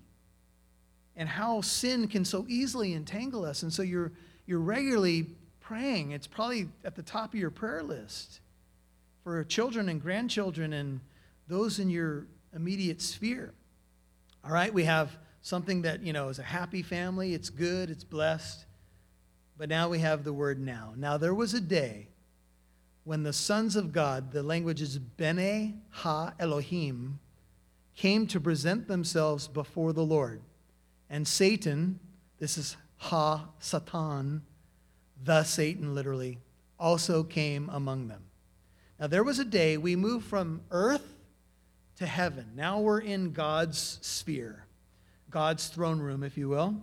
and 1.20 1.28
how 1.28 1.60
sin 1.60 2.08
can 2.08 2.24
so 2.24 2.46
easily 2.48 2.94
entangle 2.94 3.44
us. 3.44 3.62
And 3.62 3.72
so 3.72 3.84
you're, 3.84 4.14
you're 4.48 4.62
regularly 4.62 5.28
praying. 5.60 6.12
It's 6.12 6.26
probably 6.26 6.70
at 6.86 6.96
the 6.96 7.04
top 7.04 7.34
of 7.34 7.40
your 7.40 7.52
prayer 7.52 7.84
list 7.84 8.40
for 9.26 9.44
children 9.44 9.90
and 9.90 10.02
grandchildren 10.02 10.72
and 10.72 11.02
those 11.50 11.78
in 11.78 11.90
your 11.90 12.26
immediate 12.56 13.02
sphere. 13.02 13.54
All 14.46 14.52
right, 14.52 14.74
we 14.74 14.86
have 14.86 15.12
something 15.42 15.82
that, 15.82 16.02
you 16.04 16.14
know, 16.14 16.30
is 16.30 16.40
a 16.40 16.44
happy 16.44 16.82
family, 16.82 17.34
it's 17.34 17.50
good, 17.50 17.90
it's 17.90 18.06
blessed. 18.06 18.66
But 19.58 19.68
now 19.68 19.90
we 19.90 20.00
have 20.00 20.24
the 20.24 20.32
word 20.32 20.58
now. 20.58 20.94
Now 20.96 21.18
there 21.18 21.34
was 21.34 21.54
a 21.54 21.60
day 21.60 22.08
when 23.04 23.24
the 23.24 23.34
sons 23.34 23.76
of 23.76 23.92
God, 23.92 24.32
the 24.32 24.42
language 24.42 24.82
is 24.82 24.98
Bene 24.98 25.82
Ha 25.90 26.34
Elohim, 26.40 27.20
came 27.98 28.26
to 28.28 28.40
present 28.40 28.88
themselves 28.88 29.50
before 29.50 29.92
the 29.92 30.06
Lord. 30.06 30.42
And 31.10 31.28
Satan, 31.28 32.00
this 32.38 32.58
is 32.58 32.78
Ha 32.98 33.48
Satan, 33.60 34.44
the 35.24 35.44
Satan 35.44 35.96
literally, 35.96 36.40
also 36.80 37.24
came 37.24 37.70
among 37.70 38.08
them. 38.08 38.24
Now, 39.00 39.08
there 39.08 39.24
was 39.24 39.40
a 39.40 39.46
day 39.46 39.78
we 39.78 39.96
moved 39.96 40.26
from 40.26 40.62
earth 40.72 41.16
to 41.98 42.06
heaven. 42.06 42.52
Now 42.56 42.80
we're 42.80 43.00
in 43.00 43.32
God's 43.32 44.00
sphere, 44.02 44.66
God's 45.30 45.68
throne 45.68 46.00
room, 46.00 46.24
if 46.24 46.38
you 46.38 46.50
will. 46.50 46.76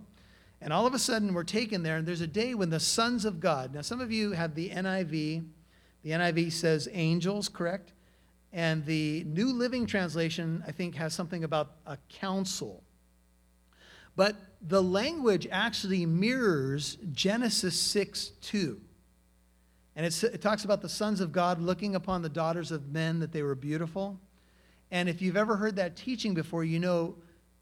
And 0.60 0.72
all 0.72 0.86
of 0.86 0.94
a 0.94 0.98
sudden, 0.98 1.34
we're 1.34 1.44
taken 1.44 1.82
there, 1.82 1.96
and 1.96 2.06
there's 2.06 2.22
a 2.22 2.26
day 2.26 2.54
when 2.54 2.70
the 2.70 2.80
sons 2.80 3.24
of 3.24 3.40
God, 3.40 3.74
now 3.74 3.82
some 3.82 4.00
of 4.00 4.10
you 4.10 4.32
have 4.32 4.54
the 4.54 4.70
NIV. 4.70 5.44
The 6.02 6.10
NIV 6.10 6.52
says 6.52 6.88
angels, 6.92 7.48
correct? 7.48 7.92
And 8.52 8.84
the 8.86 9.24
New 9.24 9.52
Living 9.52 9.86
Translation, 9.86 10.64
I 10.66 10.72
think, 10.72 10.94
has 10.94 11.12
something 11.12 11.44
about 11.44 11.72
a 11.86 11.98
council. 12.08 12.82
But 14.16 14.36
the 14.66 14.82
language 14.82 15.46
actually 15.52 16.06
mirrors 16.06 16.96
Genesis 17.12 17.78
6 17.78 18.32
2. 18.40 18.80
And 19.94 20.04
it 20.04 20.42
talks 20.42 20.64
about 20.64 20.82
the 20.82 20.88
sons 20.88 21.20
of 21.20 21.32
God 21.32 21.60
looking 21.60 21.94
upon 21.94 22.20
the 22.20 22.28
daughters 22.28 22.70
of 22.70 22.92
men 22.92 23.20
that 23.20 23.32
they 23.32 23.42
were 23.42 23.54
beautiful. 23.54 24.20
And 24.90 25.08
if 25.08 25.22
you've 25.22 25.38
ever 25.38 25.56
heard 25.56 25.76
that 25.76 25.96
teaching 25.96 26.34
before, 26.34 26.64
you 26.64 26.78
know 26.78 27.14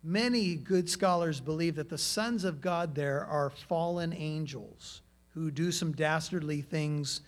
many 0.02 0.56
good 0.56 0.90
scholars 0.90 1.40
believe 1.40 1.76
that 1.76 1.88
the 1.88 1.98
sons 1.98 2.44
of 2.44 2.60
God 2.60 2.94
there 2.94 3.24
are 3.24 3.50
fallen 3.50 4.12
angels 4.12 5.02
who 5.32 5.50
do 5.50 5.70
some 5.70 5.92
dastardly 5.92 6.60
things 6.60 7.20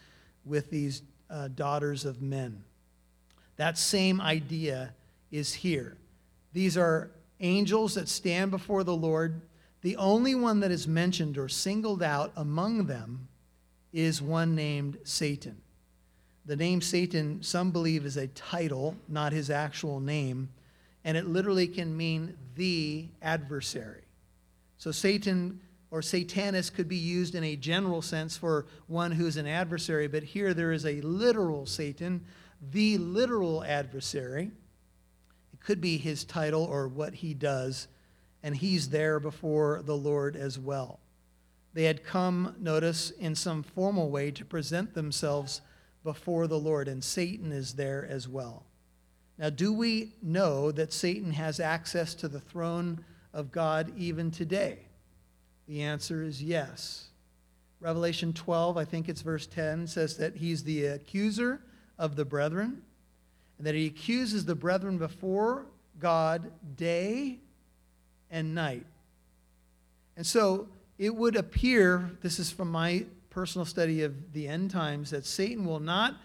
with 0.45 0.71
these 0.71 1.03
uh, 1.31 1.49
daughters 1.49 2.05
of 2.05 2.21
men. 2.21 2.63
That 3.57 3.79
same 3.79 4.21
idea 4.21 4.93
is 5.31 5.55
here. 5.55 5.97
These 6.53 6.77
are 6.77 7.11
angels 7.41 7.95
that 7.95 8.09
stand 8.09 8.51
before 8.51 8.85
the 8.85 8.97
Lord 8.97 9.43
the 9.87 9.97
only 9.99 10.35
one 10.35 10.59
that 10.61 10.73
is 10.73 10.89
mentioned 10.89 11.39
or 11.39 11.49
singled 11.49 12.03
out 12.03 12.33
among 12.35 12.87
them 12.87 13.29
is 13.93 14.21
one 14.21 14.57
named 14.57 14.99
Satan. 15.05 15.61
The 16.45 16.57
name 16.57 16.81
Satan, 16.81 17.41
some 17.43 17.71
believe, 17.71 18.05
is 18.05 18.17
a 18.17 18.27
title, 18.27 18.97
not 19.09 19.33
his 19.33 19.49
actual 19.49 20.01
name, 20.01 20.49
and 21.05 21.17
it 21.17 21.29
literally 21.29 21.69
can 21.69 21.97
mean 21.97 22.37
the 22.57 23.07
adversary. 23.23 24.03
So 24.77 24.91
Satan 24.91 25.61
or 25.93 26.03
Satanist 26.03 26.75
could 26.75 26.89
be 26.89 26.97
used 26.97 27.37
in 27.37 27.45
a 27.45 27.55
general 27.55 28.03
sense 28.03 28.37
for 28.37 28.67
one 28.89 29.13
who's 29.13 29.37
an 29.37 29.47
adversary, 29.47 30.09
but 30.09 30.25
here 30.25 30.53
there 30.53 30.73
is 30.73 30.85
a 30.85 31.01
literal 31.03 31.65
Satan, 31.65 32.25
the 32.73 32.99
literal 32.99 33.63
adversary. 33.63 34.51
Could 35.67 35.81
be 35.81 35.97
his 35.97 36.23
title 36.23 36.63
or 36.63 36.87
what 36.87 37.15
he 37.15 37.35
does, 37.35 37.89
and 38.41 38.57
he's 38.57 38.91
there 38.91 39.19
before 39.19 39.83
the 39.85 39.97
Lord 39.97 40.37
as 40.37 40.61
well. 40.61 41.01
They 41.75 41.83
had 41.83 42.05
come, 42.05 42.55
notice, 42.61 43.11
in 43.11 43.35
some 43.35 43.65
formal 43.65 44.09
way 44.09 44.31
to 44.31 44.45
present 44.45 44.95
themselves 44.95 45.63
before 46.05 46.47
the 46.47 46.61
Lord, 46.61 46.87
and 46.87 47.03
Satan 47.03 47.51
is 47.51 47.75
there 47.75 48.07
as 48.09 48.29
well. 48.29 48.65
Now, 49.39 49.51
do 49.51 49.73
we 49.73 50.13
know 50.23 50.71
that 50.71 50.93
Satan 50.93 51.33
has 51.33 51.59
access 51.59 52.15
to 52.15 52.29
the 52.29 52.39
throne 52.39 53.05
of 53.35 53.51
God 53.51 53.93
even 53.97 54.31
today? 54.31 54.87
The 55.67 55.83
answer 55.83 56.23
is 56.23 56.41
yes. 56.41 57.09
Revelation 57.81 58.33
12, 58.33 58.77
I 58.77 58.85
think 58.85 59.09
it's 59.09 59.23
verse 59.23 59.49
10, 59.49 59.89
says 59.89 60.17
that 60.19 60.37
he's 60.37 60.63
the 60.63 60.87
accuser 60.87 61.61
of 61.99 62.15
the 62.15 62.25
brethren, 62.25 62.83
and 63.59 63.67
that 63.67 63.75
he 63.75 63.87
accuses 63.87 64.45
the 64.45 64.55
brethren 64.55 64.99
before 64.99 65.67
God 65.99 66.51
day 66.77 67.39
and 68.31 68.55
night. 68.55 68.85
And 70.17 70.27
so 70.27 70.69
it 70.99 71.15
would 71.15 71.37
appear, 71.37 72.11
this 72.23 72.39
is 72.39 72.51
from 72.51 72.71
my 72.71 73.05
personal 73.31 73.65
study 73.65 74.03
of 74.03 74.33
the 74.33 74.49
end 74.49 74.71
times 74.71 75.11
that 75.11 75.27
Satan 75.27 75.67
will 75.67 75.81
not 75.81 76.17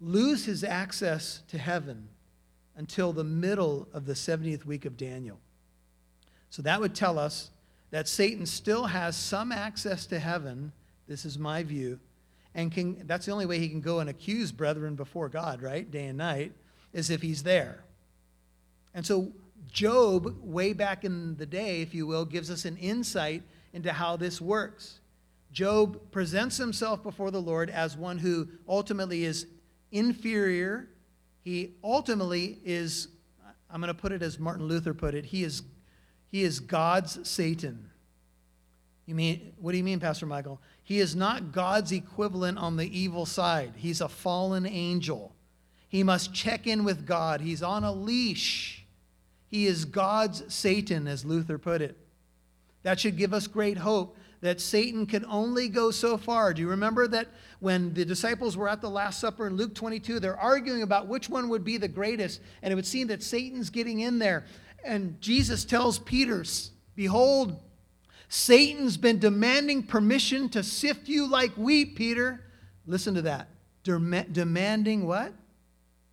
lose 0.00 0.44
his 0.44 0.62
access 0.62 1.42
to 1.48 1.58
heaven 1.58 2.08
until 2.76 3.12
the 3.12 3.24
middle 3.24 3.88
of 3.92 4.06
the 4.06 4.12
70th 4.12 4.64
week 4.64 4.84
of 4.84 4.96
Daniel. 4.96 5.38
So 6.50 6.62
that 6.62 6.80
would 6.80 6.94
tell 6.94 7.18
us 7.18 7.50
that 7.90 8.06
Satan 8.06 8.46
still 8.46 8.84
has 8.84 9.16
some 9.16 9.50
access 9.50 10.06
to 10.06 10.18
heaven. 10.18 10.72
This 11.06 11.24
is 11.24 11.38
my 11.38 11.62
view. 11.62 11.98
And 12.54 12.70
can, 12.70 13.06
that's 13.06 13.26
the 13.26 13.32
only 13.32 13.46
way 13.46 13.58
he 13.58 13.68
can 13.68 13.80
go 13.80 14.00
and 14.00 14.10
accuse 14.10 14.52
brethren 14.52 14.94
before 14.94 15.28
God, 15.28 15.62
right? 15.62 15.90
Day 15.90 16.06
and 16.06 16.18
night, 16.18 16.52
is 16.92 17.10
if 17.10 17.22
he's 17.22 17.42
there. 17.42 17.84
And 18.94 19.04
so 19.04 19.32
Job, 19.70 20.34
way 20.42 20.72
back 20.72 21.04
in 21.04 21.36
the 21.36 21.46
day, 21.46 21.82
if 21.82 21.94
you 21.94 22.06
will, 22.06 22.24
gives 22.24 22.50
us 22.50 22.64
an 22.64 22.76
insight 22.78 23.42
into 23.72 23.92
how 23.92 24.16
this 24.16 24.40
works. 24.40 25.00
Job 25.52 26.10
presents 26.10 26.56
himself 26.56 27.02
before 27.02 27.30
the 27.30 27.40
Lord 27.40 27.70
as 27.70 27.96
one 27.96 28.18
who 28.18 28.48
ultimately 28.68 29.24
is 29.24 29.46
inferior. 29.92 30.88
He 31.42 31.74
ultimately 31.82 32.58
is, 32.64 33.08
I'm 33.70 33.80
going 33.80 33.92
to 33.92 34.00
put 34.00 34.12
it 34.12 34.22
as 34.22 34.38
Martin 34.38 34.66
Luther 34.66 34.94
put 34.94 35.14
it, 35.14 35.26
he 35.26 35.44
is, 35.44 35.62
he 36.30 36.42
is 36.42 36.60
God's 36.60 37.28
Satan. 37.28 37.90
You 39.06 39.14
mean, 39.14 39.52
what 39.58 39.72
do 39.72 39.78
you 39.78 39.84
mean, 39.84 40.00
Pastor 40.00 40.26
Michael? 40.26 40.60
He 40.82 40.98
is 40.98 41.16
not 41.16 41.52
God's 41.52 41.92
equivalent 41.92 42.58
on 42.58 42.76
the 42.76 42.98
evil 42.98 43.24
side. 43.24 43.72
He's 43.76 44.02
a 44.02 44.08
fallen 44.08 44.66
angel. 44.66 45.34
He 45.88 46.02
must 46.02 46.34
check 46.34 46.66
in 46.66 46.84
with 46.84 47.06
God. 47.06 47.40
He's 47.40 47.62
on 47.62 47.82
a 47.82 47.92
leash. 47.92 48.84
He 49.48 49.66
is 49.66 49.84
God's 49.84 50.42
Satan, 50.52 51.06
as 51.06 51.24
Luther 51.24 51.58
put 51.58 51.80
it. 51.80 51.96
That 52.82 53.00
should 53.00 53.16
give 53.16 53.32
us 53.32 53.46
great 53.46 53.78
hope 53.78 54.16
that 54.40 54.60
Satan 54.60 55.06
can 55.06 55.24
only 55.26 55.68
go 55.68 55.90
so 55.90 56.16
far. 56.16 56.54
Do 56.54 56.62
you 56.62 56.68
remember 56.68 57.08
that 57.08 57.28
when 57.60 57.92
the 57.94 58.04
disciples 58.04 58.56
were 58.56 58.68
at 58.68 58.80
the 58.80 58.90
Last 58.90 59.20
Supper 59.20 59.46
in 59.46 59.56
Luke 59.56 59.74
22, 59.74 60.20
they're 60.20 60.38
arguing 60.38 60.82
about 60.82 61.08
which 61.08 61.28
one 61.28 61.48
would 61.48 61.64
be 61.64 61.76
the 61.76 61.88
greatest, 61.88 62.40
and 62.62 62.72
it 62.72 62.76
would 62.76 62.86
seem 62.86 63.08
that 63.08 63.22
Satan's 63.22 63.70
getting 63.70 64.00
in 64.00 64.18
there. 64.18 64.44
And 64.84 65.20
Jesus 65.20 65.64
tells 65.64 65.98
Peter, 65.98 66.44
Behold, 66.94 67.60
Satan's 68.28 68.96
been 68.96 69.18
demanding 69.18 69.82
permission 69.82 70.48
to 70.50 70.62
sift 70.62 71.08
you 71.08 71.26
like 71.26 71.52
wheat, 71.54 71.96
Peter. 71.96 72.44
Listen 72.86 73.14
to 73.14 73.22
that. 73.22 73.48
Dem- 73.82 74.26
demanding 74.30 75.06
what? 75.06 75.32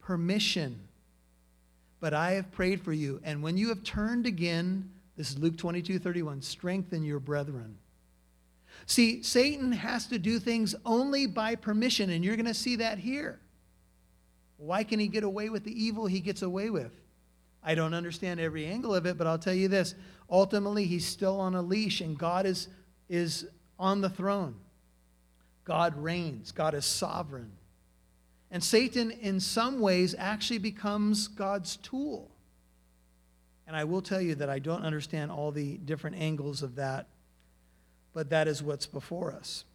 Permission. 0.05 0.79
But 1.99 2.13
I 2.13 2.33
have 2.33 2.51
prayed 2.51 2.81
for 2.81 2.93
you, 2.93 3.19
and 3.23 3.41
when 3.41 3.57
you 3.57 3.69
have 3.69 3.83
turned 3.83 4.27
again, 4.27 4.91
this 5.17 5.31
is 5.31 5.39
Luke 5.39 5.57
22 5.57 5.97
31, 5.97 6.43
strengthen 6.43 7.03
your 7.03 7.19
brethren. 7.19 7.77
See, 8.85 9.23
Satan 9.23 9.71
has 9.71 10.05
to 10.07 10.19
do 10.19 10.37
things 10.37 10.75
only 10.85 11.25
by 11.25 11.55
permission, 11.55 12.11
and 12.11 12.23
you're 12.23 12.35
going 12.35 12.45
to 12.45 12.53
see 12.53 12.75
that 12.75 12.99
here. 12.99 13.39
Why 14.57 14.83
can 14.83 14.99
he 14.99 15.07
get 15.07 15.23
away 15.23 15.49
with 15.49 15.63
the 15.63 15.83
evil 15.83 16.05
he 16.05 16.19
gets 16.19 16.43
away 16.43 16.69
with? 16.69 16.91
I 17.63 17.73
don't 17.73 17.95
understand 17.95 18.39
every 18.39 18.67
angle 18.67 18.93
of 18.93 19.07
it, 19.07 19.17
but 19.17 19.25
I'll 19.25 19.39
tell 19.39 19.55
you 19.55 19.67
this. 19.67 19.95
Ultimately, 20.29 20.85
he's 20.85 21.05
still 21.05 21.39
on 21.39 21.55
a 21.55 21.61
leash, 21.63 22.01
and 22.01 22.15
God 22.15 22.45
is, 22.45 22.67
is 23.09 23.47
on 23.79 24.01
the 24.01 24.09
throne. 24.09 24.55
God 25.63 25.97
reigns, 25.97 26.51
God 26.51 26.75
is 26.75 26.85
sovereign. 26.85 27.51
And 28.51 28.63
Satan, 28.63 29.11
in 29.11 29.39
some 29.39 29.79
ways, 29.79 30.15
actually 30.17 30.59
becomes 30.59 31.27
God's 31.27 31.77
tool. 31.77 32.31
And 33.67 33.75
I 33.75 33.83
will 33.83 34.01
tell 34.01 34.21
you 34.21 34.35
that 34.35 34.49
I 34.49 34.59
don't 34.59 34.83
understand 34.83 35.31
all 35.31 35.51
the 35.51 35.77
different 35.77 36.17
angles 36.17 36.61
of 36.61 36.75
that 36.75 37.07
but 38.15 38.29
that 38.29 38.47
is 38.47 38.63
what's 38.63 38.87
before 38.87 39.33
us. 39.33 39.65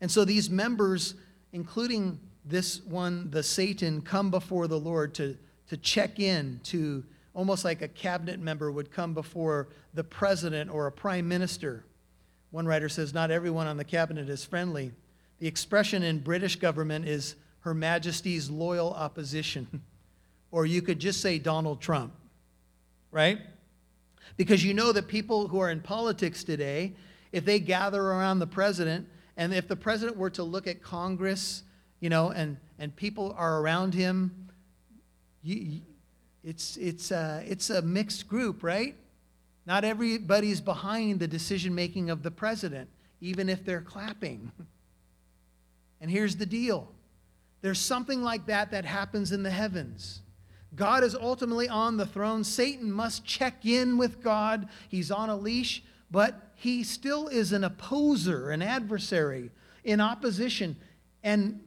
And 0.00 0.10
so 0.10 0.24
these 0.24 0.48
members, 0.48 1.16
including 1.52 2.18
this 2.44 2.80
one, 2.84 3.30
the 3.30 3.42
Satan, 3.42 4.00
come 4.00 4.30
before 4.30 4.68
the 4.68 4.78
Lord 4.78 5.12
to, 5.14 5.36
to 5.68 5.76
check 5.76 6.20
in, 6.20 6.60
to 6.64 7.04
almost 7.34 7.64
like 7.64 7.82
a 7.82 7.88
cabinet 7.88 8.38
member 8.38 8.70
would 8.70 8.92
come 8.92 9.12
before 9.12 9.68
the 9.92 10.04
president 10.04 10.70
or 10.70 10.86
a 10.86 10.92
prime 10.92 11.26
minister. 11.28 11.84
One 12.52 12.66
writer 12.66 12.88
says, 12.88 13.12
Not 13.12 13.32
everyone 13.32 13.66
on 13.66 13.76
the 13.76 13.84
cabinet 13.84 14.28
is 14.28 14.44
friendly. 14.44 14.92
The 15.40 15.48
expression 15.48 16.04
in 16.04 16.20
British 16.20 16.56
government 16.56 17.08
is 17.08 17.34
Her 17.62 17.74
Majesty's 17.74 18.48
loyal 18.48 18.92
opposition. 18.92 19.82
or 20.52 20.66
you 20.66 20.82
could 20.82 21.00
just 21.00 21.20
say 21.20 21.38
Donald 21.38 21.80
Trump, 21.80 22.12
right? 23.10 23.40
Because 24.36 24.64
you 24.64 24.74
know 24.74 24.92
that 24.92 25.08
people 25.08 25.48
who 25.48 25.58
are 25.58 25.70
in 25.70 25.80
politics 25.80 26.44
today, 26.44 26.92
if 27.32 27.44
they 27.44 27.58
gather 27.58 28.00
around 28.00 28.38
the 28.38 28.46
president, 28.46 29.08
and 29.36 29.52
if 29.52 29.66
the 29.66 29.74
president 29.76 30.18
were 30.18 30.30
to 30.30 30.44
look 30.44 30.66
at 30.66 30.82
Congress, 30.82 31.62
you 32.00 32.10
know, 32.10 32.30
and, 32.30 32.58
and 32.78 32.94
people 32.94 33.34
are 33.36 33.60
around 33.60 33.94
him, 33.94 34.48
you, 35.42 35.80
it's, 36.44 36.76
it's, 36.76 37.10
a, 37.10 37.42
it's 37.46 37.70
a 37.70 37.80
mixed 37.80 38.28
group, 38.28 38.62
right? 38.62 38.94
Not 39.64 39.84
everybody's 39.84 40.60
behind 40.60 41.18
the 41.18 41.28
decision 41.28 41.74
making 41.74 42.10
of 42.10 42.22
the 42.22 42.30
president, 42.30 42.90
even 43.20 43.48
if 43.48 43.64
they're 43.64 43.82
clapping. 43.82 44.52
And 46.00 46.10
here's 46.10 46.34
the 46.34 46.46
deal 46.46 46.88
there's 47.62 47.78
something 47.78 48.22
like 48.22 48.46
that 48.46 48.72
that 48.72 48.84
happens 48.84 49.32
in 49.32 49.44
the 49.44 49.50
heavens. 49.50 50.20
God 50.74 51.04
is 51.04 51.14
ultimately 51.14 51.68
on 51.68 51.96
the 51.96 52.06
throne. 52.06 52.44
Satan 52.44 52.90
must 52.90 53.24
check 53.24 53.64
in 53.64 53.98
with 53.98 54.22
God. 54.22 54.68
He's 54.88 55.10
on 55.10 55.30
a 55.30 55.36
leash, 55.36 55.82
but 56.10 56.50
he 56.56 56.82
still 56.82 57.28
is 57.28 57.52
an 57.52 57.62
opposer, 57.62 58.50
an 58.50 58.62
adversary, 58.62 59.50
in 59.84 60.00
opposition. 60.00 60.76
And 61.22 61.60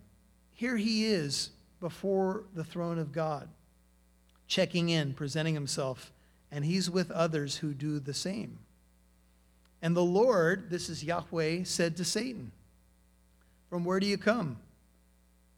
here 0.52 0.78
he 0.78 1.06
is 1.06 1.52
before 1.80 2.44
the 2.54 2.64
throne 2.64 3.00
of 3.00 3.12
God, 3.12 3.48
checking 4.48 4.90
in, 4.90 5.14
presenting 5.14 5.54
himself, 5.54 6.12
and 6.52 6.66
he's 6.66 6.90
with 6.90 7.12
others 7.12 7.58
who 7.58 7.74
do 7.74 8.00
the 8.00 8.14
same. 8.14 8.60
And 9.82 9.96
the 9.96 10.04
Lord, 10.04 10.70
this 10.70 10.90
is 10.90 11.04
Yahweh, 11.04 11.64
said 11.64 11.96
to 11.98 12.06
Satan, 12.06 12.52
From 13.70 13.86
where 13.86 14.00
do 14.00 14.08
you 14.08 14.18
come? 14.18 14.58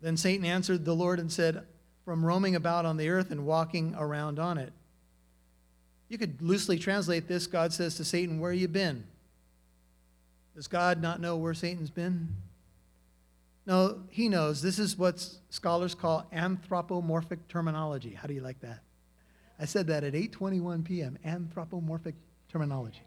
Then 0.01 0.17
Satan 0.17 0.45
answered 0.45 0.85
the 0.85 0.95
Lord 0.95 1.19
and 1.19 1.31
said, 1.31 1.65
From 2.05 2.25
roaming 2.25 2.55
about 2.55 2.85
on 2.85 2.97
the 2.97 3.09
earth 3.09 3.31
and 3.31 3.45
walking 3.45 3.95
around 3.97 4.39
on 4.39 4.57
it. 4.57 4.73
You 6.09 6.17
could 6.17 6.41
loosely 6.41 6.79
translate 6.79 7.27
this 7.27 7.47
God 7.47 7.73
says 7.73 7.95
to 7.95 8.05
Satan, 8.05 8.39
Where 8.39 8.53
you 8.53 8.67
been? 8.67 9.05
Does 10.55 10.67
God 10.67 11.01
not 11.01 11.21
know 11.21 11.37
where 11.37 11.53
Satan's 11.53 11.89
been? 11.89 12.29
No, 13.65 13.99
he 14.09 14.29
knows. 14.29 14.61
This 14.61 14.79
is 14.79 14.97
what 14.97 15.23
scholars 15.49 15.93
call 15.93 16.25
anthropomorphic 16.31 17.47
terminology. 17.49 18.13
How 18.13 18.27
do 18.27 18.33
you 18.33 18.41
like 18.41 18.61
that? 18.61 18.79
I 19.59 19.65
said 19.65 19.87
that 19.87 20.03
at 20.03 20.13
8:21 20.13 20.85
p.m. 20.85 21.17
Anthropomorphic 21.25 22.15
terminology. 22.49 23.01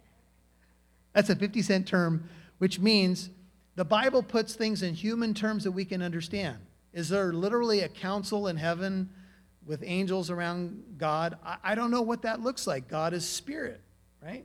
That's 1.13 1.31
a 1.31 1.37
50 1.37 1.63
cent 1.63 1.89
term 1.89 2.29
which 2.59 2.79
means 2.79 3.31
the 3.75 3.87
Bible 3.87 4.23
puts 4.23 4.55
things 4.55 4.83
in 4.83 4.93
human 4.93 5.33
terms 5.33 5.65
that 5.65 5.73
we 5.73 5.87
can 5.87 6.03
understand. 6.03 6.59
Is 6.93 7.09
there 7.09 7.33
literally 7.33 7.81
a 7.81 7.89
council 7.89 8.49
in 8.49 8.57
heaven 8.57 9.11
with 9.67 9.83
angels 9.85 10.31
around 10.31 10.97
God? 10.99 11.39
I, 11.45 11.57
I 11.63 11.75
don't 11.75 11.91
know 11.91 12.03
what 12.03 12.23
that 12.23 12.41
looks 12.41 12.67
like. 12.67 12.89
God 12.89 13.13
is 13.13 13.29
spirit, 13.29 13.81
right? 14.23 14.45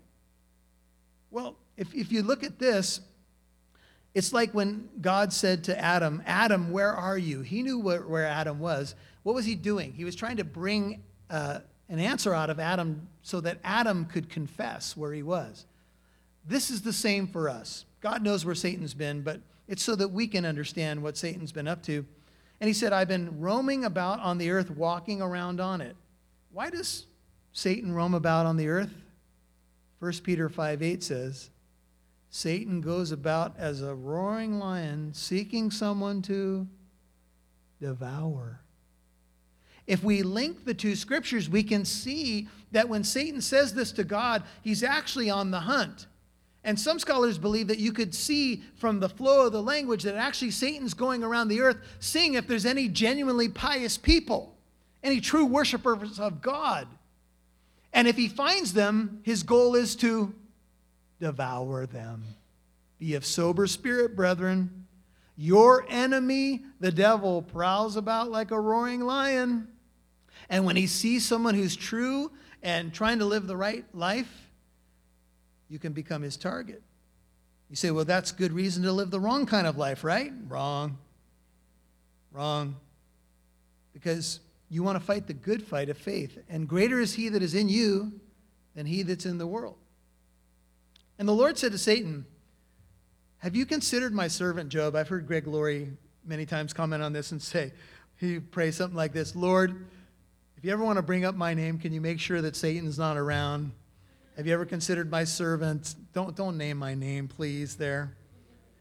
Well, 1.31 1.55
if, 1.75 1.93
if 1.93 2.11
you 2.11 2.21
look 2.23 2.43
at 2.43 2.59
this, 2.59 3.01
It's 4.15 4.31
like 4.31 4.53
when 4.53 4.87
God 5.01 5.33
said 5.33 5.65
to 5.65 5.77
Adam, 5.77 6.23
Adam, 6.25 6.71
where 6.71 6.93
are 6.93 7.17
you? 7.17 7.41
He 7.41 7.61
knew 7.61 7.77
where, 7.77 8.01
where 8.01 8.25
Adam 8.25 8.59
was. 8.59 8.95
What 9.23 9.35
was 9.35 9.43
he 9.43 9.55
doing? 9.55 9.91
He 9.91 10.05
was 10.05 10.15
trying 10.15 10.37
to 10.37 10.45
bring 10.45 11.03
uh, 11.29 11.59
an 11.89 11.99
answer 11.99 12.33
out 12.33 12.49
of 12.49 12.57
Adam 12.57 13.09
so 13.23 13.41
that 13.41 13.59
Adam 13.61 14.05
could 14.05 14.29
confess 14.29 14.95
where 14.95 15.11
he 15.11 15.21
was. 15.21 15.65
This 16.47 16.71
is 16.71 16.81
the 16.81 16.93
same 16.93 17.27
for 17.27 17.49
us. 17.49 17.83
God 17.99 18.23
knows 18.23 18.45
where 18.45 18.55
Satan's 18.55 18.93
been, 18.93 19.21
but 19.21 19.41
it's 19.67 19.83
so 19.83 19.97
that 19.97 20.07
we 20.07 20.27
can 20.27 20.45
understand 20.45 21.03
what 21.03 21.17
Satan's 21.17 21.51
been 21.51 21.67
up 21.67 21.83
to. 21.83 22.05
And 22.59 22.67
he 22.67 22.73
said, 22.73 22.93
I've 22.93 23.07
been 23.07 23.39
roaming 23.39 23.85
about 23.85 24.19
on 24.19 24.37
the 24.37 24.51
earth, 24.51 24.69
walking 24.69 25.21
around 25.21 25.59
on 25.59 25.81
it. 25.81 25.95
Why 26.51 26.69
does 26.69 27.05
Satan 27.51 27.93
roam 27.93 28.13
about 28.13 28.45
on 28.45 28.57
the 28.57 28.67
earth? 28.67 28.93
1 29.99 30.13
Peter 30.23 30.49
5 30.49 30.81
8 30.81 31.03
says, 31.03 31.49
Satan 32.29 32.81
goes 32.81 33.11
about 33.11 33.55
as 33.57 33.81
a 33.81 33.95
roaring 33.95 34.59
lion, 34.59 35.13
seeking 35.13 35.71
someone 35.71 36.21
to 36.23 36.67
devour. 37.79 38.61
If 39.87 40.03
we 40.03 40.23
link 40.23 40.65
the 40.65 40.73
two 40.73 40.95
scriptures, 40.95 41.49
we 41.49 41.63
can 41.63 41.85
see 41.85 42.47
that 42.71 42.89
when 42.89 43.03
Satan 43.03 43.39
says 43.39 43.73
this 43.73 43.91
to 43.93 44.03
God, 44.03 44.43
he's 44.61 44.83
actually 44.83 45.29
on 45.29 45.51
the 45.51 45.61
hunt. 45.61 46.07
And 46.65 46.79
some 46.79 46.97
scholars 46.97 47.37
believe 47.37 47.67
that 47.67 47.77
you 47.77 47.93
could 47.93 48.15
see 48.15 48.63
from 48.75 48.99
the 48.99 49.07
flow 49.07 49.45
of 49.45 49.53
the 49.53 49.61
language 49.61 50.01
that 50.01 50.15
actually 50.15 50.49
Satan's 50.49 50.95
going 50.95 51.23
around 51.23 51.47
the 51.47 51.61
earth 51.61 51.77
seeing 51.99 52.33
if 52.33 52.47
there's 52.47 52.65
any 52.65 52.89
genuinely 52.89 53.47
pious 53.47 53.99
people, 53.99 54.57
any 55.03 55.21
true 55.21 55.45
worshipers 55.45 56.19
of 56.19 56.41
God. 56.41 56.87
And 57.93 58.07
if 58.07 58.17
he 58.17 58.27
finds 58.27 58.73
them, 58.73 59.19
his 59.21 59.43
goal 59.43 59.75
is 59.75 59.95
to 59.97 60.33
devour 61.19 61.85
them. 61.85 62.23
Be 62.97 63.13
of 63.13 63.27
sober 63.27 63.67
spirit, 63.67 64.15
brethren. 64.15 64.87
Your 65.37 65.85
enemy, 65.87 66.63
the 66.79 66.91
devil, 66.91 67.43
prowls 67.43 67.95
about 67.95 68.31
like 68.31 68.49
a 68.49 68.59
roaring 68.59 69.01
lion. 69.01 69.67
And 70.49 70.65
when 70.65 70.77
he 70.77 70.87
sees 70.87 71.27
someone 71.27 71.53
who's 71.53 71.75
true 71.75 72.31
and 72.63 72.91
trying 72.91 73.19
to 73.19 73.25
live 73.25 73.45
the 73.45 73.55
right 73.55 73.85
life, 73.93 74.44
you 75.69 75.79
can 75.79 75.93
become 75.93 76.21
his 76.21 76.37
target. 76.37 76.81
You 77.69 77.75
say, 77.75 77.91
well, 77.91 78.05
that's 78.05 78.31
good 78.31 78.51
reason 78.51 78.83
to 78.83 78.91
live 78.91 79.11
the 79.11 79.19
wrong 79.19 79.45
kind 79.45 79.65
of 79.65 79.77
life, 79.77 80.03
right? 80.03 80.31
Wrong. 80.47 80.97
Wrong. 82.31 82.75
Because 83.93 84.39
you 84.69 84.83
want 84.83 84.99
to 84.99 85.03
fight 85.03 85.27
the 85.27 85.33
good 85.33 85.63
fight 85.63 85.89
of 85.89 85.97
faith. 85.97 86.37
And 86.49 86.67
greater 86.67 86.99
is 86.99 87.13
he 87.13 87.29
that 87.29 87.41
is 87.41 87.55
in 87.55 87.69
you 87.69 88.13
than 88.75 88.85
he 88.85 89.03
that's 89.03 89.25
in 89.25 89.37
the 89.37 89.47
world. 89.47 89.77
And 91.17 91.27
the 91.27 91.33
Lord 91.33 91.57
said 91.57 91.71
to 91.71 91.77
Satan, 91.77 92.25
Have 93.39 93.55
you 93.55 93.65
considered 93.65 94.13
my 94.13 94.27
servant 94.27 94.69
Job? 94.69 94.95
I've 94.95 95.07
heard 95.07 95.27
Greg 95.27 95.47
Laurie 95.47 95.89
many 96.25 96.45
times 96.45 96.73
comment 96.73 97.01
on 97.01 97.13
this 97.13 97.31
and 97.31 97.41
say, 97.41 97.71
he 98.17 98.39
prays 98.39 98.75
something 98.77 98.95
like 98.95 99.13
this 99.13 99.35
Lord, 99.35 99.85
if 100.57 100.63
you 100.63 100.71
ever 100.71 100.83
want 100.83 100.97
to 100.97 101.01
bring 101.01 101.25
up 101.25 101.35
my 101.35 101.53
name, 101.53 101.77
can 101.77 101.93
you 101.93 102.01
make 102.01 102.19
sure 102.19 102.41
that 102.41 102.55
Satan's 102.55 102.97
not 102.97 103.17
around? 103.17 103.71
Have 104.37 104.47
you 104.47 104.53
ever 104.53 104.65
considered 104.65 105.09
my 105.09 105.23
servant? 105.23 105.95
Don't, 106.11 106.35
don't 106.35 106.57
name 106.57 106.77
my 106.77 106.93
name, 106.93 107.27
please, 107.29 107.75
there. 107.75 108.17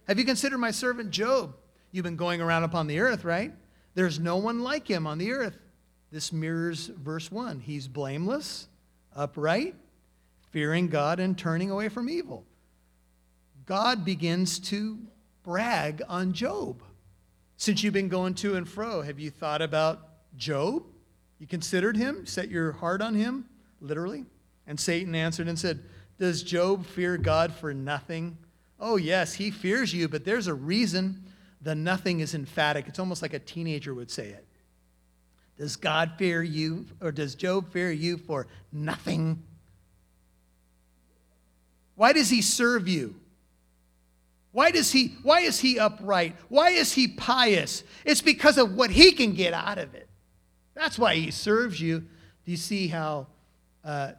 Have 0.08 0.18
you 0.18 0.24
considered 0.24 0.58
my 0.58 0.72
servant 0.72 1.10
Job? 1.10 1.54
You've 1.92 2.02
been 2.02 2.16
going 2.16 2.40
around 2.40 2.64
upon 2.64 2.88
the 2.88 2.98
earth, 2.98 3.24
right? 3.24 3.52
There's 3.94 4.18
no 4.18 4.36
one 4.36 4.60
like 4.60 4.88
him 4.88 5.06
on 5.06 5.18
the 5.18 5.30
earth. 5.30 5.56
This 6.10 6.32
mirrors 6.32 6.88
verse 6.88 7.30
1. 7.30 7.60
He's 7.60 7.86
blameless, 7.86 8.66
upright, 9.14 9.76
fearing 10.50 10.88
God 10.88 11.20
and 11.20 11.38
turning 11.38 11.70
away 11.70 11.88
from 11.88 12.10
evil. 12.10 12.44
God 13.64 14.04
begins 14.04 14.58
to 14.58 14.98
brag 15.44 16.02
on 16.08 16.32
Job. 16.32 16.82
Since 17.56 17.84
you've 17.84 17.94
been 17.94 18.08
going 18.08 18.34
to 18.34 18.56
and 18.56 18.68
fro, 18.68 19.02
have 19.02 19.20
you 19.20 19.30
thought 19.30 19.62
about 19.62 20.00
Job? 20.36 20.82
You 21.38 21.46
considered 21.46 21.96
him, 21.96 22.26
set 22.26 22.50
your 22.50 22.72
heart 22.72 23.00
on 23.00 23.14
him, 23.14 23.44
literally? 23.80 24.24
And 24.66 24.78
Satan 24.78 25.14
answered 25.14 25.48
and 25.48 25.58
said, 25.58 25.80
Does 26.18 26.42
Job 26.42 26.86
fear 26.86 27.16
God 27.16 27.52
for 27.52 27.74
nothing? 27.74 28.38
Oh, 28.80 28.96
yes, 28.96 29.34
he 29.34 29.50
fears 29.50 29.92
you, 29.92 30.08
but 30.08 30.24
there's 30.24 30.46
a 30.46 30.54
reason. 30.54 31.22
The 31.62 31.74
nothing 31.74 32.20
is 32.20 32.34
emphatic. 32.34 32.86
It's 32.88 32.98
almost 32.98 33.22
like 33.22 33.34
a 33.34 33.38
teenager 33.38 33.94
would 33.94 34.10
say 34.10 34.28
it. 34.28 34.46
Does 35.56 35.76
God 35.76 36.12
fear 36.18 36.42
you, 36.42 36.86
or 37.00 37.12
does 37.12 37.34
Job 37.34 37.70
fear 37.70 37.90
you 37.90 38.18
for 38.18 38.46
nothing? 38.72 39.42
Why 41.94 42.12
does 42.12 42.28
he 42.28 42.42
serve 42.42 42.88
you? 42.88 43.14
Why 44.50 44.70
does 44.70 44.92
he 44.92 45.16
why 45.22 45.40
is 45.40 45.58
he 45.58 45.78
upright? 45.78 46.36
Why 46.48 46.70
is 46.70 46.92
he 46.92 47.08
pious? 47.08 47.82
It's 48.04 48.20
because 48.20 48.58
of 48.58 48.74
what 48.74 48.90
he 48.90 49.12
can 49.12 49.34
get 49.34 49.52
out 49.52 49.78
of 49.78 49.94
it. 49.94 50.08
That's 50.74 50.98
why 50.98 51.16
he 51.16 51.30
serves 51.30 51.80
you. 51.80 52.00
Do 52.00 52.50
you 52.50 52.56
see 52.56 52.88
how 52.88 53.28
uh, 53.84 54.12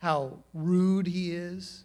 how 0.00 0.38
rude 0.54 1.06
he 1.06 1.32
is? 1.32 1.84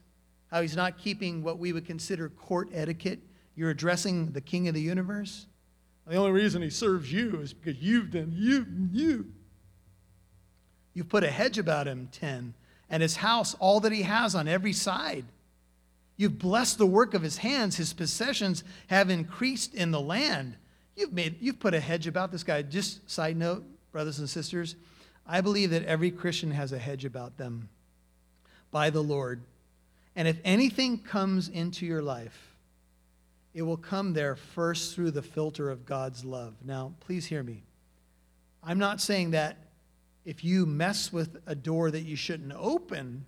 How 0.50 0.62
he's 0.62 0.76
not 0.76 0.98
keeping 0.98 1.44
what 1.44 1.60
we 1.60 1.74
would 1.74 1.86
consider 1.86 2.30
court 2.30 2.70
etiquette? 2.74 3.20
You're 3.56 3.72
addressing 3.72 4.32
the 4.32 4.42
king 4.42 4.68
of 4.70 4.74
the 4.74 4.82
universe. 4.82 5.48
The 6.08 6.16
only 6.16 6.32
reason 6.32 6.62
he 6.62 6.70
serves 6.70 7.12
you 7.12 7.42
is 7.42 7.54
because 7.54 7.82
you've 7.82 8.12
done 8.12 8.32
you 8.34 8.66
you. 8.92 9.32
You've 10.94 11.10
put 11.10 11.26
a 11.26 11.30
hedge 11.30 11.58
about 11.58 11.88
him, 11.88 12.08
10 12.14 12.54
and 12.90 13.02
his 13.02 13.18
house, 13.18 13.54
all 13.56 13.82
that 13.82 13.92
he 13.92 14.04
has 14.04 14.34
on 14.34 14.48
every 14.48 14.72
side. 14.72 15.26
You've 16.16 16.40
blessed 16.40 16.78
the 16.78 16.86
work 16.86 17.14
of 17.14 17.22
his 17.22 17.38
hands. 17.38 17.76
His 17.76 17.92
possessions 17.92 18.64
have 18.88 19.10
increased 19.10 19.74
in 19.74 19.92
the 19.92 20.00
land. 20.00 20.56
You've 20.96 21.12
made 21.12 21.42
you've 21.42 21.60
put 21.60 21.74
a 21.74 21.82
hedge 21.82 22.08
about 22.08 22.32
this 22.32 22.44
guy. 22.44 22.62
Just 22.62 23.10
side 23.10 23.36
note, 23.36 23.66
brothers 23.92 24.20
and 24.20 24.30
sisters, 24.30 24.78
I 25.28 25.42
believe 25.42 25.72
that 25.72 25.84
every 25.84 26.12
Christian 26.12 26.52
has 26.52 26.72
a 26.72 26.78
hedge 26.78 27.04
about 27.04 27.38
them 27.38 27.68
by 28.76 28.90
the 28.90 29.02
Lord. 29.02 29.40
And 30.18 30.28
if 30.28 30.38
anything 30.44 30.98
comes 30.98 31.48
into 31.48 31.86
your 31.86 32.02
life, 32.02 32.58
it 33.54 33.62
will 33.62 33.78
come 33.78 34.12
there 34.12 34.36
first 34.36 34.94
through 34.94 35.12
the 35.12 35.22
filter 35.22 35.72
of 35.72 35.86
God's 35.86 36.26
love. 36.26 36.56
Now, 36.62 36.92
please 37.00 37.26
hear 37.26 37.42
me. 37.42 37.64
I'm 38.62 38.78
not 38.78 39.00
saying 39.00 39.32
that 39.32 39.56
if 40.26 40.44
you 40.44 40.66
mess 40.66 41.14
with 41.14 41.38
a 41.46 41.56
door 41.56 41.90
that 41.90 42.02
you 42.02 42.18
shouldn't 42.18 42.52
open, 42.54 43.24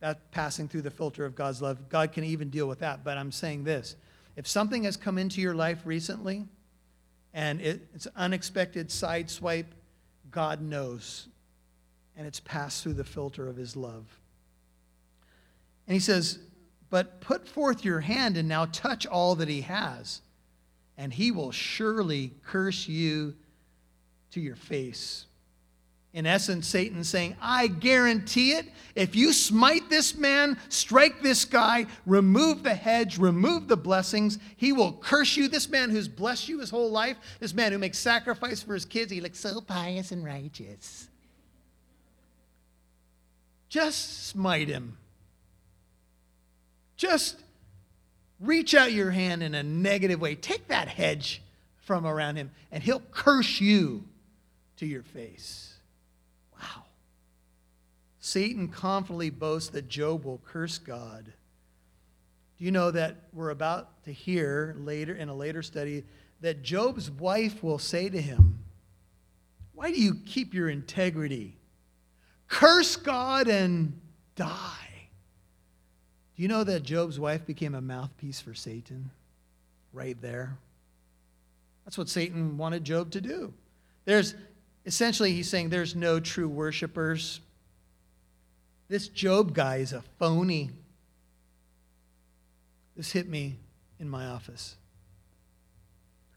that 0.00 0.32
passing 0.32 0.66
through 0.66 0.82
the 0.82 0.90
filter 0.90 1.24
of 1.24 1.36
God's 1.36 1.62
love, 1.62 1.88
God 1.88 2.10
can 2.10 2.24
even 2.24 2.50
deal 2.50 2.66
with 2.66 2.80
that. 2.80 3.04
But 3.04 3.18
I'm 3.18 3.30
saying 3.30 3.62
this 3.62 3.94
if 4.34 4.48
something 4.48 4.82
has 4.82 4.96
come 4.96 5.16
into 5.16 5.40
your 5.40 5.54
life 5.54 5.82
recently 5.84 6.44
and 7.32 7.60
it, 7.60 7.86
it's 7.94 8.06
an 8.06 8.12
unexpected 8.16 8.90
side 8.90 9.30
swipe, 9.30 9.72
God 10.32 10.60
knows. 10.60 11.28
And 12.18 12.26
it's 12.26 12.40
passed 12.40 12.82
through 12.82 12.94
the 12.94 13.04
filter 13.04 13.48
of 13.48 13.56
his 13.56 13.76
love. 13.76 14.04
And 15.86 15.94
he 15.94 16.00
says, 16.00 16.38
But 16.90 17.20
put 17.22 17.48
forth 17.48 17.84
your 17.84 18.00
hand 18.00 18.36
and 18.36 18.46
now 18.46 18.66
touch 18.66 19.06
all 19.06 19.36
that 19.36 19.48
he 19.48 19.62
has, 19.62 20.20
and 20.98 21.12
he 21.12 21.30
will 21.30 21.52
surely 21.52 22.34
curse 22.44 22.86
you 22.86 23.34
to 24.32 24.40
your 24.40 24.56
face. 24.56 25.24
In 26.14 26.26
essence, 26.26 26.66
Satan 26.66 27.04
saying, 27.04 27.36
I 27.40 27.66
guarantee 27.66 28.52
it. 28.52 28.66
If 28.94 29.14
you 29.14 29.32
smite 29.32 29.88
this 29.90 30.16
man, 30.16 30.58
strike 30.68 31.22
this 31.22 31.44
guy, 31.44 31.86
remove 32.06 32.62
the 32.62 32.74
hedge, 32.74 33.18
remove 33.18 33.68
the 33.68 33.76
blessings, 33.76 34.38
he 34.56 34.72
will 34.72 34.94
curse 34.94 35.36
you. 35.36 35.48
This 35.48 35.68
man 35.68 35.90
who's 35.90 36.08
blessed 36.08 36.48
you 36.48 36.60
his 36.60 36.70
whole 36.70 36.90
life, 36.90 37.18
this 37.40 37.54
man 37.54 37.72
who 37.72 37.78
makes 37.78 37.98
sacrifice 37.98 38.62
for 38.62 38.74
his 38.74 38.86
kids, 38.86 39.12
he 39.12 39.20
looks 39.20 39.38
so 39.38 39.60
pious 39.60 40.10
and 40.10 40.24
righteous. 40.24 41.08
Just 43.68 44.26
smite 44.26 44.68
him. 44.68 44.96
Just 46.96 47.36
reach 48.40 48.74
out 48.74 48.92
your 48.92 49.10
hand 49.10 49.42
in 49.42 49.54
a 49.54 49.62
negative 49.62 50.20
way. 50.20 50.34
Take 50.34 50.68
that 50.68 50.88
hedge 50.88 51.42
from 51.76 52.06
around 52.06 52.36
him, 52.36 52.50
and 52.70 52.82
he'll 52.82 53.02
curse 53.12 53.60
you 53.60 54.04
to 54.76 54.86
your 54.86 55.02
face. 55.02 55.74
Wow. 56.54 56.84
Satan 58.20 58.68
confidently 58.68 59.30
boasts 59.30 59.70
that 59.70 59.88
Job 59.88 60.24
will 60.24 60.40
curse 60.46 60.78
God. 60.78 61.32
Do 62.58 62.64
you 62.64 62.70
know 62.70 62.90
that 62.90 63.16
we're 63.32 63.50
about 63.50 64.04
to 64.04 64.12
hear 64.12 64.74
later 64.78 65.14
in 65.14 65.28
a 65.28 65.34
later 65.34 65.62
study 65.62 66.04
that 66.40 66.62
Job's 66.62 67.10
wife 67.10 67.62
will 67.62 67.78
say 67.78 68.08
to 68.08 68.20
him, 68.20 68.58
Why 69.74 69.90
do 69.90 70.00
you 70.00 70.16
keep 70.26 70.54
your 70.54 70.68
integrity? 70.68 71.57
Curse 72.48 72.96
God 72.96 73.48
and 73.48 74.00
die. 74.34 75.08
Do 76.36 76.42
you 76.42 76.48
know 76.48 76.64
that 76.64 76.82
Job's 76.82 77.20
wife 77.20 77.46
became 77.46 77.74
a 77.74 77.80
mouthpiece 77.80 78.40
for 78.40 78.54
Satan? 78.54 79.10
Right 79.92 80.20
there. 80.20 80.56
That's 81.84 81.98
what 81.98 82.08
Satan 82.08 82.58
wanted 82.58 82.84
Job 82.84 83.10
to 83.12 83.20
do. 83.20 83.52
There's 84.04 84.34
essentially, 84.84 85.32
he's 85.32 85.48
saying 85.48 85.70
there's 85.70 85.94
no 85.94 86.20
true 86.20 86.48
worshipers 86.48 87.40
this 88.88 89.08
Job 89.08 89.54
guy 89.54 89.76
is 89.76 89.92
a 89.92 90.02
phony. 90.18 90.70
This 92.96 93.12
hit 93.12 93.28
me 93.28 93.56
in 94.00 94.08
my 94.08 94.26
office. 94.26 94.76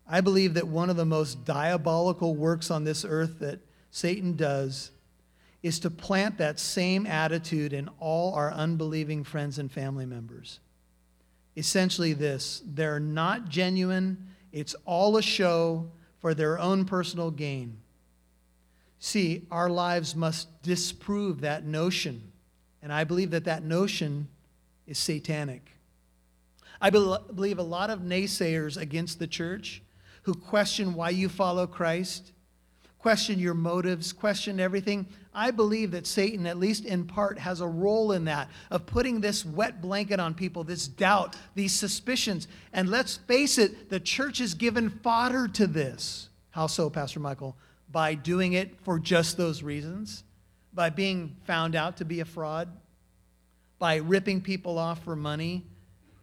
I 0.08 0.20
believe 0.20 0.56
that 0.56 0.68
one 0.68 0.90
of 0.90 0.98
the 0.98 1.06
most 1.06 1.46
diabolical 1.46 2.36
works 2.36 2.70
on 2.70 2.84
this 2.84 3.06
earth 3.06 3.40
that 3.40 3.60
Satan 3.90 4.36
does 4.36 4.92
is 5.64 5.80
to 5.80 5.90
plant 5.90 6.38
that 6.38 6.60
same 6.60 7.06
attitude 7.06 7.74
in 7.74 7.90
all 8.00 8.34
our 8.34 8.52
unbelieving 8.52 9.24
friends 9.24 9.60
and 9.60 9.72
family 9.72 10.06
members. 10.06 10.60
Essentially, 11.56 12.14
this 12.14 12.64
they're 12.66 13.00
not 13.00 13.50
genuine, 13.50 14.28
it's 14.52 14.76
all 14.86 15.18
a 15.18 15.22
show 15.22 15.92
for 16.20 16.34
their 16.34 16.60
own 16.60 16.86
personal 16.86 17.32
gain. 17.32 17.78
See, 19.00 19.48
our 19.50 19.70
lives 19.70 20.16
must 20.16 20.62
disprove 20.62 21.42
that 21.42 21.66
notion. 21.66 22.32
And 22.84 22.94
I 22.94 23.04
believe 23.04 23.32
that 23.32 23.46
that 23.46 23.64
notion 23.64 24.28
is 24.88 24.98
satanic. 24.98 25.72
I 26.80 26.90
believe 26.90 27.60
a 27.60 27.64
lot 27.64 27.90
of 27.90 28.00
naysayers 28.00 28.78
against 28.78 29.20
the 29.20 29.28
church 29.28 29.82
who 30.24 30.34
question 30.34 30.94
why 30.94 31.10
you 31.10 31.30
follow 31.30 31.68
Christ, 31.68 32.32
question 33.02 33.40
your 33.40 33.56
motives, 33.56 34.14
question 34.14 34.60
everything. 34.60 35.08
I 35.34 35.50
believe 35.50 35.92
that 35.92 36.06
Satan, 36.06 36.46
at 36.46 36.58
least 36.58 36.86
in 36.86 37.06
part, 37.06 37.40
has 37.40 37.60
a 37.60 37.68
role 37.68 38.12
in 38.12 38.26
that, 38.26 38.50
of 38.70 38.86
putting 38.86 39.22
this 39.22 39.44
wet 39.44 39.82
blanket 39.82 40.20
on 40.20 40.36
people, 40.36 40.64
this 40.64 40.88
doubt, 40.88 41.36
these 41.56 41.74
suspicions. 41.74 42.48
And 42.74 42.90
let's 42.90 43.18
face 43.18 43.58
it, 43.58 43.90
the 43.90 44.00
church 44.00 44.38
has 44.38 44.54
given 44.54 44.90
fodder 44.90 45.48
to 45.48 45.66
this. 45.66 46.30
How 46.52 46.68
so, 46.68 46.92
Pastor 46.92 47.20
Michael? 47.20 47.58
By 47.92 48.14
doing 48.14 48.54
it 48.54 48.80
for 48.84 49.00
just 49.00 49.36
those 49.36 49.64
reasons, 49.64 50.24
by 50.72 50.92
being 50.92 51.36
found 51.46 51.76
out 51.76 51.98
to 51.98 52.06
be 52.06 52.20
a 52.20 52.26
fraud, 52.26 52.70
by 53.80 53.96
ripping 53.96 54.42
people 54.42 54.78
off 54.78 55.04
for 55.04 55.16
money, 55.16 55.66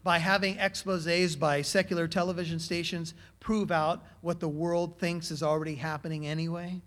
by 0.03 0.19
having 0.19 0.57
exposés 0.57 1.39
by 1.39 1.63
secular 1.63 2.09
television 2.09 2.59
stations 2.59 3.15
prove 3.41 3.71
out 3.71 4.05
what 4.21 4.41
the 4.41 4.49
world 4.49 4.99
thinks 4.99 5.31
is 5.31 5.43
already 5.43 5.75
happening 5.75 6.27
anyway. 6.27 6.81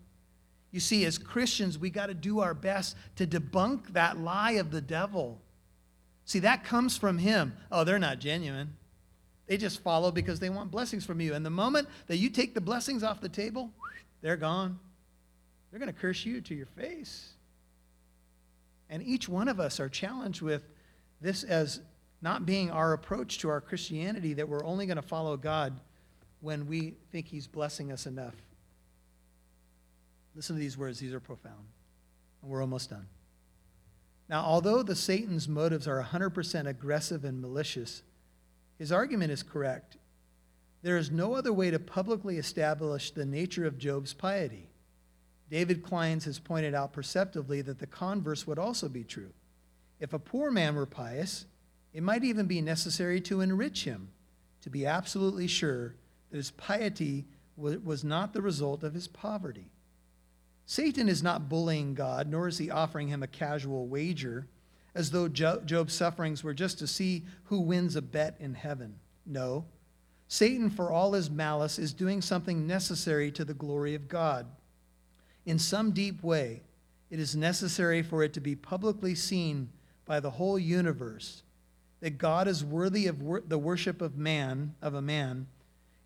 You 0.71 0.79
see, 0.79 1.05
as 1.05 1.17
Christians, 1.17 1.77
we 1.77 1.89
got 1.89 2.07
to 2.07 2.13
do 2.13 2.39
our 2.39 2.53
best 2.53 2.95
to 3.17 3.27
debunk 3.27 3.93
that 3.93 4.17
lie 4.17 4.51
of 4.51 4.71
the 4.71 4.81
devil. 4.81 5.41
See, 6.25 6.39
that 6.39 6.63
comes 6.63 6.97
from 6.97 7.17
him. 7.17 7.53
Oh, 7.71 7.83
they're 7.83 7.99
not 7.99 8.19
genuine. 8.19 8.75
They 9.47 9.57
just 9.57 9.81
follow 9.81 10.11
because 10.11 10.39
they 10.39 10.49
want 10.49 10.71
blessings 10.71 11.05
from 11.05 11.19
you. 11.19 11.33
And 11.33 11.45
the 11.45 11.49
moment 11.49 11.89
that 12.07 12.17
you 12.17 12.29
take 12.29 12.53
the 12.53 12.61
blessings 12.61 13.03
off 13.03 13.19
the 13.19 13.27
table, 13.27 13.69
they're 14.21 14.37
gone. 14.37 14.79
They're 15.69 15.79
going 15.79 15.93
to 15.93 15.99
curse 15.99 16.25
you 16.25 16.39
to 16.39 16.55
your 16.55 16.67
face. 16.67 17.33
And 18.89 19.03
each 19.03 19.27
one 19.27 19.49
of 19.49 19.59
us 19.59 19.79
are 19.79 19.89
challenged 19.89 20.41
with 20.41 20.63
this 21.19 21.43
as 21.43 21.81
not 22.21 22.45
being 22.45 22.69
our 22.69 22.93
approach 22.93 23.39
to 23.39 23.49
our 23.49 23.61
Christianity 23.61 24.33
that 24.33 24.47
we're 24.47 24.63
only 24.63 24.85
going 24.85 24.97
to 24.97 25.01
follow 25.01 25.37
God 25.37 25.79
when 26.39 26.67
we 26.67 26.95
think 27.11 27.27
He's 27.27 27.47
blessing 27.47 27.91
us 27.91 28.05
enough. 28.05 28.35
Listen 30.35 30.55
to 30.55 30.59
these 30.59 30.77
words, 30.77 30.99
these 30.99 31.13
are 31.13 31.19
profound. 31.19 31.65
And 32.41 32.51
we're 32.51 32.61
almost 32.61 32.89
done. 32.89 33.07
Now, 34.29 34.43
although 34.45 34.81
the 34.81 34.95
Satan's 34.95 35.47
motives 35.47 35.87
are 35.87 36.01
100% 36.01 36.67
aggressive 36.67 37.25
and 37.25 37.41
malicious, 37.41 38.01
his 38.77 38.91
argument 38.91 39.31
is 39.31 39.43
correct. 39.43 39.97
There 40.83 40.97
is 40.97 41.11
no 41.11 41.33
other 41.33 41.51
way 41.53 41.69
to 41.69 41.79
publicly 41.79 42.37
establish 42.37 43.11
the 43.11 43.25
nature 43.25 43.65
of 43.65 43.77
Job's 43.77 44.13
piety. 44.13 44.69
David 45.49 45.83
Clines 45.83 46.23
has 46.23 46.39
pointed 46.39 46.73
out 46.73 46.93
perceptively 46.93 47.61
that 47.61 47.79
the 47.79 47.87
converse 47.87 48.47
would 48.47 48.57
also 48.57 48.87
be 48.87 49.03
true. 49.03 49.33
If 49.99 50.13
a 50.13 50.19
poor 50.19 50.49
man 50.49 50.75
were 50.75 50.85
pious, 50.85 51.45
it 51.93 52.03
might 52.03 52.23
even 52.23 52.45
be 52.45 52.61
necessary 52.61 53.19
to 53.21 53.41
enrich 53.41 53.83
him 53.83 54.09
to 54.61 54.69
be 54.69 54.85
absolutely 54.85 55.47
sure 55.47 55.95
that 56.29 56.37
his 56.37 56.51
piety 56.51 57.25
was 57.57 58.03
not 58.03 58.33
the 58.33 58.41
result 58.41 58.83
of 58.83 58.93
his 58.93 59.07
poverty. 59.07 59.69
Satan 60.65 61.09
is 61.09 61.21
not 61.21 61.49
bullying 61.49 61.93
God, 61.93 62.27
nor 62.27 62.47
is 62.47 62.57
he 62.57 62.71
offering 62.71 63.09
him 63.09 63.23
a 63.23 63.27
casual 63.27 63.87
wager, 63.87 64.47
as 64.95 65.11
though 65.11 65.27
Job's 65.27 65.93
sufferings 65.93 66.43
were 66.43 66.53
just 66.53 66.79
to 66.79 66.87
see 66.87 67.23
who 67.45 67.59
wins 67.59 67.95
a 67.95 68.01
bet 68.01 68.35
in 68.39 68.53
heaven. 68.53 68.95
No. 69.25 69.65
Satan, 70.27 70.69
for 70.69 70.91
all 70.91 71.11
his 71.11 71.29
malice, 71.29 71.77
is 71.77 71.93
doing 71.93 72.21
something 72.21 72.65
necessary 72.65 73.31
to 73.31 73.43
the 73.43 73.53
glory 73.53 73.95
of 73.95 74.07
God. 74.07 74.47
In 75.45 75.59
some 75.59 75.91
deep 75.91 76.23
way, 76.23 76.61
it 77.09 77.19
is 77.19 77.35
necessary 77.35 78.01
for 78.01 78.23
it 78.23 78.33
to 78.33 78.39
be 78.39 78.55
publicly 78.55 79.13
seen 79.13 79.69
by 80.05 80.19
the 80.19 80.31
whole 80.31 80.57
universe 80.57 81.43
that 82.01 82.17
God 82.17 82.47
is 82.47 82.65
worthy 82.65 83.07
of 83.07 83.21
wor- 83.21 83.43
the 83.45 83.57
worship 83.57 84.01
of 84.01 84.17
man, 84.17 84.75
of 84.81 84.93
a 84.93 85.01
man, 85.01 85.47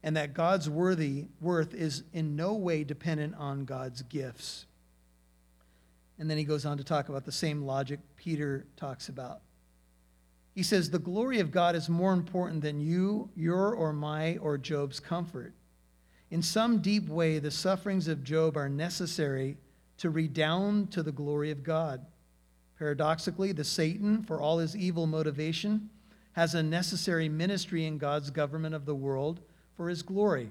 and 0.04 0.16
that 0.16 0.34
God's 0.34 0.70
worthy 0.70 1.26
worth 1.42 1.74
is 1.74 2.04
in 2.14 2.36
no 2.36 2.54
way 2.54 2.84
dependent 2.84 3.34
on 3.36 3.66
God's 3.66 4.04
gifts. 4.04 4.68
And 6.20 6.30
then 6.30 6.38
he 6.38 6.44
goes 6.44 6.66
on 6.66 6.78
to 6.78 6.84
talk 6.84 7.10
about 7.10 7.26
the 7.26 7.32
same 7.32 7.64
logic 7.64 8.00
Peter 8.16 8.66
talks 8.78 9.10
about. 9.10 9.42
He 10.54 10.64
says, 10.64 10.90
The 10.90 11.00
glory 11.00 11.40
of 11.40 11.52
God 11.52 11.76
is 11.76 11.90
more 11.90 12.14
important 12.14 12.62
than 12.62 12.80
you, 12.80 13.30
your, 13.36 13.74
or 13.74 13.92
my, 13.92 14.38
or 14.38 14.58
Job's 14.58 15.00
comfort. 15.00 15.54
In 16.32 16.42
some 16.42 16.80
deep 16.80 17.08
way, 17.10 17.40
the 17.40 17.52
sufferings 17.52 18.08
of 18.08 18.24
Job 18.24 18.58
are 18.58 18.70
necessary 18.70 19.58
to 19.98 20.10
redound 20.10 20.92
to 20.92 21.04
the 21.04 21.12
glory 21.12 21.52
of 21.52 21.64
God. 21.64 22.06
Paradoxically, 22.78 23.52
the 23.52 23.64
Satan, 23.64 24.24
for 24.24 24.42
all 24.42 24.58
his 24.58 24.76
evil 24.76 25.08
motivation, 25.08 25.90
has 26.34 26.54
a 26.54 26.64
necessary 26.64 27.30
ministry 27.30 27.86
in 27.86 27.98
God's 27.98 28.30
government 28.30 28.76
of 28.76 28.86
the 28.86 28.96
world 28.96 29.40
for 29.78 29.88
his 29.88 30.02
glory. 30.02 30.50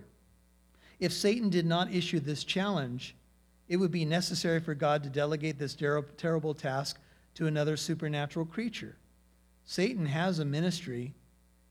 If 0.98 1.12
Satan 1.12 1.50
did 1.50 1.66
not 1.66 1.92
issue 1.92 2.20
this 2.20 2.44
challenge, 2.44 3.14
it 3.68 3.76
would 3.76 3.90
be 3.90 4.04
necessary 4.04 4.60
for 4.60 4.74
God 4.74 5.02
to 5.02 5.10
delegate 5.10 5.58
this 5.58 5.76
terrible 6.16 6.54
task 6.54 6.98
to 7.34 7.46
another 7.46 7.76
supernatural 7.76 8.46
creature. 8.46 8.96
Satan 9.64 10.06
has 10.06 10.38
a 10.38 10.44
ministry. 10.44 11.14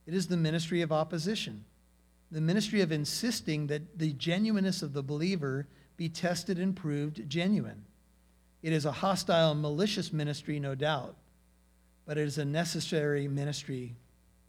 It 0.06 0.14
is 0.14 0.28
the 0.28 0.38
ministry 0.38 0.82
of 0.82 0.92
opposition, 0.92 1.64
the 2.32 2.42
ministry 2.42 2.82
of 2.82 2.92
insisting 2.92 3.68
that 3.68 3.98
the 3.98 4.14
genuineness 4.14 4.82
of 4.82 4.94
the 4.94 5.04
believer 5.04 5.68
be 5.96 6.10
tested 6.10 6.60
and 6.60 6.76
proved 6.76 7.30
genuine. 7.30 7.86
It 8.64 8.72
is 8.72 8.86
a 8.86 8.92
hostile, 8.92 9.54
malicious 9.54 10.14
ministry, 10.14 10.58
no 10.58 10.74
doubt, 10.74 11.16
but 12.06 12.18
it 12.18 12.26
is 12.26 12.38
a 12.38 12.46
necessary 12.46 13.28
ministry 13.28 13.96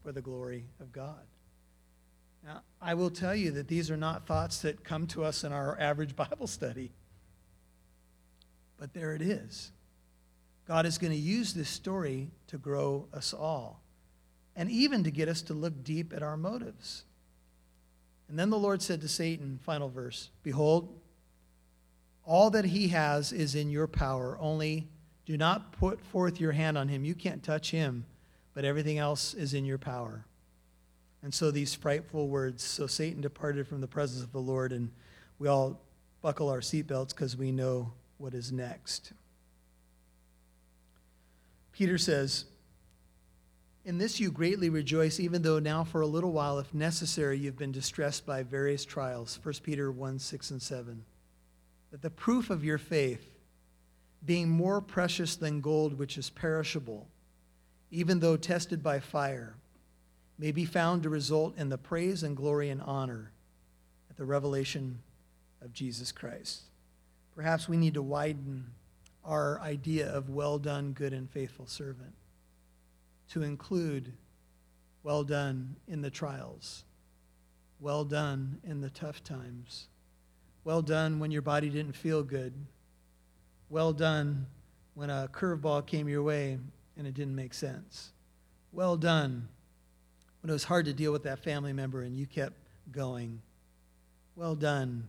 for 0.02 0.12
the 0.12 0.22
glory 0.22 0.66
of 0.80 0.92
God. 0.92 1.20
Now, 2.44 2.62
I 2.80 2.94
will 2.94 3.10
tell 3.10 3.34
you 3.34 3.50
that 3.52 3.66
these 3.66 3.90
are 3.90 3.96
not 3.96 4.26
thoughts 4.26 4.62
that 4.62 4.84
come 4.84 5.08
to 5.08 5.24
us 5.24 5.42
in 5.42 5.52
our 5.52 5.78
average 5.80 6.14
Bible 6.16 6.46
study, 6.46 6.92
but 8.78 8.94
there 8.94 9.14
it 9.14 9.22
is. 9.22 9.72
God 10.66 10.86
is 10.86 10.96
going 10.96 11.12
to 11.12 11.18
use 11.18 11.52
this 11.52 11.68
story 11.68 12.30
to 12.46 12.56
grow 12.56 13.08
us 13.12 13.34
all 13.34 13.80
and 14.56 14.70
even 14.70 15.04
to 15.04 15.10
get 15.10 15.28
us 15.28 15.42
to 15.42 15.54
look 15.54 15.82
deep 15.82 16.12
at 16.14 16.22
our 16.22 16.36
motives. 16.36 17.04
And 18.28 18.38
then 18.38 18.50
the 18.50 18.58
Lord 18.58 18.80
said 18.80 19.00
to 19.00 19.08
Satan, 19.08 19.58
final 19.62 19.88
verse, 19.88 20.30
Behold, 20.42 20.88
all 22.26 22.50
that 22.50 22.64
he 22.64 22.88
has 22.88 23.32
is 23.32 23.54
in 23.54 23.70
your 23.70 23.86
power, 23.86 24.36
only 24.40 24.88
do 25.26 25.36
not 25.36 25.72
put 25.72 26.00
forth 26.00 26.40
your 26.40 26.52
hand 26.52 26.76
on 26.76 26.88
him. 26.88 27.04
You 27.04 27.14
can't 27.14 27.42
touch 27.42 27.70
him, 27.70 28.06
but 28.54 28.64
everything 28.64 28.98
else 28.98 29.34
is 29.34 29.54
in 29.54 29.64
your 29.64 29.78
power. 29.78 30.24
And 31.22 31.32
so 31.32 31.50
these 31.50 31.74
frightful 31.74 32.28
words. 32.28 32.62
So 32.62 32.86
Satan 32.86 33.20
departed 33.20 33.66
from 33.66 33.80
the 33.80 33.86
presence 33.86 34.22
of 34.22 34.32
the 34.32 34.40
Lord, 34.40 34.72
and 34.72 34.90
we 35.38 35.48
all 35.48 35.80
buckle 36.20 36.48
our 36.48 36.60
seatbelts 36.60 37.10
because 37.10 37.36
we 37.36 37.52
know 37.52 37.92
what 38.18 38.34
is 38.34 38.52
next. 38.52 39.12
Peter 41.72 41.98
says, 41.98 42.44
In 43.84 43.98
this 43.98 44.20
you 44.20 44.30
greatly 44.30 44.68
rejoice, 44.68 45.18
even 45.18 45.42
though 45.42 45.58
now 45.58 45.84
for 45.84 46.02
a 46.02 46.06
little 46.06 46.32
while, 46.32 46.58
if 46.58 46.72
necessary, 46.72 47.38
you've 47.38 47.58
been 47.58 47.72
distressed 47.72 48.24
by 48.24 48.42
various 48.42 48.84
trials. 48.84 49.38
1 49.42 49.54
Peter 49.62 49.90
1 49.90 50.18
6 50.18 50.50
and 50.50 50.62
7 50.62 51.04
that 51.94 52.02
the 52.02 52.10
proof 52.10 52.50
of 52.50 52.64
your 52.64 52.76
faith, 52.76 53.24
being 54.26 54.48
more 54.48 54.80
precious 54.80 55.36
than 55.36 55.60
gold 55.60 55.96
which 55.96 56.18
is 56.18 56.28
perishable, 56.28 57.06
even 57.92 58.18
though 58.18 58.36
tested 58.36 58.82
by 58.82 58.98
fire, 58.98 59.54
may 60.36 60.50
be 60.50 60.64
found 60.64 61.04
to 61.04 61.08
result 61.08 61.56
in 61.56 61.68
the 61.68 61.78
praise 61.78 62.24
and 62.24 62.36
glory 62.36 62.68
and 62.68 62.82
honor 62.82 63.30
at 64.10 64.16
the 64.16 64.24
revelation 64.24 64.98
of 65.62 65.72
Jesus 65.72 66.10
Christ. 66.10 66.62
Perhaps 67.36 67.68
we 67.68 67.76
need 67.76 67.94
to 67.94 68.02
widen 68.02 68.72
our 69.24 69.60
idea 69.60 70.08
of 70.08 70.28
well 70.28 70.58
done, 70.58 70.94
good 70.94 71.12
and 71.12 71.30
faithful 71.30 71.68
servant 71.68 72.14
to 73.30 73.44
include 73.44 74.12
well 75.04 75.22
done 75.22 75.76
in 75.86 76.02
the 76.02 76.10
trials, 76.10 76.82
well 77.78 78.04
done 78.04 78.58
in 78.64 78.80
the 78.80 78.90
tough 78.90 79.22
times 79.22 79.86
well 80.64 80.82
done 80.82 81.18
when 81.18 81.30
your 81.30 81.42
body 81.42 81.68
didn't 81.68 81.94
feel 81.94 82.22
good. 82.22 82.52
Well 83.70 83.92
done 83.92 84.46
when 84.94 85.10
a 85.10 85.28
curveball 85.32 85.86
came 85.86 86.08
your 86.08 86.22
way 86.22 86.58
and 86.96 87.06
it 87.06 87.14
didn't 87.14 87.36
make 87.36 87.54
sense. 87.54 88.12
Well 88.72 88.96
done 88.96 89.48
when 90.40 90.50
it 90.50 90.52
was 90.52 90.64
hard 90.64 90.86
to 90.86 90.92
deal 90.92 91.12
with 91.12 91.22
that 91.24 91.38
family 91.38 91.72
member 91.72 92.02
and 92.02 92.16
you 92.16 92.26
kept 92.26 92.54
going. 92.92 93.40
Well 94.36 94.54
done. 94.54 95.08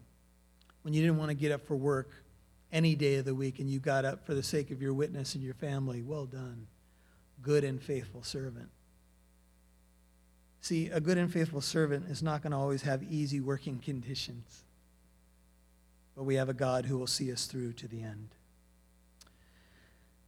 When 0.83 0.93
you 0.93 1.01
didn't 1.01 1.17
want 1.17 1.29
to 1.29 1.35
get 1.35 1.51
up 1.51 1.65
for 1.65 1.75
work 1.75 2.11
any 2.71 2.95
day 2.95 3.15
of 3.15 3.25
the 3.25 3.33
week 3.33 3.59
and 3.59 3.69
you 3.69 3.79
got 3.79 4.05
up 4.05 4.25
for 4.25 4.33
the 4.33 4.43
sake 4.43 4.71
of 4.71 4.81
your 4.81 4.93
witness 4.93 5.35
and 5.35 5.43
your 5.43 5.53
family, 5.53 6.01
well 6.01 6.25
done. 6.25 6.67
Good 7.41 7.63
and 7.63 7.81
faithful 7.81 8.23
servant. 8.23 8.69
See, 10.61 10.89
a 10.89 10.99
good 10.99 11.17
and 11.17 11.31
faithful 11.31 11.61
servant 11.61 12.05
is 12.09 12.23
not 12.23 12.41
going 12.41 12.51
to 12.51 12.57
always 12.57 12.81
have 12.81 13.03
easy 13.03 13.39
working 13.39 13.79
conditions, 13.79 14.63
but 16.15 16.23
we 16.23 16.35
have 16.35 16.49
a 16.49 16.53
God 16.53 16.85
who 16.85 16.97
will 16.97 17.07
see 17.07 17.31
us 17.31 17.45
through 17.45 17.73
to 17.73 17.87
the 17.87 18.01
end. 18.01 18.29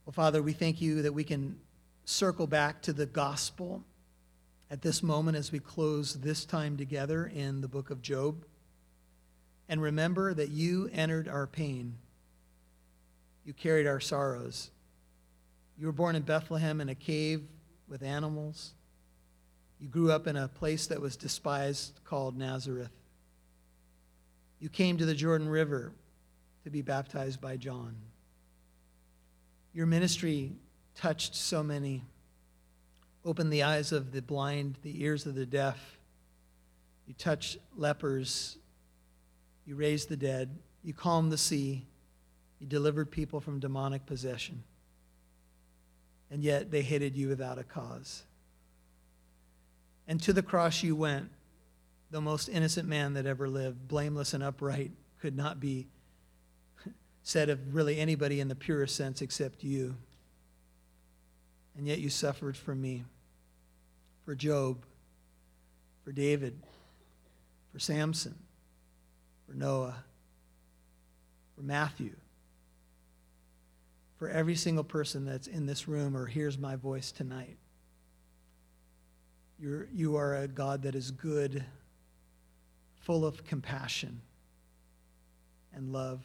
Well, 0.05 0.13
Father, 0.13 0.41
we 0.41 0.53
thank 0.53 0.81
you 0.81 1.01
that 1.01 1.13
we 1.13 1.23
can 1.23 1.59
circle 2.05 2.47
back 2.47 2.81
to 2.83 2.93
the 2.93 3.05
gospel 3.05 3.83
at 4.69 4.81
this 4.81 5.01
moment 5.01 5.37
as 5.37 5.51
we 5.51 5.59
close 5.59 6.13
this 6.13 6.45
time 6.45 6.77
together 6.77 7.25
in 7.25 7.61
the 7.61 7.67
book 7.67 7.89
of 7.89 8.01
Job. 8.01 8.45
And 9.69 9.81
remember 9.81 10.33
that 10.33 10.49
you 10.49 10.89
entered 10.93 11.27
our 11.27 11.47
pain, 11.47 11.97
you 13.45 13.53
carried 13.53 13.87
our 13.87 13.99
sorrows. 13.99 14.71
You 15.79 15.85
were 15.85 15.93
born 15.93 16.15
in 16.15 16.23
Bethlehem 16.23 16.81
in 16.81 16.89
a 16.89 16.95
cave 16.95 17.43
with 17.87 18.01
animals. 18.01 18.73
You 19.79 19.87
grew 19.87 20.11
up 20.11 20.25
in 20.25 20.35
a 20.35 20.47
place 20.47 20.87
that 20.87 20.99
was 20.99 21.15
despised 21.15 21.99
called 22.03 22.35
Nazareth. 22.35 22.96
You 24.59 24.69
came 24.69 24.97
to 24.97 25.05
the 25.05 25.13
Jordan 25.13 25.49
River 25.49 25.91
to 26.63 26.69
be 26.69 26.81
baptized 26.81 27.39
by 27.39 27.57
John. 27.57 27.95
Your 29.73 29.85
ministry 29.85 30.53
touched 30.95 31.35
so 31.35 31.61
many, 31.61 32.03
opened 33.23 33.53
the 33.53 33.63
eyes 33.63 33.91
of 33.91 34.11
the 34.11 34.21
blind, 34.21 34.77
the 34.81 35.03
ears 35.03 35.25
of 35.25 35.35
the 35.35 35.45
deaf. 35.45 35.99
You 37.05 37.13
touched 37.13 37.57
lepers. 37.75 38.57
You 39.65 39.75
raised 39.75 40.09
the 40.09 40.17
dead. 40.17 40.57
You 40.83 40.93
calmed 40.93 41.31
the 41.31 41.37
sea. 41.37 41.85
You 42.59 42.67
delivered 42.67 43.11
people 43.11 43.39
from 43.39 43.59
demonic 43.59 44.05
possession. 44.05 44.63
And 46.31 46.43
yet 46.43 46.71
they 46.71 46.81
hated 46.81 47.15
you 47.15 47.27
without 47.29 47.59
a 47.59 47.63
cause. 47.63 48.23
And 50.07 50.21
to 50.23 50.33
the 50.33 50.41
cross 50.41 50.83
you 50.83 50.95
went, 50.95 51.29
the 52.09 52.21
most 52.21 52.47
innocent 52.47 52.87
man 52.87 53.13
that 53.13 53.25
ever 53.25 53.49
lived, 53.49 53.87
blameless 53.87 54.33
and 54.33 54.43
upright, 54.43 54.91
could 55.19 55.35
not 55.35 55.59
be 55.59 55.87
said 57.23 57.49
of 57.49 57.75
really 57.75 57.99
anybody 57.99 58.39
in 58.39 58.47
the 58.47 58.55
purest 58.55 58.95
sense 58.95 59.21
except 59.21 59.63
you. 59.63 59.95
And 61.77 61.85
yet 61.85 61.99
you 61.99 62.09
suffered 62.09 62.55
for 62.55 62.73
me, 62.73 63.03
for 64.23 64.33
Job, 64.33 64.85
for 66.03 66.11
David, 66.11 66.59
for 67.73 67.79
Samson, 67.79 68.35
for 69.45 69.53
Noah, 69.53 69.95
for 71.55 71.61
Matthew, 71.61 72.15
for 74.17 74.29
every 74.29 74.55
single 74.55 74.83
person 74.83 75.25
that's 75.25 75.47
in 75.47 75.65
this 75.65 75.87
room 75.87 76.15
or 76.15 76.25
hears 76.25 76.57
my 76.57 76.75
voice 76.75 77.11
tonight. 77.11 77.57
You're, 79.59 79.87
you 79.93 80.15
are 80.15 80.35
a 80.37 80.47
God 80.47 80.83
that 80.83 80.95
is 80.95 81.11
good, 81.11 81.65
full 83.07 83.25
of 83.25 83.45
compassion 83.45 84.19
and 85.73 85.93
love. 85.93 86.19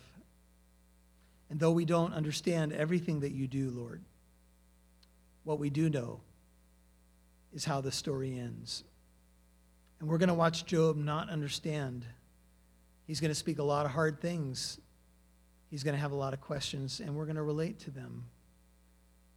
And 1.49 1.61
though 1.61 1.71
we 1.71 1.85
don't 1.85 2.13
understand 2.13 2.73
everything 2.73 3.21
that 3.21 3.31
you 3.31 3.47
do, 3.47 3.71
Lord, 3.71 4.03
what 5.45 5.61
we 5.61 5.71
do 5.71 5.89
know 5.89 6.23
is 7.55 7.65
how 7.65 7.81
the 7.83 7.93
story 7.93 8.37
ends. 8.37 8.83
And 10.01 10.09
we're 10.09 10.19
going 10.19 10.29
to 10.29 10.35
watch 10.35 10.67
Job 10.67 10.97
not 10.97 11.31
understand. 11.31 12.05
He's 13.07 13.21
going 13.21 13.31
to 13.31 13.37
speak 13.37 13.61
a 13.61 13.63
lot 13.63 13.87
of 13.87 13.93
hard 13.93 14.21
things. 14.21 14.81
He's 15.71 15.85
going 15.85 15.95
to 15.95 16.01
have 16.01 16.11
a 16.11 16.17
lot 16.17 16.35
of 16.35 16.41
questions, 16.41 16.99
and 16.99 17.15
we're 17.15 17.27
going 17.27 17.37
to 17.37 17.45
relate 17.45 17.79
to 17.81 17.93
them. 17.93 18.25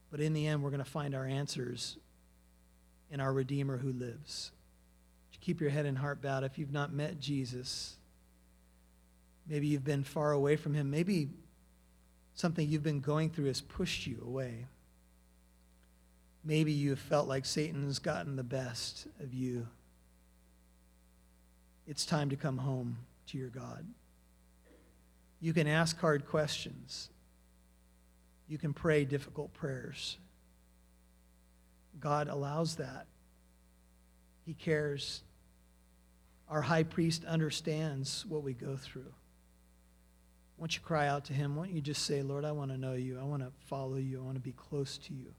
But 0.09 0.19
in 0.19 0.33
the 0.33 0.47
end, 0.47 0.63
we're 0.63 0.71
going 0.71 0.83
to 0.83 0.89
find 0.89 1.13
our 1.13 1.27
answers 1.27 1.97
in 3.11 3.19
our 3.19 3.31
Redeemer 3.31 3.77
who 3.77 3.91
lives. 3.91 4.51
Keep 5.41 5.61
your 5.61 5.69
head 5.69 5.85
and 5.85 5.97
heart 5.97 6.21
bowed. 6.21 6.43
If 6.43 6.57
you've 6.57 6.71
not 6.71 6.91
met 6.91 7.19
Jesus, 7.19 7.95
maybe 9.47 9.67
you've 9.67 9.83
been 9.83 10.03
far 10.03 10.31
away 10.31 10.55
from 10.55 10.73
him. 10.73 10.89
Maybe 10.89 11.29
something 12.33 12.67
you've 12.67 12.83
been 12.83 13.01
going 13.01 13.29
through 13.29 13.45
has 13.45 13.61
pushed 13.61 14.07
you 14.07 14.21
away. 14.25 14.65
Maybe 16.43 16.71
you've 16.71 16.99
felt 16.99 17.27
like 17.27 17.45
Satan's 17.45 17.99
gotten 17.99 18.35
the 18.35 18.43
best 18.43 19.07
of 19.19 19.33
you. 19.33 19.67
It's 21.87 22.05
time 22.05 22.29
to 22.29 22.35
come 22.35 22.57
home 22.57 22.97
to 23.27 23.37
your 23.37 23.49
God. 23.49 23.85
You 25.39 25.53
can 25.53 25.67
ask 25.67 25.99
hard 25.99 26.27
questions. 26.27 27.09
You 28.47 28.57
can 28.57 28.73
pray 28.73 29.05
difficult 29.05 29.53
prayers. 29.53 30.17
God 31.99 32.27
allows 32.27 32.75
that. 32.75 33.07
He 34.45 34.53
cares. 34.53 35.21
Our 36.49 36.61
high 36.61 36.83
priest 36.83 37.25
understands 37.25 38.25
what 38.27 38.43
we 38.43 38.53
go 38.53 38.77
through. 38.77 39.13
Once 40.57 40.75
you 40.75 40.81
cry 40.81 41.07
out 41.07 41.25
to 41.25 41.33
him, 41.33 41.55
why 41.55 41.65
don't 41.65 41.75
you 41.75 41.81
just 41.81 42.05
say, 42.05 42.21
Lord, 42.21 42.45
I 42.45 42.51
want 42.51 42.71
to 42.71 42.77
know 42.77 42.93
you. 42.93 43.19
I 43.19 43.23
want 43.23 43.41
to 43.41 43.51
follow 43.67 43.97
you. 43.97 44.19
I 44.19 44.23
want 44.23 44.35
to 44.35 44.41
be 44.41 44.53
close 44.53 44.97
to 44.99 45.13
you. 45.13 45.33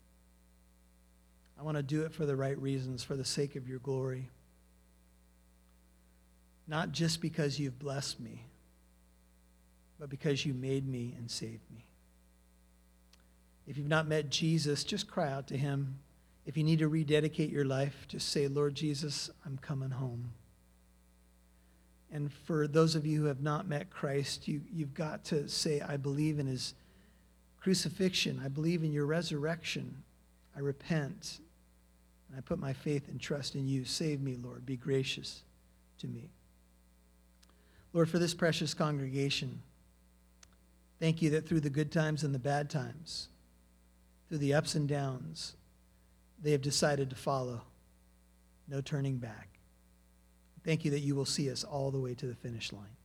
I 1.58 1.62
want 1.62 1.76
to 1.76 1.82
do 1.82 2.02
it 2.02 2.12
for 2.12 2.26
the 2.26 2.36
right 2.36 2.60
reasons, 2.60 3.02
for 3.02 3.16
the 3.16 3.24
sake 3.24 3.56
of 3.56 3.66
your 3.66 3.78
glory. 3.78 4.28
Not 6.68 6.92
just 6.92 7.22
because 7.22 7.58
you've 7.58 7.78
blessed 7.78 8.20
me, 8.20 8.44
but 9.98 10.10
because 10.10 10.44
you 10.44 10.52
made 10.52 10.86
me 10.86 11.14
and 11.16 11.30
saved 11.30 11.70
me. 11.74 11.86
If 13.66 13.78
you've 13.78 13.88
not 13.88 14.06
met 14.06 14.30
Jesus, 14.30 14.84
just 14.84 15.08
cry 15.08 15.30
out 15.32 15.46
to 15.48 15.56
him. 15.56 15.98
If 16.46 16.56
you 16.56 16.62
need 16.62 16.78
to 16.78 16.88
rededicate 16.88 17.50
your 17.50 17.64
life, 17.64 18.06
just 18.08 18.30
say, 18.30 18.46
Lord 18.46 18.76
Jesus, 18.76 19.30
I'm 19.44 19.58
coming 19.58 19.90
home. 19.90 20.30
And 22.12 22.32
for 22.32 22.68
those 22.68 22.94
of 22.94 23.04
you 23.04 23.20
who 23.20 23.26
have 23.26 23.42
not 23.42 23.66
met 23.66 23.90
Christ, 23.90 24.46
you, 24.46 24.60
you've 24.72 24.94
got 24.94 25.24
to 25.24 25.48
say, 25.48 25.80
I 25.80 25.96
believe 25.96 26.38
in 26.38 26.46
his 26.46 26.74
crucifixion. 27.60 28.40
I 28.44 28.46
believe 28.46 28.84
in 28.84 28.92
your 28.92 29.06
resurrection. 29.06 30.04
I 30.56 30.60
repent. 30.60 31.40
And 32.28 32.38
I 32.38 32.40
put 32.42 32.60
my 32.60 32.72
faith 32.72 33.08
and 33.08 33.20
trust 33.20 33.56
in 33.56 33.66
you. 33.66 33.84
Save 33.84 34.20
me, 34.20 34.36
Lord. 34.40 34.64
Be 34.64 34.76
gracious 34.76 35.42
to 35.98 36.06
me. 36.06 36.30
Lord, 37.92 38.08
for 38.08 38.20
this 38.20 38.34
precious 38.34 38.72
congregation, 38.72 39.62
thank 41.00 41.22
you 41.22 41.30
that 41.30 41.48
through 41.48 41.60
the 41.60 41.70
good 41.70 41.90
times 41.90 42.22
and 42.22 42.32
the 42.32 42.38
bad 42.38 42.70
times, 42.70 43.28
through 44.28 44.38
the 44.38 44.54
ups 44.54 44.76
and 44.76 44.88
downs, 44.88 45.55
they 46.42 46.52
have 46.52 46.62
decided 46.62 47.10
to 47.10 47.16
follow. 47.16 47.62
No 48.68 48.80
turning 48.80 49.18
back. 49.18 49.48
Thank 50.64 50.84
you 50.84 50.90
that 50.90 51.00
you 51.00 51.14
will 51.14 51.24
see 51.24 51.50
us 51.50 51.62
all 51.62 51.90
the 51.90 52.00
way 52.00 52.14
to 52.14 52.26
the 52.26 52.34
finish 52.34 52.72
line. 52.72 52.96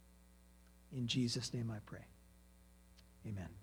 In 0.91 1.07
Jesus' 1.07 1.53
name 1.53 1.71
I 1.71 1.77
pray. 1.85 2.05
Amen. 3.27 3.60